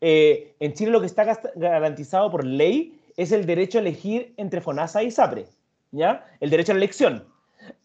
en 0.02 0.74
Chile 0.74 0.90
lo 0.90 1.02
que 1.02 1.06
está 1.06 1.40
garantizado 1.56 2.32
por 2.32 2.44
ley 2.44 3.00
es 3.16 3.32
el 3.32 3.46
derecho 3.46 3.78
a 3.78 3.82
elegir 3.82 4.34
entre 4.38 4.60
FONASA 4.60 5.04
y 5.04 5.12
SAPRE, 5.12 5.46
¿ya? 5.92 6.26
El 6.40 6.50
derecho 6.50 6.72
a 6.72 6.76
la 6.76 6.80
elección. 6.80 7.26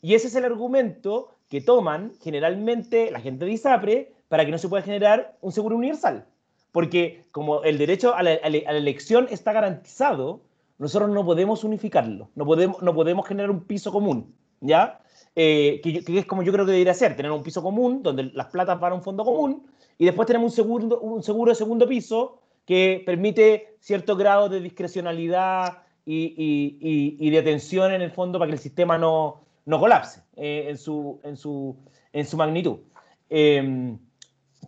Y 0.00 0.14
ese 0.14 0.28
es 0.28 0.34
el 0.36 0.46
argumento 0.46 1.36
que 1.50 1.60
toman 1.60 2.12
generalmente 2.22 3.10
la 3.10 3.20
gente 3.20 3.44
de 3.44 3.52
ISAPRE 3.52 4.12
para 4.28 4.46
que 4.46 4.52
no 4.52 4.58
se 4.58 4.68
pueda 4.68 4.84
generar 4.84 5.36
un 5.40 5.50
seguro 5.50 5.76
universal. 5.76 6.24
Porque 6.70 7.24
como 7.32 7.64
el 7.64 7.76
derecho 7.76 8.14
a 8.14 8.22
la, 8.22 8.34
elección 8.34 9.26
está 9.30 9.52
garantizado, 9.52 10.42
nosotros 10.78 11.10
no 11.10 11.24
podemos 11.24 11.64
unificarlo, 11.64 12.30
no 12.36 12.46
podemos, 12.46 12.80
no 12.80 12.94
podemos 12.94 13.26
generar 13.26 13.50
un 13.50 13.64
piso 13.64 13.90
común, 13.90 14.32
¿ya? 14.60 15.00
Eh, 15.34 15.80
que, 15.82 16.18
es 16.18 16.26
como 16.26 16.44
yo 16.44 16.52
creo 16.52 16.64
que 16.64 16.72
debería 16.72 16.94
ser, 16.94 17.16
tener 17.16 17.32
un 17.32 17.42
piso 17.42 17.62
común 17.62 18.02
donde 18.02 18.30
las 18.32 18.46
platas 18.46 18.78
van 18.78 18.92
a 18.92 18.94
un 18.94 19.02
fondo 19.02 19.24
común 19.24 19.66
y 19.98 20.04
después 20.04 20.26
tenemos 20.26 20.52
un 20.52 20.56
seguro, 20.56 21.00
un 21.00 21.22
seguro 21.24 21.50
de 21.50 21.56
segundo 21.56 21.86
piso 21.88 22.40
que 22.64 23.02
permite 23.04 23.76
cierto 23.80 24.16
grado 24.16 24.48
de 24.48 24.60
discrecionalidad 24.60 25.82
y, 26.06 27.16
y 27.18 27.30
de 27.30 27.38
atención 27.38 27.92
en 27.92 28.02
el 28.02 28.10
fondo 28.10 28.38
para 28.38 28.48
que 28.48 28.54
el 28.54 28.60
sistema 28.60 28.98
no, 28.98 29.40
no 29.70 29.78
colapse 29.78 30.20
eh, 30.36 30.66
en, 30.68 30.76
su, 30.76 31.20
en, 31.22 31.36
su, 31.36 31.76
en 32.12 32.26
su 32.26 32.36
magnitud. 32.36 32.78
Em, 33.28 33.98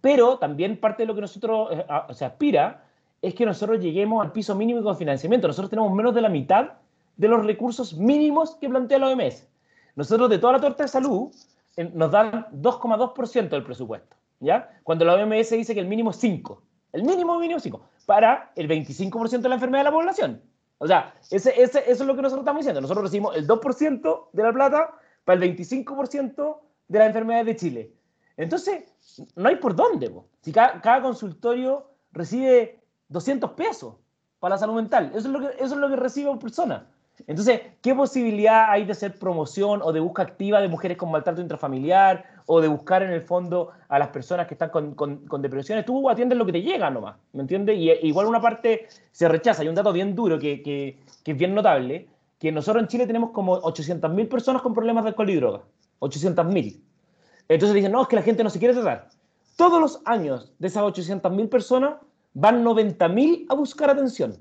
pero 0.00 0.38
también 0.38 0.78
parte 0.78 1.02
de 1.02 1.08
lo 1.08 1.14
que 1.14 1.20
nosotros 1.20 1.70
eh, 1.72 1.84
se 2.14 2.24
aspira 2.24 2.84
es 3.20 3.34
que 3.34 3.44
nosotros 3.44 3.80
lleguemos 3.80 4.24
al 4.24 4.32
piso 4.32 4.54
mínimo 4.54 4.80
de 4.80 4.96
financiamiento. 4.96 5.48
Nosotros 5.48 5.70
tenemos 5.70 5.92
menos 5.92 6.14
de 6.14 6.20
la 6.20 6.28
mitad 6.28 6.74
de 7.16 7.28
los 7.28 7.44
recursos 7.44 7.94
mínimos 7.94 8.54
que 8.56 8.68
plantea 8.68 8.98
la 8.98 9.08
OMS. 9.08 9.46
Nosotros 9.96 10.31
de 10.31 10.38
toda 10.38 10.54
la 10.54 10.60
torta 10.60 10.85
de 10.85 10.88
salud 10.88 11.33
nos 11.92 12.10
dan 12.10 12.46
2,2% 12.52 13.48
del 13.48 13.64
presupuesto, 13.64 14.16
¿ya? 14.40 14.70
Cuando 14.83 15.04
la 15.04 15.14
OMS 15.14 15.50
dice 15.50 15.74
que 15.74 15.81
el 15.81 15.87
mínimo 15.87 16.10
es 16.10 16.16
5. 16.16 16.62
El 16.92 17.02
mínimo 17.02 17.38
mínimo 17.38 17.58
es 17.58 17.62
5 17.64 17.83
para 18.06 18.52
el 18.56 18.68
25% 18.68 19.40
de 19.40 19.48
la 19.48 19.56
enfermedad 19.56 19.81
de 19.81 19.90
la 19.90 19.96
población. 19.96 20.42
O 20.83 20.87
sea, 20.88 21.14
ese, 21.30 21.50
ese, 21.62 21.78
eso 21.88 22.02
es 22.02 22.06
lo 22.08 22.16
que 22.16 22.22
nosotros 22.22 22.42
estamos 22.42 22.58
diciendo. 22.58 22.80
Nosotros 22.80 23.04
recibimos 23.04 23.37
el 23.37 23.46
2% 23.46 24.30
de 24.33 24.42
la 24.42 24.52
plata 24.52 24.92
para 25.24 25.40
el 25.40 25.56
25% 25.56 26.58
de 26.88 26.98
las 26.98 27.06
enfermedades 27.06 27.46
de 27.46 27.56
Chile. 27.56 27.92
Entonces, 28.37 28.83
no 29.37 29.48
hay 29.48 29.56
por 29.56 29.76
dónde. 29.76 30.12
Si 30.40 30.50
cada, 30.50 31.00
consultorio 31.00 31.87
recibe 32.10 32.80
200 33.10 33.52
pesos 33.52 33.94
para 34.40 34.56
la 34.56 34.58
salud 34.58 34.74
mental, 34.74 35.12
eso 35.14 35.28
es 35.28 35.33
lo 35.33 35.38
que, 35.38 35.54
eso 35.54 35.74
es 35.74 35.76
lo 35.76 35.88
que 35.88 35.94
recibe 35.94 36.30
una 36.30 36.40
persona. 36.40 36.90
Entonces, 37.28 37.60
¿qué 37.80 37.94
posibilidad 37.94 38.68
hay 38.68 38.85
de 38.85 38.90
hacer 38.90 39.16
promoción 39.16 39.83
o 39.85 39.92
de 39.92 40.00
búsqueda 40.00 40.26
activa 40.26 40.60
de 40.60 40.66
mujeres 40.66 40.96
con 40.96 41.12
maltrato 41.12 41.40
intrafamiliar 41.40 42.24
o 42.46 42.60
de 42.60 42.68
buscar 42.68 43.02
en 43.02 43.10
el 43.10 43.22
fondo 43.22 43.70
a 43.88 43.98
las 43.98 44.08
personas 44.08 44.46
que 44.46 44.54
están 44.54 44.70
con, 44.70 44.94
con, 44.94 45.42
depresiones? 45.42 45.84
Tú 45.84 46.08
atiendes 46.08 46.38
lo 46.38 46.46
que 46.46 46.52
te 46.52 46.62
llega 46.62 46.90
nomás, 46.90 47.16
¿me 47.32 47.42
entiendes? 47.42 47.76
Y 47.78 47.90
igual 48.06 48.26
una 48.26 48.40
parte 48.40 48.86
se 49.10 49.28
rechaza. 49.28 49.62
Hay 49.62 49.68
un 49.68 49.74
dato 49.74 49.92
bien 49.92 50.14
duro 50.14 50.38
que, 50.38 50.62
que, 50.62 50.98
que 51.22 51.32
es 51.32 51.36
bien 51.36 51.54
notable, 51.54 52.08
que 52.38 52.50
nosotros 52.50 52.82
en 52.82 52.88
Chile 52.88 53.06
tenemos 53.06 53.30
como 53.30 53.60
800.000 53.60 54.28
personas 54.28 54.62
con 54.62 54.74
problemas 54.74 55.04
de 55.04 55.10
alcohol 55.10 55.30
y 55.30 55.36
droga. 55.36 55.62
800.000. 56.00 56.80
Entonces 57.48 57.74
dicen, 57.74 57.92
no, 57.92 58.02
es 58.02 58.08
que 58.08 58.16
la 58.16 58.22
gente 58.22 58.42
no 58.42 58.50
se 58.50 58.58
quiere 58.58 58.74
tratar. 58.74 59.08
Todos 59.56 59.80
los 59.80 60.00
años 60.06 60.52
de 60.58 60.68
esas 60.68 60.82
800.000 60.82 61.48
personas 61.48 61.94
van 62.34 62.64
90.000 62.64 63.46
a 63.48 63.54
buscar 63.54 63.90
atención. 63.90 64.36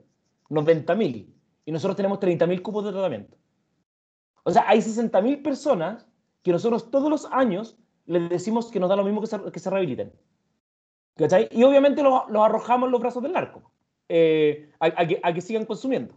90.000. 0.49 1.27
Y 1.65 1.71
nosotros 1.71 1.95
tenemos 1.95 2.19
30.000 2.19 2.61
cupos 2.61 2.85
de 2.85 2.91
tratamiento. 2.91 3.37
O 4.43 4.51
sea, 4.51 4.65
hay 4.67 4.79
60.000 4.79 5.43
personas 5.43 6.05
que 6.41 6.51
nosotros 6.51 6.89
todos 6.89 7.09
los 7.09 7.25
años 7.31 7.77
les 8.11 8.29
decimos 8.29 8.69
que 8.69 8.79
nos 8.79 8.89
da 8.89 8.95
lo 8.95 9.03
mismo 9.03 9.21
que 9.21 9.27
se, 9.27 9.39
que 9.51 9.59
se 9.59 9.69
rehabiliten. 9.69 10.11
¿Cachai? 11.15 11.47
Y 11.51 11.63
obviamente 11.63 12.03
los, 12.03 12.23
arrojamos 12.33 12.87
en 12.87 12.91
los 12.91 13.01
brazos 13.01 13.23
del 13.23 13.33
narco, 13.33 13.71
eh, 14.09 14.69
a, 14.79 15.33
que, 15.33 15.41
sigan 15.41 15.65
consumiendo. 15.65 16.15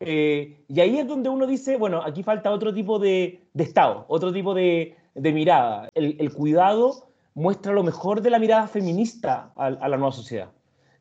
Eh, 0.00 0.64
y 0.68 0.80
ahí 0.80 0.98
es 0.98 1.06
donde 1.06 1.28
uno 1.28 1.46
dice, 1.46 1.76
bueno, 1.76 2.02
aquí 2.02 2.22
falta 2.22 2.50
otro 2.50 2.74
tipo 2.74 2.98
de, 2.98 3.40
Estado, 3.54 4.04
otro 4.08 4.32
tipo 4.32 4.54
de, 4.54 4.96
mirada. 5.14 5.88
El, 5.94 6.32
cuidado 6.32 7.08
muestra 7.34 7.72
lo 7.72 7.82
mejor 7.82 8.20
de 8.20 8.30
la 8.30 8.38
mirada 8.38 8.66
feminista 8.66 9.52
a, 9.56 9.70
la 9.70 9.96
nueva 9.96 10.12
sociedad. 10.12 10.50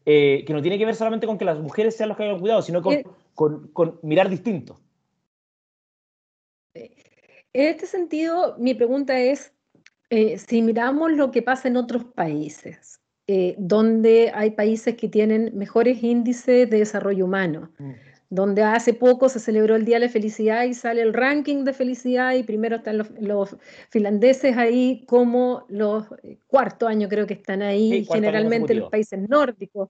Eh, 0.05 0.43
que 0.45 0.53
no 0.53 0.61
tiene 0.61 0.77
que 0.77 0.85
ver 0.85 0.95
solamente 0.95 1.27
con 1.27 1.37
que 1.37 1.45
las 1.45 1.59
mujeres 1.59 1.95
sean 1.95 2.09
las 2.09 2.17
que 2.17 2.23
hagan 2.23 2.39
cuidado, 2.39 2.61
sino 2.61 2.81
con, 2.81 3.67
con 3.71 3.99
mirar 4.01 4.29
distinto. 4.29 4.79
En 7.53 7.67
este 7.67 7.85
sentido, 7.85 8.55
mi 8.57 8.73
pregunta 8.73 9.19
es, 9.19 9.53
si 10.37 10.61
miramos 10.61 11.13
lo 11.13 11.31
que 11.31 11.41
pasa 11.41 11.67
en 11.67 11.77
otros 11.77 12.03
países, 12.03 13.01
eh, 13.33 13.55
donde 13.57 14.29
hay 14.33 14.51
países 14.51 14.95
que 14.95 15.07
tienen 15.07 15.51
mejores 15.53 16.03
índices 16.03 16.69
de 16.69 16.79
desarrollo 16.79 17.23
humano, 17.23 17.71
mm. 17.77 17.91
donde 18.29 18.61
hace 18.61 18.93
poco 18.93 19.29
se 19.29 19.39
celebró 19.39 19.77
el 19.77 19.85
Día 19.85 19.99
de 19.99 20.07
la 20.07 20.11
Felicidad 20.11 20.65
y 20.65 20.73
sale 20.73 21.01
el 21.01 21.13
ranking 21.13 21.63
de 21.63 21.71
felicidad 21.71 22.33
y 22.33 22.43
primero 22.43 22.77
están 22.77 22.97
los, 22.97 23.55
finlandeses 23.89 24.57
ahí 24.57 25.05
como 25.07 25.65
los 25.69 26.07
eh, 26.23 26.39
cuarto 26.47 26.87
año 26.87 27.07
creo 27.07 27.25
que 27.25 27.35
están 27.35 27.61
ahí, 27.61 28.05
generalmente 28.11 28.73
los 28.73 28.89
países 28.89 29.17
nórdicos 29.29 29.87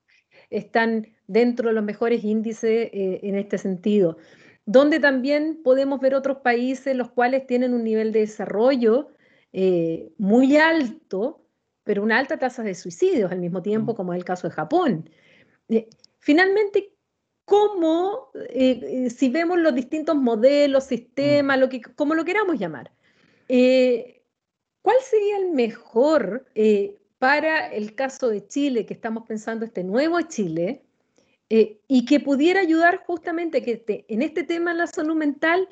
están 0.52 1.08
dentro 1.26 1.70
de 1.70 1.74
los 1.74 1.84
mejores 1.84 2.24
índices 2.24 2.90
eh, 2.92 3.22
en 3.24 3.36
este 3.36 3.58
sentido, 3.58 4.18
donde 4.68 5.00
también 5.00 5.62
podemos 5.64 6.00
ver 6.00 6.14
otros 6.14 6.38
países 6.40 6.96
los 6.96 7.10
cuales 7.10 7.48
tienen 7.48 7.74
un 7.74 7.84
nivel 7.84 8.12
de 8.12 8.20
desarrollo 8.20 9.10
muy 9.54 10.58
alto, 10.58 11.42
pero 11.84 12.04
una 12.04 12.20
alta 12.20 12.38
tasa 12.38 12.64
de 12.64 12.76
suicidios 12.76 13.32
al 13.32 13.40
mismo 13.40 13.62
tiempo, 13.62 13.94
mm. 13.94 13.96
como 13.96 14.14
es 14.14 14.18
el 14.18 14.26
caso 14.26 14.48
de 14.48 14.54
Japón. 14.54 15.10
Eh, 15.70 15.90
finalmente, 16.20 16.94
¿cómo, 17.46 18.30
eh, 18.36 18.80
eh, 18.82 19.10
si 19.10 19.30
vemos 19.30 19.60
los 19.60 19.74
distintos 19.74 20.16
modelos, 20.16 20.86
sistemas, 20.86 21.60
lo 21.60 21.70
que, 21.70 21.82
como 21.82 22.14
lo 22.14 22.26
queramos 22.26 22.60
llamar, 22.60 22.92
¿cuál 23.48 24.98
sería 25.02 25.38
el 25.38 25.52
mejor 25.52 26.46
para 27.20 27.68
el 27.68 27.94
caso 27.96 28.30
de 28.30 28.48
Chile, 28.48 28.86
que 28.86 28.94
estamos 28.94 29.26
pensando 29.28 29.66
este 29.66 29.84
nuevo 29.84 30.22
Chile, 30.22 30.84
y 31.50 32.06
que 32.06 32.22
pudiera 32.22 32.62
ayudar 32.62 33.04
justamente 33.06 33.62
que 33.62 34.06
en 34.08 34.22
este 34.22 34.44
tema 34.44 34.72
de 34.72 34.78
la 34.78 34.88
salud 34.88 35.16
mental 35.16 35.68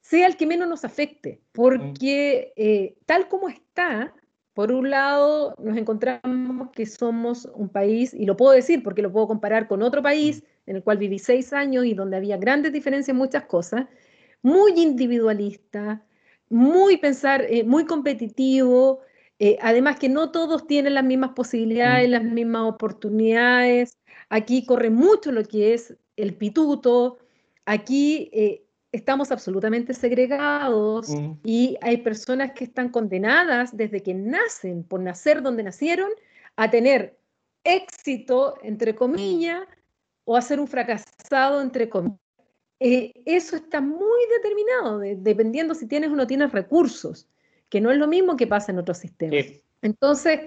sea 0.00 0.26
el 0.26 0.36
que 0.36 0.46
menos 0.46 0.68
nos 0.68 0.84
afecte? 0.84 1.40
Mm. 1.40 1.46
Porque 1.52 2.94
tal 3.06 3.28
como 3.28 3.48
está, 3.48 4.14
por 4.54 4.72
un 4.72 4.90
lado, 4.90 5.54
nos 5.58 5.76
encontramos 5.76 6.70
que 6.72 6.84
somos 6.84 7.48
un 7.54 7.68
país, 7.68 8.12
y 8.12 8.26
lo 8.26 8.36
puedo 8.36 8.52
decir 8.52 8.82
porque 8.82 9.02
lo 9.02 9.12
puedo 9.12 9.28
comparar 9.28 9.68
con 9.68 9.82
otro 9.82 10.02
país 10.02 10.42
en 10.66 10.76
el 10.76 10.82
cual 10.82 10.98
viví 10.98 11.18
seis 11.18 11.52
años 11.52 11.84
y 11.84 11.94
donde 11.94 12.16
había 12.16 12.36
grandes 12.36 12.72
diferencias 12.72 13.10
en 13.10 13.18
muchas 13.18 13.44
cosas, 13.44 13.86
muy 14.42 14.72
individualista, 14.72 16.04
muy 16.48 16.96
pensar, 16.96 17.46
eh, 17.48 17.64
muy 17.64 17.84
competitivo, 17.86 19.00
eh, 19.38 19.58
además 19.60 19.98
que 19.98 20.08
no 20.08 20.30
todos 20.32 20.66
tienen 20.66 20.94
las 20.94 21.04
mismas 21.04 21.30
posibilidades, 21.30 22.08
mm. 22.08 22.12
las 22.12 22.24
mismas 22.24 22.62
oportunidades. 22.62 23.96
Aquí 24.28 24.66
corre 24.66 24.90
mucho 24.90 25.30
lo 25.32 25.44
que 25.44 25.74
es 25.74 25.96
el 26.16 26.34
pituto. 26.34 27.18
Aquí 27.64 28.28
eh, 28.32 28.64
estamos 28.92 29.30
absolutamente 29.30 29.92
segregados 29.94 31.10
mm. 31.10 31.32
y 31.44 31.76
hay 31.80 31.98
personas 31.98 32.52
que 32.52 32.64
están 32.64 32.88
condenadas 32.88 33.76
desde 33.76 34.02
que 34.02 34.14
nacen, 34.14 34.82
por 34.82 35.00
nacer 35.00 35.42
donde 35.42 35.62
nacieron, 35.62 36.10
a 36.56 36.70
tener 36.70 37.18
éxito, 37.64 38.54
entre 38.62 38.94
comillas, 38.94 39.62
o 40.24 40.36
a 40.36 40.42
ser 40.42 40.60
un 40.60 40.68
fracasado, 40.68 41.60
entre 41.60 41.88
comillas. 41.88 42.18
Eh, 42.80 43.12
eso 43.24 43.56
está 43.56 43.80
muy 43.80 44.20
determinado, 44.36 45.00
dependiendo 45.22 45.74
si 45.74 45.86
tienes 45.86 46.10
o 46.10 46.16
no 46.16 46.26
tienes 46.26 46.52
recursos, 46.52 47.28
que 47.68 47.80
no 47.80 47.90
es 47.90 47.98
lo 47.98 48.06
mismo 48.06 48.36
que 48.36 48.46
pasa 48.46 48.72
en 48.72 48.78
otros 48.78 48.98
sistemas. 48.98 49.46
Entonces, 49.82 50.40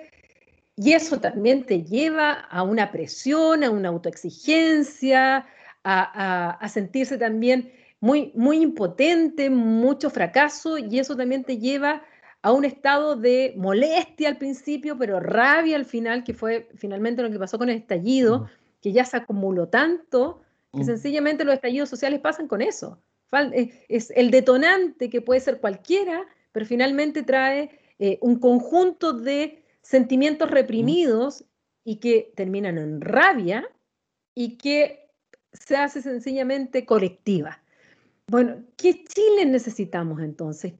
y 0.78 0.94
eso 0.94 1.20
también 1.20 1.66
te 1.66 1.84
lleva 1.84 2.32
a 2.32 2.64
una 2.64 2.92
presión, 2.92 3.64
a 3.64 3.70
una 3.70 3.90
autoexigencia, 3.90 5.46
a 5.84 6.70
sentirse 6.70 7.18
también 7.18 7.72
muy, 8.02 8.32
muy 8.36 8.62
impotente, 8.62 9.50
mucho 9.50 10.10
fracaso, 10.10 10.78
y 10.78 11.00
eso 11.00 11.16
también 11.16 11.46
te 11.46 11.58
lleva 11.60 12.04
a 12.42 12.52
un 12.52 12.66
estado 12.66 13.16
de 13.16 13.54
molestia 13.56 14.28
al 14.28 14.38
principio, 14.38 14.98
pero 14.98 15.20
rabia 15.20 15.76
al 15.76 15.86
final, 15.86 16.24
que 16.24 16.34
fue 16.34 16.68
finalmente 16.76 17.22
lo 17.22 17.30
que 17.30 17.40
pasó 17.40 17.58
con 17.58 17.70
el 17.70 17.78
estallido, 17.78 18.50
que 18.82 18.92
ya 18.92 19.06
se 19.06 19.18
acumuló 19.18 19.68
tanto, 19.70 20.42
que 20.74 20.84
sencillamente 20.84 21.46
los 21.46 21.54
estallidos 21.54 21.90
sociales 21.90 22.20
pasan 22.20 22.48
con 22.48 22.62
eso. 22.62 23.00
Eh, 23.54 23.86
es 23.88 24.12
el 24.12 24.32
detonante 24.32 25.10
que 25.10 25.22
puede 25.22 25.40
ser 25.40 25.60
cualquiera, 25.60 26.26
pero 26.52 26.66
finalmente 26.66 27.24
trae 27.24 27.70
eh, 28.00 28.18
un 28.22 28.40
conjunto 28.40 29.14
de 29.14 29.64
sentimientos 29.82 30.50
reprimidos 30.50 31.46
y 31.84 31.98
que 31.98 32.34
terminan 32.36 32.78
en 32.78 33.02
rabia 33.02 33.68
y 34.34 34.58
que 34.58 35.10
se 35.54 35.76
hace 35.76 36.02
sencillamente 36.02 36.86
colectiva. 36.86 37.61
Bueno, 38.28 38.56
¿qué 38.78 39.04
Chile 39.04 39.46
necesitamos 39.46 40.22
entonces? 40.22 40.74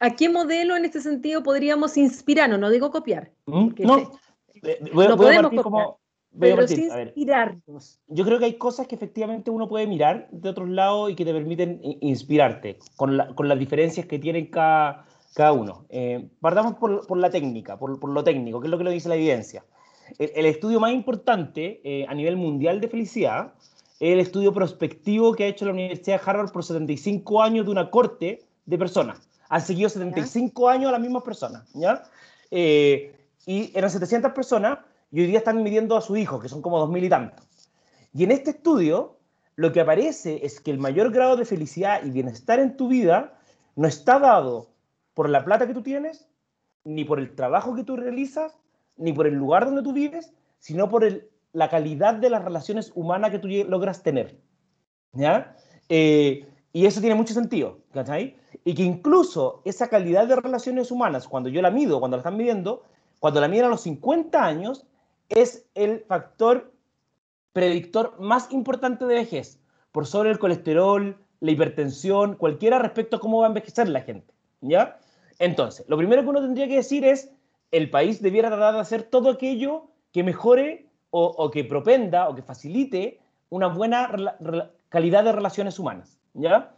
¿A 0.00 0.10
qué 0.16 0.28
modelo 0.28 0.76
en 0.76 0.84
este 0.84 1.00
sentido 1.00 1.42
podríamos 1.42 1.96
inspirarnos? 1.96 2.58
No 2.58 2.70
digo 2.70 2.90
copiar. 2.90 3.30
¿Mm? 3.46 3.70
No, 3.78 4.12
eh, 4.62 4.78
no 4.92 5.16
podemos 5.16 5.62
copiar. 5.62 5.86
pero 6.38 6.62
inspirarnos. 6.62 8.00
Yo 8.06 8.24
creo 8.24 8.38
que 8.38 8.44
hay 8.44 8.54
cosas 8.54 8.86
que 8.86 8.94
efectivamente 8.94 9.50
uno 9.50 9.68
puede 9.68 9.86
mirar 9.86 10.28
de 10.30 10.48
otros 10.48 10.68
lados 10.68 11.10
y 11.10 11.14
que 11.14 11.24
te 11.24 11.32
permiten 11.32 11.80
inspirarte 12.00 12.78
con, 12.96 13.16
las 13.16 13.58
diferencias 13.58 14.06
que 14.06 14.18
tienen 14.18 14.46
cada, 14.46 15.06
cada 15.34 15.52
uno. 15.52 15.86
Eh, 15.88 16.28
partamos 16.40 16.74
por, 16.74 17.16
la 17.16 17.30
técnica, 17.30 17.78
por, 17.78 18.08
lo 18.08 18.24
técnico, 18.24 18.60
que 18.60 18.66
es 18.66 18.70
lo 18.70 18.78
que 18.78 18.84
lo 18.84 18.90
dice 18.90 19.08
la 19.08 19.16
evidencia. 19.16 19.64
El, 20.18 20.44
estudio 20.46 20.80
más 20.80 20.92
importante 20.92 21.80
eh, 21.84 22.04
a 22.08 22.14
nivel 22.14 22.36
mundial 22.36 22.80
de 22.80 22.88
felicidad 22.88 23.54
el 24.00 24.18
estudio 24.18 24.52
prospectivo 24.52 25.34
que 25.34 25.44
ha 25.44 25.48
hecho 25.48 25.66
la 25.66 25.72
Universidad 25.72 26.20
de 26.20 26.30
Harvard 26.30 26.50
por 26.50 26.64
75 26.64 27.42
años 27.42 27.66
de 27.66 27.72
una 27.72 27.90
corte 27.90 28.42
de 28.64 28.78
personas. 28.78 29.28
Han 29.50 29.60
seguido 29.60 29.88
75 29.90 30.68
años 30.68 30.88
a 30.88 30.92
las 30.92 31.00
mismas 31.00 31.22
personas, 31.22 31.68
¿ya? 31.74 32.02
Eh, 32.50 33.14
y 33.46 33.70
eran 33.76 33.90
700 33.90 34.32
personas 34.32 34.78
y 35.12 35.20
hoy 35.20 35.26
día 35.26 35.38
están 35.38 35.62
midiendo 35.62 35.96
a 35.96 36.00
su 36.00 36.16
hijo, 36.16 36.40
que 36.40 36.48
son 36.48 36.62
como 36.62 36.78
2.000 36.86 37.04
y 37.04 37.08
tantos. 37.08 37.46
Y 38.14 38.24
en 38.24 38.32
este 38.32 38.50
estudio, 38.50 39.18
lo 39.56 39.72
que 39.72 39.80
aparece 39.80 40.44
es 40.44 40.60
que 40.60 40.70
el 40.70 40.78
mayor 40.78 41.12
grado 41.12 41.36
de 41.36 41.44
felicidad 41.44 42.02
y 42.02 42.10
bienestar 42.10 42.58
en 42.58 42.76
tu 42.76 42.88
vida 42.88 43.38
no 43.76 43.86
está 43.86 44.18
dado 44.18 44.70
por 45.14 45.28
la 45.28 45.44
plata 45.44 45.66
que 45.66 45.74
tú 45.74 45.82
tienes, 45.82 46.26
ni 46.84 47.04
por 47.04 47.18
el 47.18 47.34
trabajo 47.34 47.74
que 47.74 47.84
tú 47.84 47.96
realizas, 47.96 48.56
ni 48.96 49.12
por 49.12 49.26
el 49.26 49.34
lugar 49.34 49.66
donde 49.66 49.82
tú 49.82 49.92
vives, 49.92 50.32
sino 50.58 50.88
por 50.88 51.04
el 51.04 51.28
la 51.52 51.68
calidad 51.68 52.14
de 52.14 52.30
las 52.30 52.44
relaciones 52.44 52.92
humanas 52.94 53.30
que 53.30 53.38
tú 53.38 53.48
logras 53.48 54.02
tener. 54.02 54.38
¿Ya? 55.12 55.56
Eh, 55.88 56.46
y 56.72 56.86
eso 56.86 57.00
tiene 57.00 57.16
mucho 57.16 57.34
sentido, 57.34 57.78
¿cachai? 57.92 58.36
Y 58.64 58.74
que 58.74 58.82
incluso 58.82 59.62
esa 59.64 59.88
calidad 59.88 60.28
de 60.28 60.36
relaciones 60.36 60.90
humanas, 60.90 61.26
cuando 61.26 61.48
yo 61.48 61.60
la 61.62 61.70
mido, 61.70 61.98
cuando 61.98 62.16
la 62.16 62.20
están 62.20 62.36
midiendo, 62.36 62.84
cuando 63.18 63.40
la 63.40 63.48
miden 63.48 63.66
a 63.66 63.68
los 63.68 63.82
50 63.82 64.44
años, 64.44 64.86
es 65.28 65.66
el 65.74 66.00
factor 66.00 66.72
predictor 67.52 68.18
más 68.20 68.52
importante 68.52 69.04
de 69.06 69.14
vejez, 69.14 69.60
por 69.90 70.06
sobre 70.06 70.30
el 70.30 70.38
colesterol, 70.38 71.18
la 71.40 71.50
hipertensión, 71.50 72.36
cualquiera 72.36 72.78
respecto 72.78 73.16
a 73.16 73.20
cómo 73.20 73.40
va 73.40 73.46
a 73.46 73.48
envejecer 73.48 73.88
la 73.88 74.02
gente, 74.02 74.32
¿ya? 74.60 74.98
Entonces, 75.38 75.84
lo 75.88 75.96
primero 75.96 76.22
que 76.22 76.28
uno 76.28 76.42
tendría 76.42 76.68
que 76.68 76.76
decir 76.76 77.04
es, 77.04 77.32
el 77.72 77.90
país 77.90 78.20
debiera 78.20 78.48
tratar 78.48 78.74
de 78.74 78.80
hacer 78.80 79.02
todo 79.04 79.30
aquello 79.30 79.88
que 80.12 80.22
mejore 80.22 80.89
o, 81.10 81.50
que 81.50 81.64
propenda 81.64 82.28
o 82.28 82.34
que 82.34 82.42
facilite 82.42 83.18
una 83.50 83.66
buena 83.66 84.10
calidad 84.88 85.24
de 85.24 85.32
relaciones 85.32 85.78
humanas. 85.78 86.18
¿ya? 86.34 86.72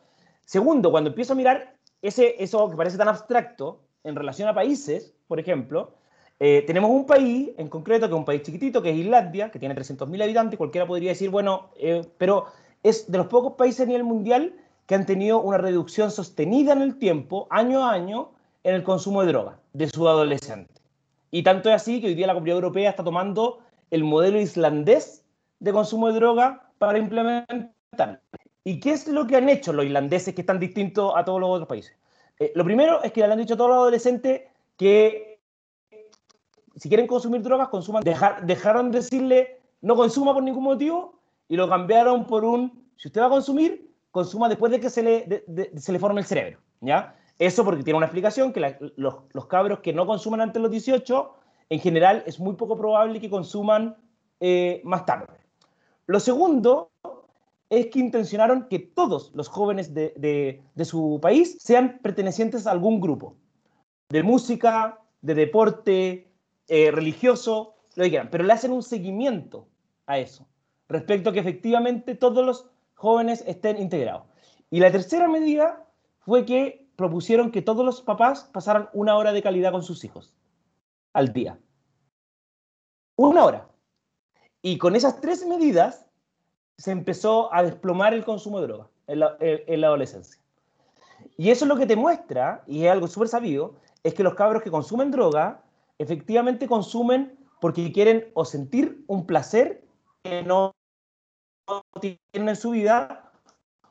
Segundo, 0.44 0.90
cuando 0.90 1.10
empiezo 1.10 1.34
a 1.34 1.36
mirar 1.36 1.74
ese, 2.00 2.42
eso 2.42 2.70
que 2.70 2.76
parece 2.76 2.98
tan 2.98 3.08
abstracto 3.08 3.80
en 4.04 4.16
relación 4.16 4.48
a 4.48 4.54
países, 4.54 5.14
por 5.28 5.38
ejemplo, 5.38 5.92
eh, 6.40 6.64
tenemos 6.66 6.90
un 6.90 7.06
país 7.06 7.50
en 7.56 7.68
concreto, 7.68 8.08
que 8.08 8.14
es 8.14 8.18
un 8.18 8.24
país 8.24 8.42
chiquitito, 8.42 8.82
que 8.82 8.90
es 8.90 8.96
Islandia, 8.96 9.50
que 9.50 9.58
tiene 9.58 9.76
300.000 9.76 10.22
habitantes, 10.22 10.58
cualquiera 10.58 10.86
podría 10.86 11.10
decir, 11.10 11.30
bueno, 11.30 11.70
eh, 11.76 12.02
pero 12.18 12.46
es 12.82 13.10
de 13.10 13.18
los 13.18 13.28
pocos 13.28 13.52
países 13.52 13.82
a 13.82 13.86
nivel 13.86 14.02
mundial 14.04 14.54
que 14.86 14.96
han 14.96 15.06
tenido 15.06 15.40
una 15.40 15.58
reducción 15.58 16.10
sostenida 16.10 16.72
en 16.72 16.82
el 16.82 16.98
tiempo, 16.98 17.46
año 17.50 17.84
a 17.84 17.92
año, 17.92 18.30
en 18.64 18.74
el 18.74 18.82
consumo 18.82 19.22
de 19.22 19.28
drogas 19.28 19.56
de 19.72 19.88
su 19.88 20.08
adolescente. 20.08 20.74
Y 21.30 21.42
tanto 21.42 21.70
es 21.70 21.76
así 21.76 22.00
que 22.00 22.08
hoy 22.08 22.14
día 22.14 22.26
la 22.26 22.34
Comunidad 22.34 22.56
Europea 22.56 22.90
está 22.90 23.04
tomando 23.04 23.60
el 23.92 24.04
modelo 24.04 24.40
islandés 24.40 25.24
de 25.60 25.72
consumo 25.72 26.08
de 26.08 26.14
droga 26.14 26.70
para 26.78 26.98
implementarlo. 26.98 28.18
¿Y 28.64 28.80
qué 28.80 28.92
es 28.92 29.06
lo 29.06 29.26
que 29.26 29.36
han 29.36 29.48
hecho 29.48 29.72
los 29.72 29.84
islandeses 29.84 30.34
que 30.34 30.40
están 30.40 30.58
distintos 30.58 31.12
a 31.14 31.24
todos 31.24 31.40
los 31.40 31.50
otros 31.50 31.68
países? 31.68 31.94
Eh, 32.40 32.52
lo 32.54 32.64
primero 32.64 33.02
es 33.02 33.12
que 33.12 33.20
le 33.20 33.32
han 33.32 33.38
dicho 33.38 33.54
a 33.54 33.56
todos 33.56 33.70
los 33.70 33.78
adolescentes 33.78 34.42
que 34.76 35.38
si 36.76 36.88
quieren 36.88 37.06
consumir 37.06 37.42
drogas, 37.42 37.68
consuman. 37.68 38.02
dejaron 38.02 38.90
de 38.90 38.98
decirle 38.98 39.60
no 39.82 39.94
consuma 39.94 40.32
por 40.32 40.42
ningún 40.42 40.64
motivo 40.64 41.20
y 41.48 41.56
lo 41.56 41.68
cambiaron 41.68 42.26
por 42.26 42.44
un, 42.44 42.88
si 42.96 43.08
usted 43.08 43.20
va 43.20 43.26
a 43.26 43.30
consumir, 43.30 43.92
consuma 44.10 44.48
después 44.48 44.72
de 44.72 44.80
que 44.80 44.88
se 44.88 45.02
le, 45.02 45.44
se 45.76 45.92
le 45.92 45.98
forme 45.98 46.22
el 46.22 46.26
cerebro. 46.26 46.58
¿ya? 46.80 47.14
Eso 47.38 47.64
porque 47.64 47.82
tiene 47.82 47.98
una 47.98 48.06
explicación, 48.06 48.52
que 48.52 48.60
los, 48.96 49.14
los, 49.32 49.46
cabros 49.46 49.80
que 49.80 49.92
no 49.92 50.06
consuman 50.06 50.40
antes 50.40 50.54
de 50.54 50.60
los 50.60 50.70
18, 50.70 51.34
en 51.68 51.80
general 51.80 52.22
es 52.26 52.38
muy 52.38 52.54
poco 52.54 52.76
probable 52.76 53.20
que 53.20 53.30
consuman 53.30 53.96
eh, 54.40 54.80
más 54.84 55.06
tarde. 55.06 55.26
Lo 56.06 56.20
segundo 56.20 56.90
es 57.70 57.86
que 57.86 58.00
intencionaron 58.00 58.68
que 58.68 58.78
todos 58.78 59.32
los 59.34 59.48
jóvenes 59.48 59.94
de, 59.94 60.62
su 60.84 61.18
país 61.22 61.56
sean 61.58 62.00
pertenecientes 62.02 62.66
a 62.66 62.70
algún 62.70 63.00
grupo, 63.00 63.36
de 64.10 64.22
música, 64.22 64.98
de 65.22 65.34
deporte, 65.34 66.28
eh, 66.68 66.90
religioso, 66.90 67.74
lo 67.94 68.04
que 68.04 68.10
quieran, 68.10 68.28
pero 68.30 68.44
le 68.44 68.52
hacen 68.52 68.72
un 68.72 68.82
seguimiento 68.82 69.66
a 70.06 70.18
eso, 70.18 70.46
respecto 70.88 71.30
a 71.30 71.32
que 71.32 71.40
efectivamente 71.40 72.14
todos 72.14 72.44
los 72.44 72.66
jóvenes 72.94 73.42
estén 73.46 73.78
integrados. 73.78 74.24
Y 74.70 74.80
la 74.80 74.92
tercera 74.92 75.28
medida 75.28 75.86
fue 76.18 76.44
que 76.44 76.86
propusieron 76.96 77.50
que 77.50 77.62
todos 77.62 77.86
los 77.86 78.02
papás 78.02 78.50
pasaran 78.52 78.90
una 78.92 79.16
hora 79.16 79.32
de 79.32 79.42
calidad 79.42 79.72
con 79.72 79.82
sus 79.82 80.04
hijos 80.04 80.34
al 81.12 81.32
día. 81.32 81.58
Una 83.16 83.44
hora. 83.44 83.68
Y 84.62 84.78
con 84.78 84.96
esas 84.96 85.20
tres 85.20 85.46
medidas 85.46 86.06
se 86.78 86.92
empezó 86.92 87.52
a 87.52 87.62
desplomar 87.62 88.14
el 88.14 88.24
consumo 88.24 88.60
de 88.60 88.66
droga 88.66 88.88
en 89.06 89.20
la, 89.20 89.86
adolescencia. 89.86 90.40
Y 91.36 91.50
eso 91.50 91.64
es 91.64 91.68
lo 91.68 91.76
que 91.76 91.86
te 91.86 91.96
muestra, 91.96 92.62
y 92.66 92.84
es 92.84 92.92
algo 92.92 93.06
súper 93.06 93.28
sabido, 93.28 93.74
es 94.02 94.14
que 94.14 94.22
los 94.22 94.34
cabros 94.34 94.62
que 94.62 94.70
consumen 94.70 95.10
droga 95.10 95.62
efectivamente 95.98 96.66
consumen 96.66 97.38
porque 97.60 97.92
quieren 97.92 98.30
o 98.34 98.44
sentir 98.44 99.04
un 99.06 99.26
placer 99.26 99.84
que 100.22 100.42
no 100.42 100.72
tienen 102.00 102.48
en 102.48 102.56
su 102.56 102.70
vida 102.70 103.30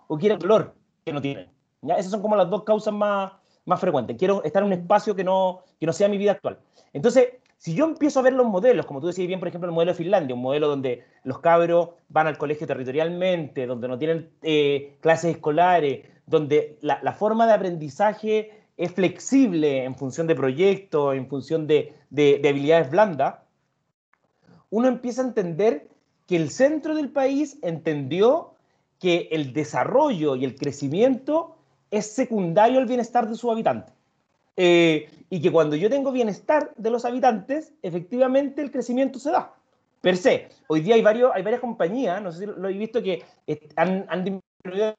o 0.08 0.18
quieren 0.18 0.40
dolor 0.40 0.76
que 1.06 1.14
no 1.14 1.22
tienen. 1.22 1.50
¿ya? 1.82 1.96
Esas 1.96 2.12
son 2.12 2.22
como 2.22 2.36
las 2.36 2.50
dos 2.50 2.64
causas 2.64 2.94
más, 2.94 3.34
más 3.66 3.80
frecuentes. 3.80 4.18
Quiero 4.18 4.44
estar 4.44 4.64
en 4.64 4.68
un 4.68 4.74
espacio 4.74 5.16
que 5.16 5.24
no, 5.24 5.62
que 5.80 5.86
no 5.86 5.94
sea 5.94 6.08
mi 6.08 6.18
vida 6.18 6.32
actual. 6.32 6.60
Entonces, 6.94 7.30
si 7.58 7.76
yo 7.76 7.86
empiezo 7.86 8.20
a 8.20 8.24
ver 8.24 8.34
los 8.34 8.48
modelos, 8.48 8.86
como 8.86 9.02
tú 9.02 9.08
decías 9.08 9.28
bien, 9.28 9.40
por 9.40 9.48
ejemplo, 9.48 9.70
el 9.70 9.76
modelo 9.76 9.92
de 9.92 9.98
Finlandia, 9.98 10.36
un 10.36 10.42
modelo 10.42 10.68
donde 10.68 11.04
los 11.24 11.40
cabros 11.40 11.90
van 12.10 12.28
al 12.28 12.38
colegio 12.38 12.66
territorialmente, 12.66 13.68
donde 13.68 13.88
no 13.88 14.00
tienen 14.00 14.32
eh, 14.42 14.98
clases 15.00 15.36
escolares, 15.36 16.08
donde 16.26 16.78
la, 16.82 17.14
forma 17.14 17.46
de 17.46 17.54
aprendizaje 17.54 18.52
es 18.78 18.92
flexible 18.92 19.84
en 19.84 19.96
función 19.96 20.26
de 20.28 20.36
proyectos, 20.36 21.16
en 21.16 21.28
función 21.28 21.68
de, 21.68 21.94
de 22.10 22.42
habilidades 22.50 22.90
blandas, 22.90 23.36
uno 24.72 24.88
empieza 24.88 25.22
a 25.22 25.26
entender 25.26 25.90
que 26.26 26.38
el 26.38 26.50
centro 26.50 26.96
del 26.96 27.10
país 27.10 27.60
entendió 27.62 28.56
que 29.00 29.28
el 29.32 29.54
desarrollo 29.54 30.36
y 30.36 30.46
el 30.46 30.56
crecimiento 30.56 31.58
es 31.92 32.08
secundario 32.08 32.80
al 32.80 32.86
bienestar 32.86 33.28
de 33.28 33.36
sus 33.36 33.52
habitantes. 33.52 33.94
Eh, 34.58 35.10
y 35.30 35.42
que 35.42 35.52
cuando 35.52 35.76
yo 35.76 35.90
tengo 35.90 36.12
bienestar 36.12 36.74
de 36.76 36.90
los 36.90 37.06
habitantes, 37.06 37.74
efectivamente 37.82 38.62
el 38.62 38.72
crecimiento 38.72 39.20
se 39.20 39.32
da. 39.32 39.54
Per 40.02 40.18
se, 40.18 40.50
hoy 40.68 40.82
día 40.82 40.96
hay, 40.96 41.02
varios, 41.02 41.32
hay 41.34 41.44
varias 41.44 41.62
compañías, 41.62 42.22
no 42.22 42.32
sé 42.32 42.40
si 42.40 42.46
lo 42.48 42.68
he 42.68 42.74
visto, 42.74 43.04
que 43.04 43.24
han, 43.76 44.06
han 44.10 44.24
disminuido 44.24 44.96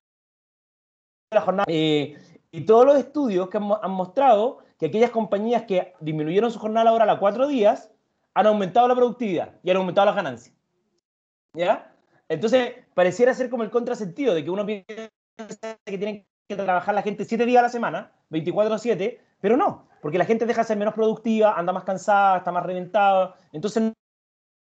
la 1.33 1.41
jornada. 1.41 1.65
Eh, 1.69 2.17
y 2.53 2.61
todos 2.63 2.87
los 2.87 2.97
estudios 2.97 3.49
que 3.49 3.57
han, 3.57 3.69
han, 3.83 3.91
mostrado 3.91 4.59
que 4.79 4.87
aquellas 4.87 5.11
compañías 5.11 5.65
que 5.65 5.95
disminuyeron 6.01 6.53
su 6.53 6.59
jornada 6.59 6.85
laboral 6.85 7.11
a 7.11 7.19
cuatro 7.19 7.49
días 7.49 7.91
han 8.35 8.47
aumentado 8.47 8.89
la 8.89 8.95
productividad 8.95 9.59
y 9.63 9.71
han 9.71 9.79
aumentado 9.79 10.07
las 10.07 10.17
ganancias. 10.17 10.55
¿Ya? 11.55 11.95
Entonces, 12.29 12.75
pareciera 12.95 13.35
ser 13.35 13.51
como 13.51 13.63
el 13.63 13.71
contrasentido 13.71 14.35
de 14.35 14.45
que 14.45 14.51
uno 14.51 14.65
piensa 14.65 15.11
que 15.85 15.99
tienen 15.99 16.25
que 16.49 16.57
trabajar 16.57 16.95
la 16.95 17.03
gente 17.03 17.25
siete 17.25 17.47
días 17.47 17.61
a 17.61 17.63
la 17.63 17.69
semana, 17.69 18.13
24-7, 18.31 19.19
pero 19.41 19.57
no, 19.57 19.87
porque 20.01 20.19
la 20.19 20.25
gente 20.25 20.47
deja 20.47 20.63
de 20.63 20.69
ser 20.69 20.77
menos 20.77 20.95
productiva, 20.95 21.59
anda 21.59 21.73
más 21.73 21.85
cansada, 21.85 22.39
está 22.39 22.53
más 22.53 22.65
reventada, 22.65 23.35
entonces 23.53 23.93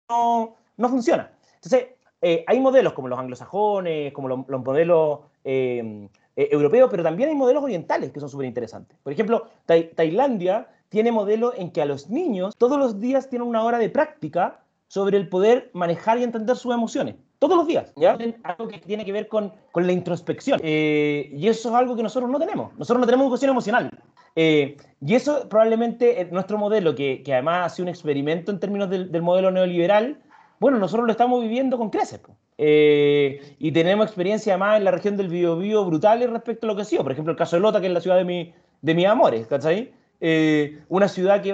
no, 0.08 0.56
no 0.76 0.88
funciona. 0.88 1.32
Entonces, 1.56 1.88
eh, 2.20 2.44
hay 2.46 2.60
modelos 2.60 2.94
como 2.94 3.08
los 3.08 3.18
anglosajones, 3.18 4.12
como 4.12 4.28
los, 4.28 4.48
modelos 4.48 5.20
eh, 5.44 6.08
eh, 6.36 6.48
europeos, 6.50 6.88
pero 6.90 7.02
también 7.02 7.28
hay 7.28 7.34
modelos 7.34 7.62
orientales 7.62 8.12
que 8.12 8.20
son 8.20 8.28
súper 8.28 8.46
interesantes. 8.46 8.96
Por 9.02 9.12
ejemplo, 9.12 9.48
Tailandia 9.66 10.68
tiene 10.88 11.12
modelos 11.12 11.54
en 11.58 11.70
que 11.70 11.82
a 11.82 11.84
los 11.84 12.08
niños 12.08 12.56
todos 12.56 12.78
los 12.78 13.00
días 13.00 13.28
tienen 13.28 13.48
una 13.48 13.62
hora 13.62 13.78
de 13.78 13.90
práctica 13.90 14.60
sobre 14.88 15.16
el 15.16 15.28
poder 15.28 15.70
manejar 15.74 16.18
y 16.18 16.22
entender 16.22 16.56
sus 16.56 16.72
emociones. 16.72 17.16
Todos 17.44 17.58
los 17.58 17.66
días, 17.66 17.92
¿ya? 17.96 18.16
Algo 18.42 18.68
que 18.68 18.78
tiene 18.78 19.04
que 19.04 19.12
ver 19.12 19.28
con, 19.28 19.52
con 19.70 19.86
la 19.86 19.92
introspección. 19.92 20.58
Eh, 20.62 21.28
y 21.30 21.46
eso 21.46 21.68
es 21.68 21.74
algo 21.74 21.94
que 21.94 22.02
nosotros 22.02 22.30
no 22.30 22.38
tenemos. 22.38 22.72
Nosotros 22.78 23.00
no 23.00 23.04
tenemos 23.04 23.26
educación 23.26 23.50
emocional. 23.50 23.90
Eh, 24.34 24.78
y 25.04 25.14
eso 25.14 25.46
probablemente 25.50 26.22
es 26.22 26.32
nuestro 26.32 26.56
modelo, 26.56 26.94
que, 26.94 27.22
que, 27.22 27.34
además 27.34 27.66
ha 27.66 27.74
sido 27.74 27.84
un 27.84 27.90
experimento 27.90 28.50
en 28.50 28.60
términos 28.60 28.88
del, 28.88 29.12
del, 29.12 29.20
modelo 29.20 29.50
neoliberal, 29.50 30.22
bueno, 30.58 30.78
nosotros 30.78 31.04
lo 31.04 31.12
estamos 31.12 31.42
viviendo 31.42 31.76
con 31.76 31.90
creces. 31.90 32.22
Eh, 32.56 33.56
y 33.58 33.72
tenemos 33.72 34.06
experiencia 34.06 34.54
además 34.54 34.78
en 34.78 34.84
la 34.84 34.92
región 34.92 35.18
del 35.18 35.28
Biobío 35.28 35.84
brutales 35.84 36.30
respecto 36.30 36.66
a 36.66 36.68
lo 36.68 36.76
que 36.76 36.80
ha 36.80 36.86
sido. 36.86 37.02
Por 37.02 37.12
ejemplo, 37.12 37.32
el 37.32 37.36
caso 37.36 37.56
de 37.56 37.60
Lota, 37.60 37.82
que 37.82 37.88
es 37.88 37.92
la 37.92 38.00
ciudad 38.00 38.16
de, 38.16 38.24
mi, 38.24 38.54
de 38.80 38.94
mis 38.94 39.04
amores, 39.04 39.46
¿cachai? 39.48 39.92
Eh, 40.22 40.82
una 40.88 41.08
ciudad 41.08 41.42
que 41.42 41.52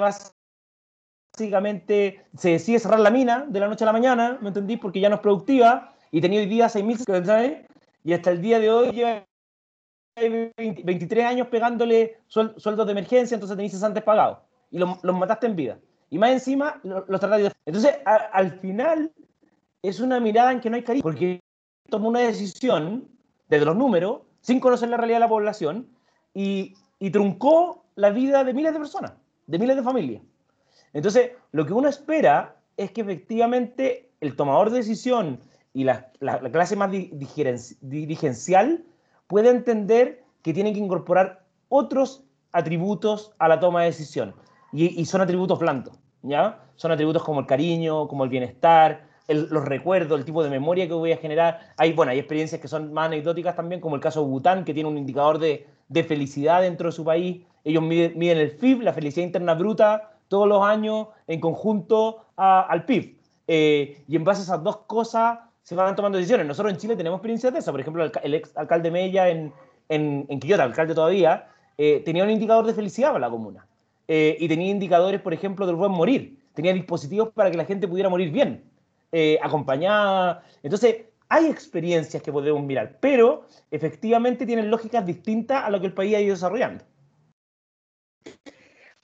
básicamente 1.32 2.24
se 2.36 2.50
decide 2.50 2.78
cerrar 2.78 3.00
la 3.00 3.10
mina 3.10 3.46
de 3.48 3.60
la 3.60 3.68
noche 3.68 3.84
a 3.84 3.86
la 3.86 3.92
mañana, 3.92 4.38
¿me 4.40 4.48
entendís? 4.48 4.78
Porque 4.78 5.00
ya 5.00 5.08
no 5.08 5.16
es 5.16 5.20
productiva 5.20 5.94
y 6.10 6.20
tenía 6.20 6.40
hoy 6.40 6.46
día 6.46 6.66
6.000, 6.66 7.66
Y 8.04 8.12
hasta 8.12 8.30
el 8.30 8.42
día 8.42 8.58
de 8.58 8.70
hoy 8.70 8.90
lleva 8.92 9.24
23 10.16 11.24
años 11.24 11.48
pegándole 11.48 12.18
sueldos 12.26 12.86
de 12.86 12.92
emergencia, 12.92 13.34
entonces 13.34 13.56
tenéis 13.56 13.82
antes 13.82 14.02
pagados 14.02 14.38
y 14.70 14.78
los, 14.78 15.02
mataste 15.02 15.46
en 15.46 15.56
vida. 15.56 15.78
Y 16.10 16.18
más 16.18 16.30
encima 16.30 16.80
los, 16.82 17.08
los 17.08 17.20
de... 17.20 17.52
Entonces, 17.66 17.98
al 18.04 18.58
final, 18.60 19.12
es 19.82 20.00
una 20.00 20.20
mirada 20.20 20.52
en 20.52 20.60
que 20.60 20.70
no 20.70 20.76
hay 20.76 20.82
cariño, 20.82 21.02
porque 21.02 21.40
tomó 21.88 22.08
una 22.08 22.20
decisión 22.20 23.08
desde 23.48 23.64
los 23.64 23.76
números, 23.76 24.22
sin 24.40 24.60
conocer 24.60 24.88
la 24.88 24.96
realidad 24.96 25.16
de 25.18 25.20
la 25.20 25.28
población, 25.28 25.88
y, 26.34 26.74
y 26.98 27.10
truncó 27.10 27.84
la 27.94 28.10
vida 28.10 28.44
de 28.44 28.54
miles 28.54 28.72
de 28.72 28.78
personas, 28.78 29.12
de 29.46 29.58
miles 29.58 29.76
de 29.76 29.82
familias. 29.82 30.22
Entonces, 30.92 31.32
lo 31.52 31.66
que 31.66 31.72
uno 31.72 31.88
espera 31.88 32.56
es 32.76 32.90
que 32.90 33.02
efectivamente 33.02 34.10
el 34.20 34.36
tomador 34.36 34.70
de 34.70 34.78
decisión 34.78 35.40
y 35.72 35.84
la, 35.84 36.10
la, 36.20 36.38
clase 36.50 36.76
más 36.76 36.90
dirigencial 36.90 38.84
pueda 39.26 39.50
entender 39.50 40.24
que 40.42 40.52
tienen 40.52 40.74
que 40.74 40.80
incorporar 40.80 41.44
otros 41.68 42.24
atributos 42.52 43.32
a 43.38 43.48
la 43.48 43.60
toma 43.60 43.80
de 43.80 43.86
decisión. 43.86 44.34
Y, 44.72 45.00
y, 45.00 45.04
son 45.04 45.20
atributos 45.20 45.58
blandos, 45.58 45.98
¿ya? 46.22 46.60
Son 46.76 46.90
atributos 46.90 47.22
como 47.22 47.40
el 47.40 47.46
cariño, 47.46 48.08
como 48.08 48.24
el 48.24 48.30
bienestar, 48.30 49.06
el, 49.28 49.48
los 49.50 49.64
recuerdos, 49.64 50.18
el 50.18 50.24
tipo 50.24 50.42
de 50.42 50.50
memoria 50.50 50.86
que 50.86 50.94
voy 50.94 51.12
a 51.12 51.16
generar. 51.16 51.72
Hay, 51.76 51.92
bueno, 51.92 52.12
hay 52.12 52.18
experiencias 52.18 52.60
que 52.60 52.68
son 52.68 52.92
más 52.92 53.06
anecdóticas 53.06 53.56
también, 53.56 53.80
como 53.80 53.96
el 53.96 54.00
caso 54.00 54.22
de 54.22 54.28
Bután, 54.28 54.64
que 54.64 54.74
tiene 54.74 54.88
un 54.88 54.98
indicador 54.98 55.38
de, 55.38 55.66
de 55.88 56.04
felicidad 56.04 56.62
dentro 56.62 56.88
de 56.88 56.92
su 56.92 57.04
país 57.04 57.42
ellos 57.64 57.82
miden, 57.82 58.22
el 58.22 58.50
FIB, 58.50 58.82
la 58.82 58.92
felicidad 58.92 59.26
interna 59.26 59.54
bruta, 59.54 60.09
todos 60.30 60.48
los 60.48 60.62
años 60.62 61.08
en 61.26 61.40
conjunto 61.40 62.24
al 62.36 62.84
PIB. 62.84 63.16
Eh, 63.48 64.04
y 64.06 64.14
en 64.14 64.22
base 64.22 64.42
a 64.42 64.44
esas 64.44 64.62
dos 64.62 64.76
cosas 64.86 65.40
se 65.64 65.74
van 65.74 65.96
tomando 65.96 66.18
decisiones. 66.18 66.46
Nosotros 66.46 66.72
en 66.72 66.78
Chile 66.78 66.94
tenemos 66.94 67.18
experiencias 67.18 67.52
de 67.52 67.58
eso. 67.58 67.72
Por 67.72 67.80
ejemplo, 67.80 68.08
el, 68.22 68.34
ex 68.34 68.56
alcalde 68.56 68.92
Mella 68.92 69.28
en, 69.28 69.52
en, 69.88 70.38
Quillota, 70.38 70.62
alcalde 70.62 70.94
todavía, 70.94 71.48
eh, 71.76 72.00
tenía 72.04 72.22
un 72.22 72.30
indicador 72.30 72.64
de 72.64 72.74
felicidad 72.74 73.08
para 73.08 73.26
la 73.26 73.30
comuna. 73.30 73.66
Eh, 74.06 74.36
y 74.38 74.46
tenía 74.46 74.70
indicadores, 74.70 75.20
por 75.20 75.34
ejemplo, 75.34 75.66
del 75.66 75.74
buen 75.74 75.90
morir. 75.90 76.38
Tenía 76.54 76.72
dispositivos 76.72 77.30
para 77.30 77.50
que 77.50 77.56
la 77.56 77.64
gente 77.64 77.88
pudiera 77.88 78.08
morir 78.08 78.30
bien, 78.30 78.62
acompañada. 79.42 80.44
Entonces, 80.62 81.06
hay 81.28 81.46
experiencias 81.46 82.22
que 82.22 82.30
podemos 82.30 82.62
mirar, 82.62 82.98
pero 83.00 83.46
efectivamente 83.72 84.46
tienen 84.46 84.70
lógicas 84.70 85.04
distintas 85.04 85.64
a 85.64 85.70
lo 85.70 85.80
que 85.80 85.86
el 85.86 85.92
país 85.92 86.14
ha 86.14 86.20
ido 86.20 86.34
desarrollando. 86.34 86.84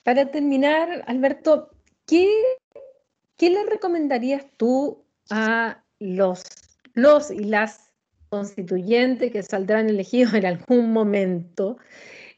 Para 0.06 0.30
terminar, 0.30 1.02
Alberto, 1.08 1.68
¿qué, 2.06 2.30
¿qué 3.36 3.50
le 3.50 3.66
recomendarías 3.66 4.46
tú 4.56 5.04
a 5.30 5.82
los, 5.98 6.44
los 6.94 7.32
y 7.32 7.42
las 7.42 7.92
constituyentes 8.28 9.32
que 9.32 9.42
saldrán 9.42 9.90
elegidos 9.90 10.34
en 10.34 10.46
algún 10.46 10.92
momento 10.92 11.78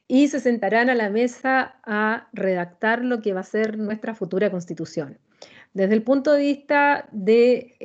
y 0.06 0.28
se 0.28 0.40
sentarán 0.40 0.88
a 0.88 0.94
la 0.94 1.10
mesa 1.10 1.78
a 1.84 2.30
redactar 2.32 3.04
lo 3.04 3.20
que 3.20 3.34
va 3.34 3.40
a 3.40 3.44
ser 3.44 3.76
nuestra 3.76 4.14
futura 4.14 4.50
constitución. 4.50 5.18
Desde 5.74 5.92
el 5.92 6.02
punto 6.02 6.32
de 6.32 6.40
vista 6.40 7.06
de 7.12 7.76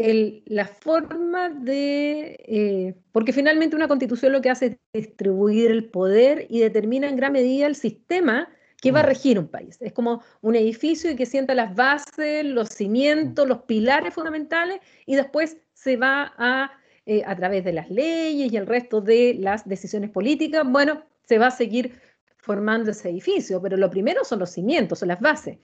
la 0.46 0.66
forma 0.66 1.50
de, 1.50 2.38
eh, 2.48 2.96
porque 3.12 3.34
finalmente 3.34 3.76
una 3.76 3.90
constitución 3.90 4.32
lo 4.32 4.42
que 4.42 4.50
hace 4.50 4.66
es 4.68 4.78
distribuir 4.94 5.72
el 5.72 5.90
poder 5.90 6.48
y 6.50 6.62
determina 6.62 7.10
en 7.10 7.18
gran 7.18 7.34
medida 7.34 7.68
el 7.68 7.76
sistema 7.76 8.48
que 8.84 8.92
va 8.92 9.00
a 9.00 9.04
mm. 9.04 9.06
regir 9.06 9.40
un 9.40 9.48
país. 9.48 9.78
Es 9.80 9.94
como 9.94 10.22
un 10.42 10.56
edificio 10.58 11.10
y 11.10 11.16
que 11.16 11.26
sienta 11.26 11.56
las 11.56 11.74
bases, 11.74 12.44
los 12.44 12.68
cimientos, 12.68 13.48
los 13.48 13.60
pilares 13.60 14.14
fundamentales 14.14 14.82
y 15.06 15.16
después 15.16 15.56
se 15.74 15.96
va 15.96 16.34
a, 16.38 16.70
eh, 17.06 17.24
a 17.26 17.34
través 17.34 17.64
de 17.64 17.72
las 17.72 17.90
leyes 17.90 18.52
y 18.52 18.58
el 18.58 18.68
resto 18.68 19.00
de 19.00 19.38
las 19.40 19.66
decisiones 19.66 20.10
políticas, 20.10 20.64
bueno, 20.70 21.02
se 21.26 21.38
va 21.38 21.48
a 21.48 21.52
seguir 21.52 21.98
formando 22.36 22.92
ese 22.92 23.10
edificio, 23.10 23.62
pero 23.62 23.78
lo 23.78 23.90
primero 23.90 24.26
son 24.26 24.40
los 24.40 24.50
cimientos, 24.50 25.00
son 25.00 25.08
las 25.08 25.22
bases. 25.22 25.60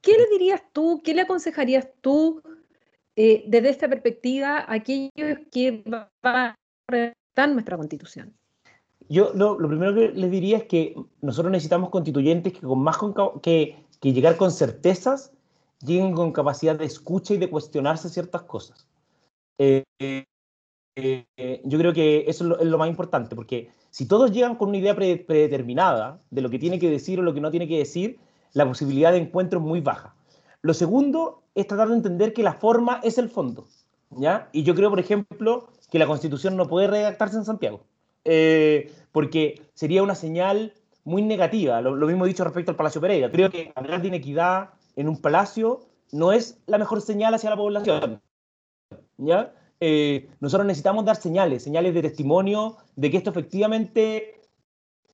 ¿Qué 0.00 0.10
le 0.18 0.26
dirías 0.32 0.62
tú, 0.72 1.00
qué 1.04 1.14
le 1.14 1.22
aconsejarías 1.22 1.86
tú 2.00 2.42
eh, 3.14 3.44
desde 3.46 3.68
esta 3.68 3.88
perspectiva 3.88 4.58
a 4.58 4.72
aquellos 4.72 5.38
que 5.52 5.84
van 5.86 6.08
a 6.24 6.56
redactar 6.88 7.50
nuestra 7.50 7.76
constitución? 7.76 8.36
Yo 9.12 9.30
lo, 9.34 9.58
primero 9.58 9.94
que 9.94 10.08
les 10.08 10.30
diría 10.30 10.56
es 10.56 10.64
que 10.64 10.94
nosotros 11.20 11.52
necesitamos 11.52 11.90
constituyentes 11.90 12.54
que 12.54 12.60
con 12.60 12.78
más 12.78 12.96
que, 13.42 13.76
que 14.00 14.12
llegar 14.14 14.38
con 14.38 14.50
certezas, 14.50 15.32
lleguen 15.84 16.14
con 16.14 16.32
capacidad 16.32 16.76
de 16.76 16.86
escucha 16.86 17.34
y 17.34 17.36
de 17.36 17.50
cuestionarse 17.50 18.08
ciertas 18.08 18.44
cosas. 18.44 18.88
Eh, 19.58 19.84
eh, 20.96 21.60
yo 21.64 21.78
creo 21.78 21.92
que 21.92 22.24
eso 22.26 22.56
es 22.58 22.66
lo, 22.66 22.78
más 22.78 22.88
importante, 22.88 23.36
porque 23.36 23.68
si 23.90 24.06
todos 24.06 24.32
llegan 24.32 24.56
con 24.56 24.70
una 24.70 24.78
idea 24.78 24.96
predeterminada 24.96 26.18
de 26.30 26.40
lo 26.40 26.48
que 26.48 26.58
tiene 26.58 26.78
que 26.78 26.88
decir 26.88 27.20
o 27.20 27.22
lo 27.22 27.34
que 27.34 27.42
no 27.42 27.50
tiene 27.50 27.68
que 27.68 27.76
decir, 27.76 28.18
la 28.54 28.66
posibilidad 28.66 29.12
de 29.12 29.18
encuentro 29.18 29.58
es 29.58 29.66
muy 29.66 29.82
baja. 29.82 30.14
Lo 30.62 30.72
segundo 30.72 31.42
es 31.54 31.66
tratar 31.66 31.88
de 31.88 31.96
entender 31.96 32.32
que 32.32 32.42
la 32.42 32.54
forma 32.54 32.98
es 33.02 33.18
el 33.18 33.28
fondo. 33.28 33.66
¿ya? 34.08 34.48
Y 34.52 34.62
yo 34.62 34.74
creo, 34.74 34.88
por 34.88 35.00
ejemplo, 35.00 35.68
que 35.90 35.98
la 35.98 36.06
constitución 36.06 36.56
no 36.56 36.66
puede 36.66 36.86
redactarse 36.86 37.36
en 37.36 37.44
Santiago, 37.44 37.84
eh, 38.24 38.92
porque 39.12 39.62
sería 39.74 40.02
una 40.02 40.14
señal 40.14 40.74
muy 41.04 41.22
negativa. 41.22 41.80
Lo, 41.80 41.96
lo, 41.96 42.06
mismo 42.06 42.26
dicho 42.26 42.44
respecto 42.44 42.70
al 42.70 42.76
Palacio 42.76 43.00
Pereira. 43.00 43.30
Creo 43.30 43.50
que 43.50 43.72
hablar 43.74 44.02
de 44.02 44.08
inequidad 44.08 44.70
en 44.96 45.08
un 45.08 45.20
palacio 45.20 45.80
no 46.12 46.32
es 46.32 46.58
la 46.66 46.78
mejor 46.78 47.00
señal 47.00 47.34
hacia 47.34 47.50
la 47.50 47.56
población. 47.56 48.20
¿ya? 49.16 49.52
Eh, 49.80 50.28
nosotros 50.40 50.66
necesitamos 50.66 51.04
dar 51.04 51.16
señales, 51.16 51.64
señales 51.64 51.94
de 51.94 52.02
testimonio 52.02 52.76
de 52.94 53.10
que 53.10 53.16
esto 53.16 53.30
efectivamente 53.30 54.40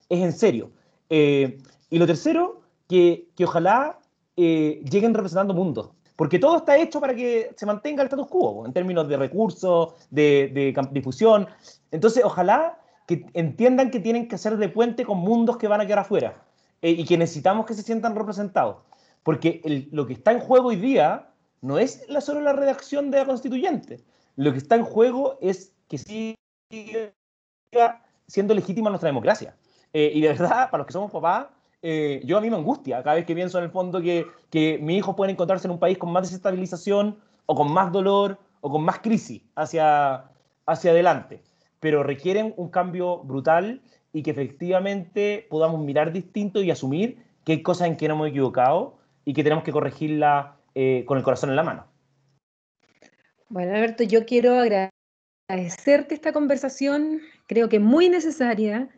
es 0.08 0.20
en 0.20 0.32
serio. 0.32 0.70
Eh, 1.08 1.58
y 1.88 1.98
lo 1.98 2.06
tercero 2.06 2.60
que, 2.86 3.28
ojalá 3.42 3.98
eh, 4.36 4.82
lleguen 4.90 5.14
representando 5.14 5.54
mundos. 5.54 5.90
Porque 6.16 6.38
todo 6.38 6.58
está 6.58 6.76
hecho 6.76 7.00
para 7.00 7.14
que 7.14 7.52
se 7.56 7.64
mantenga 7.64 8.02
el 8.02 8.08
status 8.08 8.26
quo, 8.26 8.66
en 8.66 8.72
términos 8.72 9.08
de 9.08 9.16
recursos, 9.16 9.94
de, 10.10 10.74
difusión. 10.90 11.46
Entonces, 11.92 12.24
ojalá 12.24 12.78
que 13.08 13.24
entiendan 13.32 13.90
que 13.90 14.00
tienen 14.00 14.28
que 14.28 14.34
hacer 14.34 14.58
de 14.58 14.68
puente 14.68 15.06
con 15.06 15.16
mundos 15.18 15.56
que 15.56 15.66
van 15.66 15.80
a 15.80 15.86
quedar 15.86 16.00
afuera 16.00 16.44
eh, 16.82 16.90
y 16.90 17.06
que 17.06 17.16
necesitamos 17.16 17.64
que 17.64 17.72
se 17.72 17.82
sientan 17.82 18.14
representados. 18.14 18.76
Porque 19.22 19.88
lo 19.90 20.06
que 20.06 20.12
está 20.12 20.30
en 20.32 20.40
juego 20.40 20.68
hoy 20.68 20.76
día 20.76 21.30
no 21.62 21.78
es 21.78 22.04
la, 22.08 22.20
solo 22.20 22.42
la 22.42 22.52
redacción 22.52 23.10
de 23.10 23.18
la 23.18 23.24
constituyente. 23.24 24.04
Lo 24.36 24.52
que 24.52 24.58
está 24.58 24.76
en 24.76 24.82
juego 24.84 25.38
es 25.40 25.72
que 25.88 25.96
siga 25.96 26.34
siendo 28.26 28.52
legítima 28.52 28.90
nuestra 28.90 29.08
democracia. 29.08 29.56
Eh, 29.94 30.12
y 30.14 30.20
de 30.20 30.28
verdad, 30.28 30.70
para 30.70 30.82
los 30.82 30.86
que 30.86 30.92
somos 30.92 31.10
papás, 31.10 31.46
eh, 31.80 32.20
yo 32.26 32.36
a 32.36 32.42
mí 32.42 32.50
me 32.50 32.56
angustia 32.56 33.02
cada 33.02 33.16
vez 33.16 33.24
que 33.24 33.34
pienso 33.34 33.56
en 33.56 33.64
el 33.64 33.70
fondo 33.70 34.02
que, 34.02 34.26
que 34.50 34.78
mi 34.82 34.98
hijo 34.98 35.16
puede 35.16 35.32
encontrarse 35.32 35.66
en 35.66 35.72
un 35.72 35.78
país 35.78 35.96
con 35.96 36.12
más 36.12 36.24
desestabilización 36.24 37.18
o 37.46 37.54
con 37.54 37.72
más 37.72 37.90
dolor 37.90 38.38
o 38.60 38.70
con 38.70 38.84
más 38.84 38.98
crisis 38.98 39.40
hacia, 39.54 40.24
hacia 40.66 40.90
adelante. 40.90 41.47
Pero 41.80 42.02
requieren 42.02 42.54
un 42.56 42.70
cambio 42.70 43.18
brutal 43.18 43.82
y 44.12 44.22
que 44.22 44.30
efectivamente 44.30 45.46
podamos 45.48 45.80
mirar 45.80 46.12
distinto 46.12 46.62
y 46.62 46.70
asumir 46.70 47.18
que 47.44 47.62
cosas 47.62 47.88
en 47.88 47.96
que 47.96 48.08
no 48.08 48.14
hemos 48.14 48.28
equivocado 48.28 48.98
y 49.24 49.34
que 49.34 49.42
tenemos 49.42 49.64
que 49.64 49.72
corregirla 49.72 50.56
eh, 50.74 51.04
con 51.06 51.18
el 51.18 51.24
corazón 51.24 51.50
en 51.50 51.56
la 51.56 51.62
mano. 51.62 51.86
Bueno, 53.48 53.74
Alberto, 53.74 54.04
yo 54.04 54.26
quiero 54.26 54.58
agradecerte 54.58 56.14
esta 56.14 56.32
conversación, 56.32 57.20
creo 57.46 57.68
que 57.68 57.80
muy 57.80 58.08
necesaria, 58.08 58.88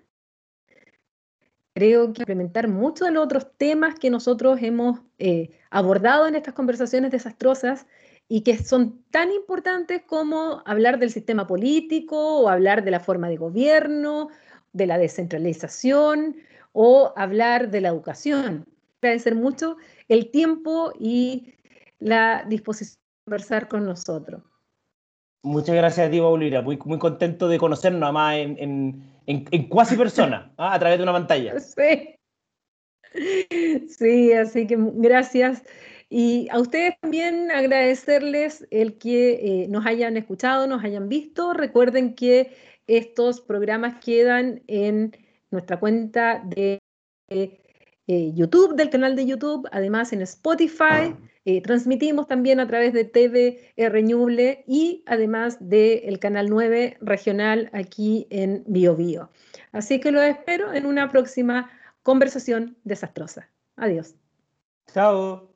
creo 1.74 2.12
que 2.12 2.22
implementar 2.22 2.66
muchos 2.68 3.06
de 3.06 3.14
los 3.14 3.24
otros 3.24 3.56
temas 3.56 3.94
que 3.94 4.10
nosotros 4.10 4.58
hemos 4.62 5.00
eh, 5.18 5.50
abordado 5.70 6.26
en 6.26 6.34
estas 6.34 6.54
conversaciones 6.54 7.12
desastrosas 7.12 7.86
y 8.32 8.42
que 8.42 8.56
son 8.56 9.02
tan 9.10 9.32
importantes 9.32 10.02
como 10.06 10.62
hablar 10.64 11.00
del 11.00 11.10
sistema 11.10 11.48
político 11.48 12.42
o 12.42 12.48
hablar 12.48 12.84
de 12.84 12.92
la 12.92 13.00
forma 13.00 13.28
de 13.28 13.36
gobierno, 13.36 14.28
de 14.72 14.86
la 14.86 14.98
descentralización 14.98 16.36
o 16.72 17.12
hablar 17.16 17.72
de 17.72 17.80
la 17.80 17.88
educación. 17.88 18.66
Agradecer 19.02 19.34
mucho 19.34 19.78
el 20.06 20.30
tiempo 20.30 20.92
y 20.96 21.54
la 21.98 22.44
disposición 22.48 23.00
de 23.00 23.24
conversar 23.24 23.66
con 23.66 23.84
nosotros. 23.84 24.42
Muchas 25.42 25.74
gracias 25.74 26.06
a 26.06 26.10
ti, 26.12 26.20
Paulina. 26.20 26.62
Muy, 26.62 26.78
muy 26.84 27.00
contento 27.00 27.48
de 27.48 27.58
conocernos, 27.58 28.00
además, 28.04 28.36
en, 28.36 29.02
en, 29.26 29.68
cuasi 29.68 29.96
persona, 29.96 30.52
¿ah? 30.56 30.74
a 30.74 30.78
través 30.78 30.98
de 30.98 31.02
una 31.02 31.14
pantalla. 31.14 31.58
Sí. 31.58 32.14
Sí, 33.88 34.32
así 34.34 34.68
que 34.68 34.76
gracias. 34.78 35.64
Y 36.12 36.48
a 36.50 36.58
ustedes 36.58 36.94
también 37.00 37.52
agradecerles 37.52 38.66
el 38.72 38.98
que 38.98 39.62
eh, 39.62 39.68
nos 39.68 39.86
hayan 39.86 40.16
escuchado, 40.16 40.66
nos 40.66 40.82
hayan 40.82 41.08
visto. 41.08 41.52
Recuerden 41.52 42.16
que 42.16 42.52
estos 42.88 43.40
programas 43.40 44.04
quedan 44.04 44.62
en 44.66 45.16
nuestra 45.52 45.78
cuenta 45.78 46.42
de 46.44 46.80
eh, 47.28 47.60
YouTube, 48.34 48.74
del 48.74 48.90
canal 48.90 49.14
de 49.14 49.24
YouTube, 49.24 49.68
además 49.70 50.12
en 50.12 50.22
Spotify. 50.22 51.14
Eh, 51.44 51.62
transmitimos 51.62 52.26
también 52.26 52.58
a 52.58 52.66
través 52.66 52.92
de 52.92 53.04
TV 53.04 53.72
Ñuble 54.02 54.64
y 54.66 55.04
además 55.06 55.58
del 55.60 56.18
canal 56.18 56.50
9 56.50 56.98
regional 57.00 57.70
aquí 57.72 58.26
en 58.30 58.64
BioBio. 58.66 59.30
Así 59.70 60.00
que 60.00 60.10
lo 60.10 60.20
espero 60.20 60.72
en 60.72 60.86
una 60.86 61.08
próxima 61.08 61.70
conversación 62.02 62.76
desastrosa. 62.82 63.48
Adiós. 63.76 64.16
Chao. 64.92 65.50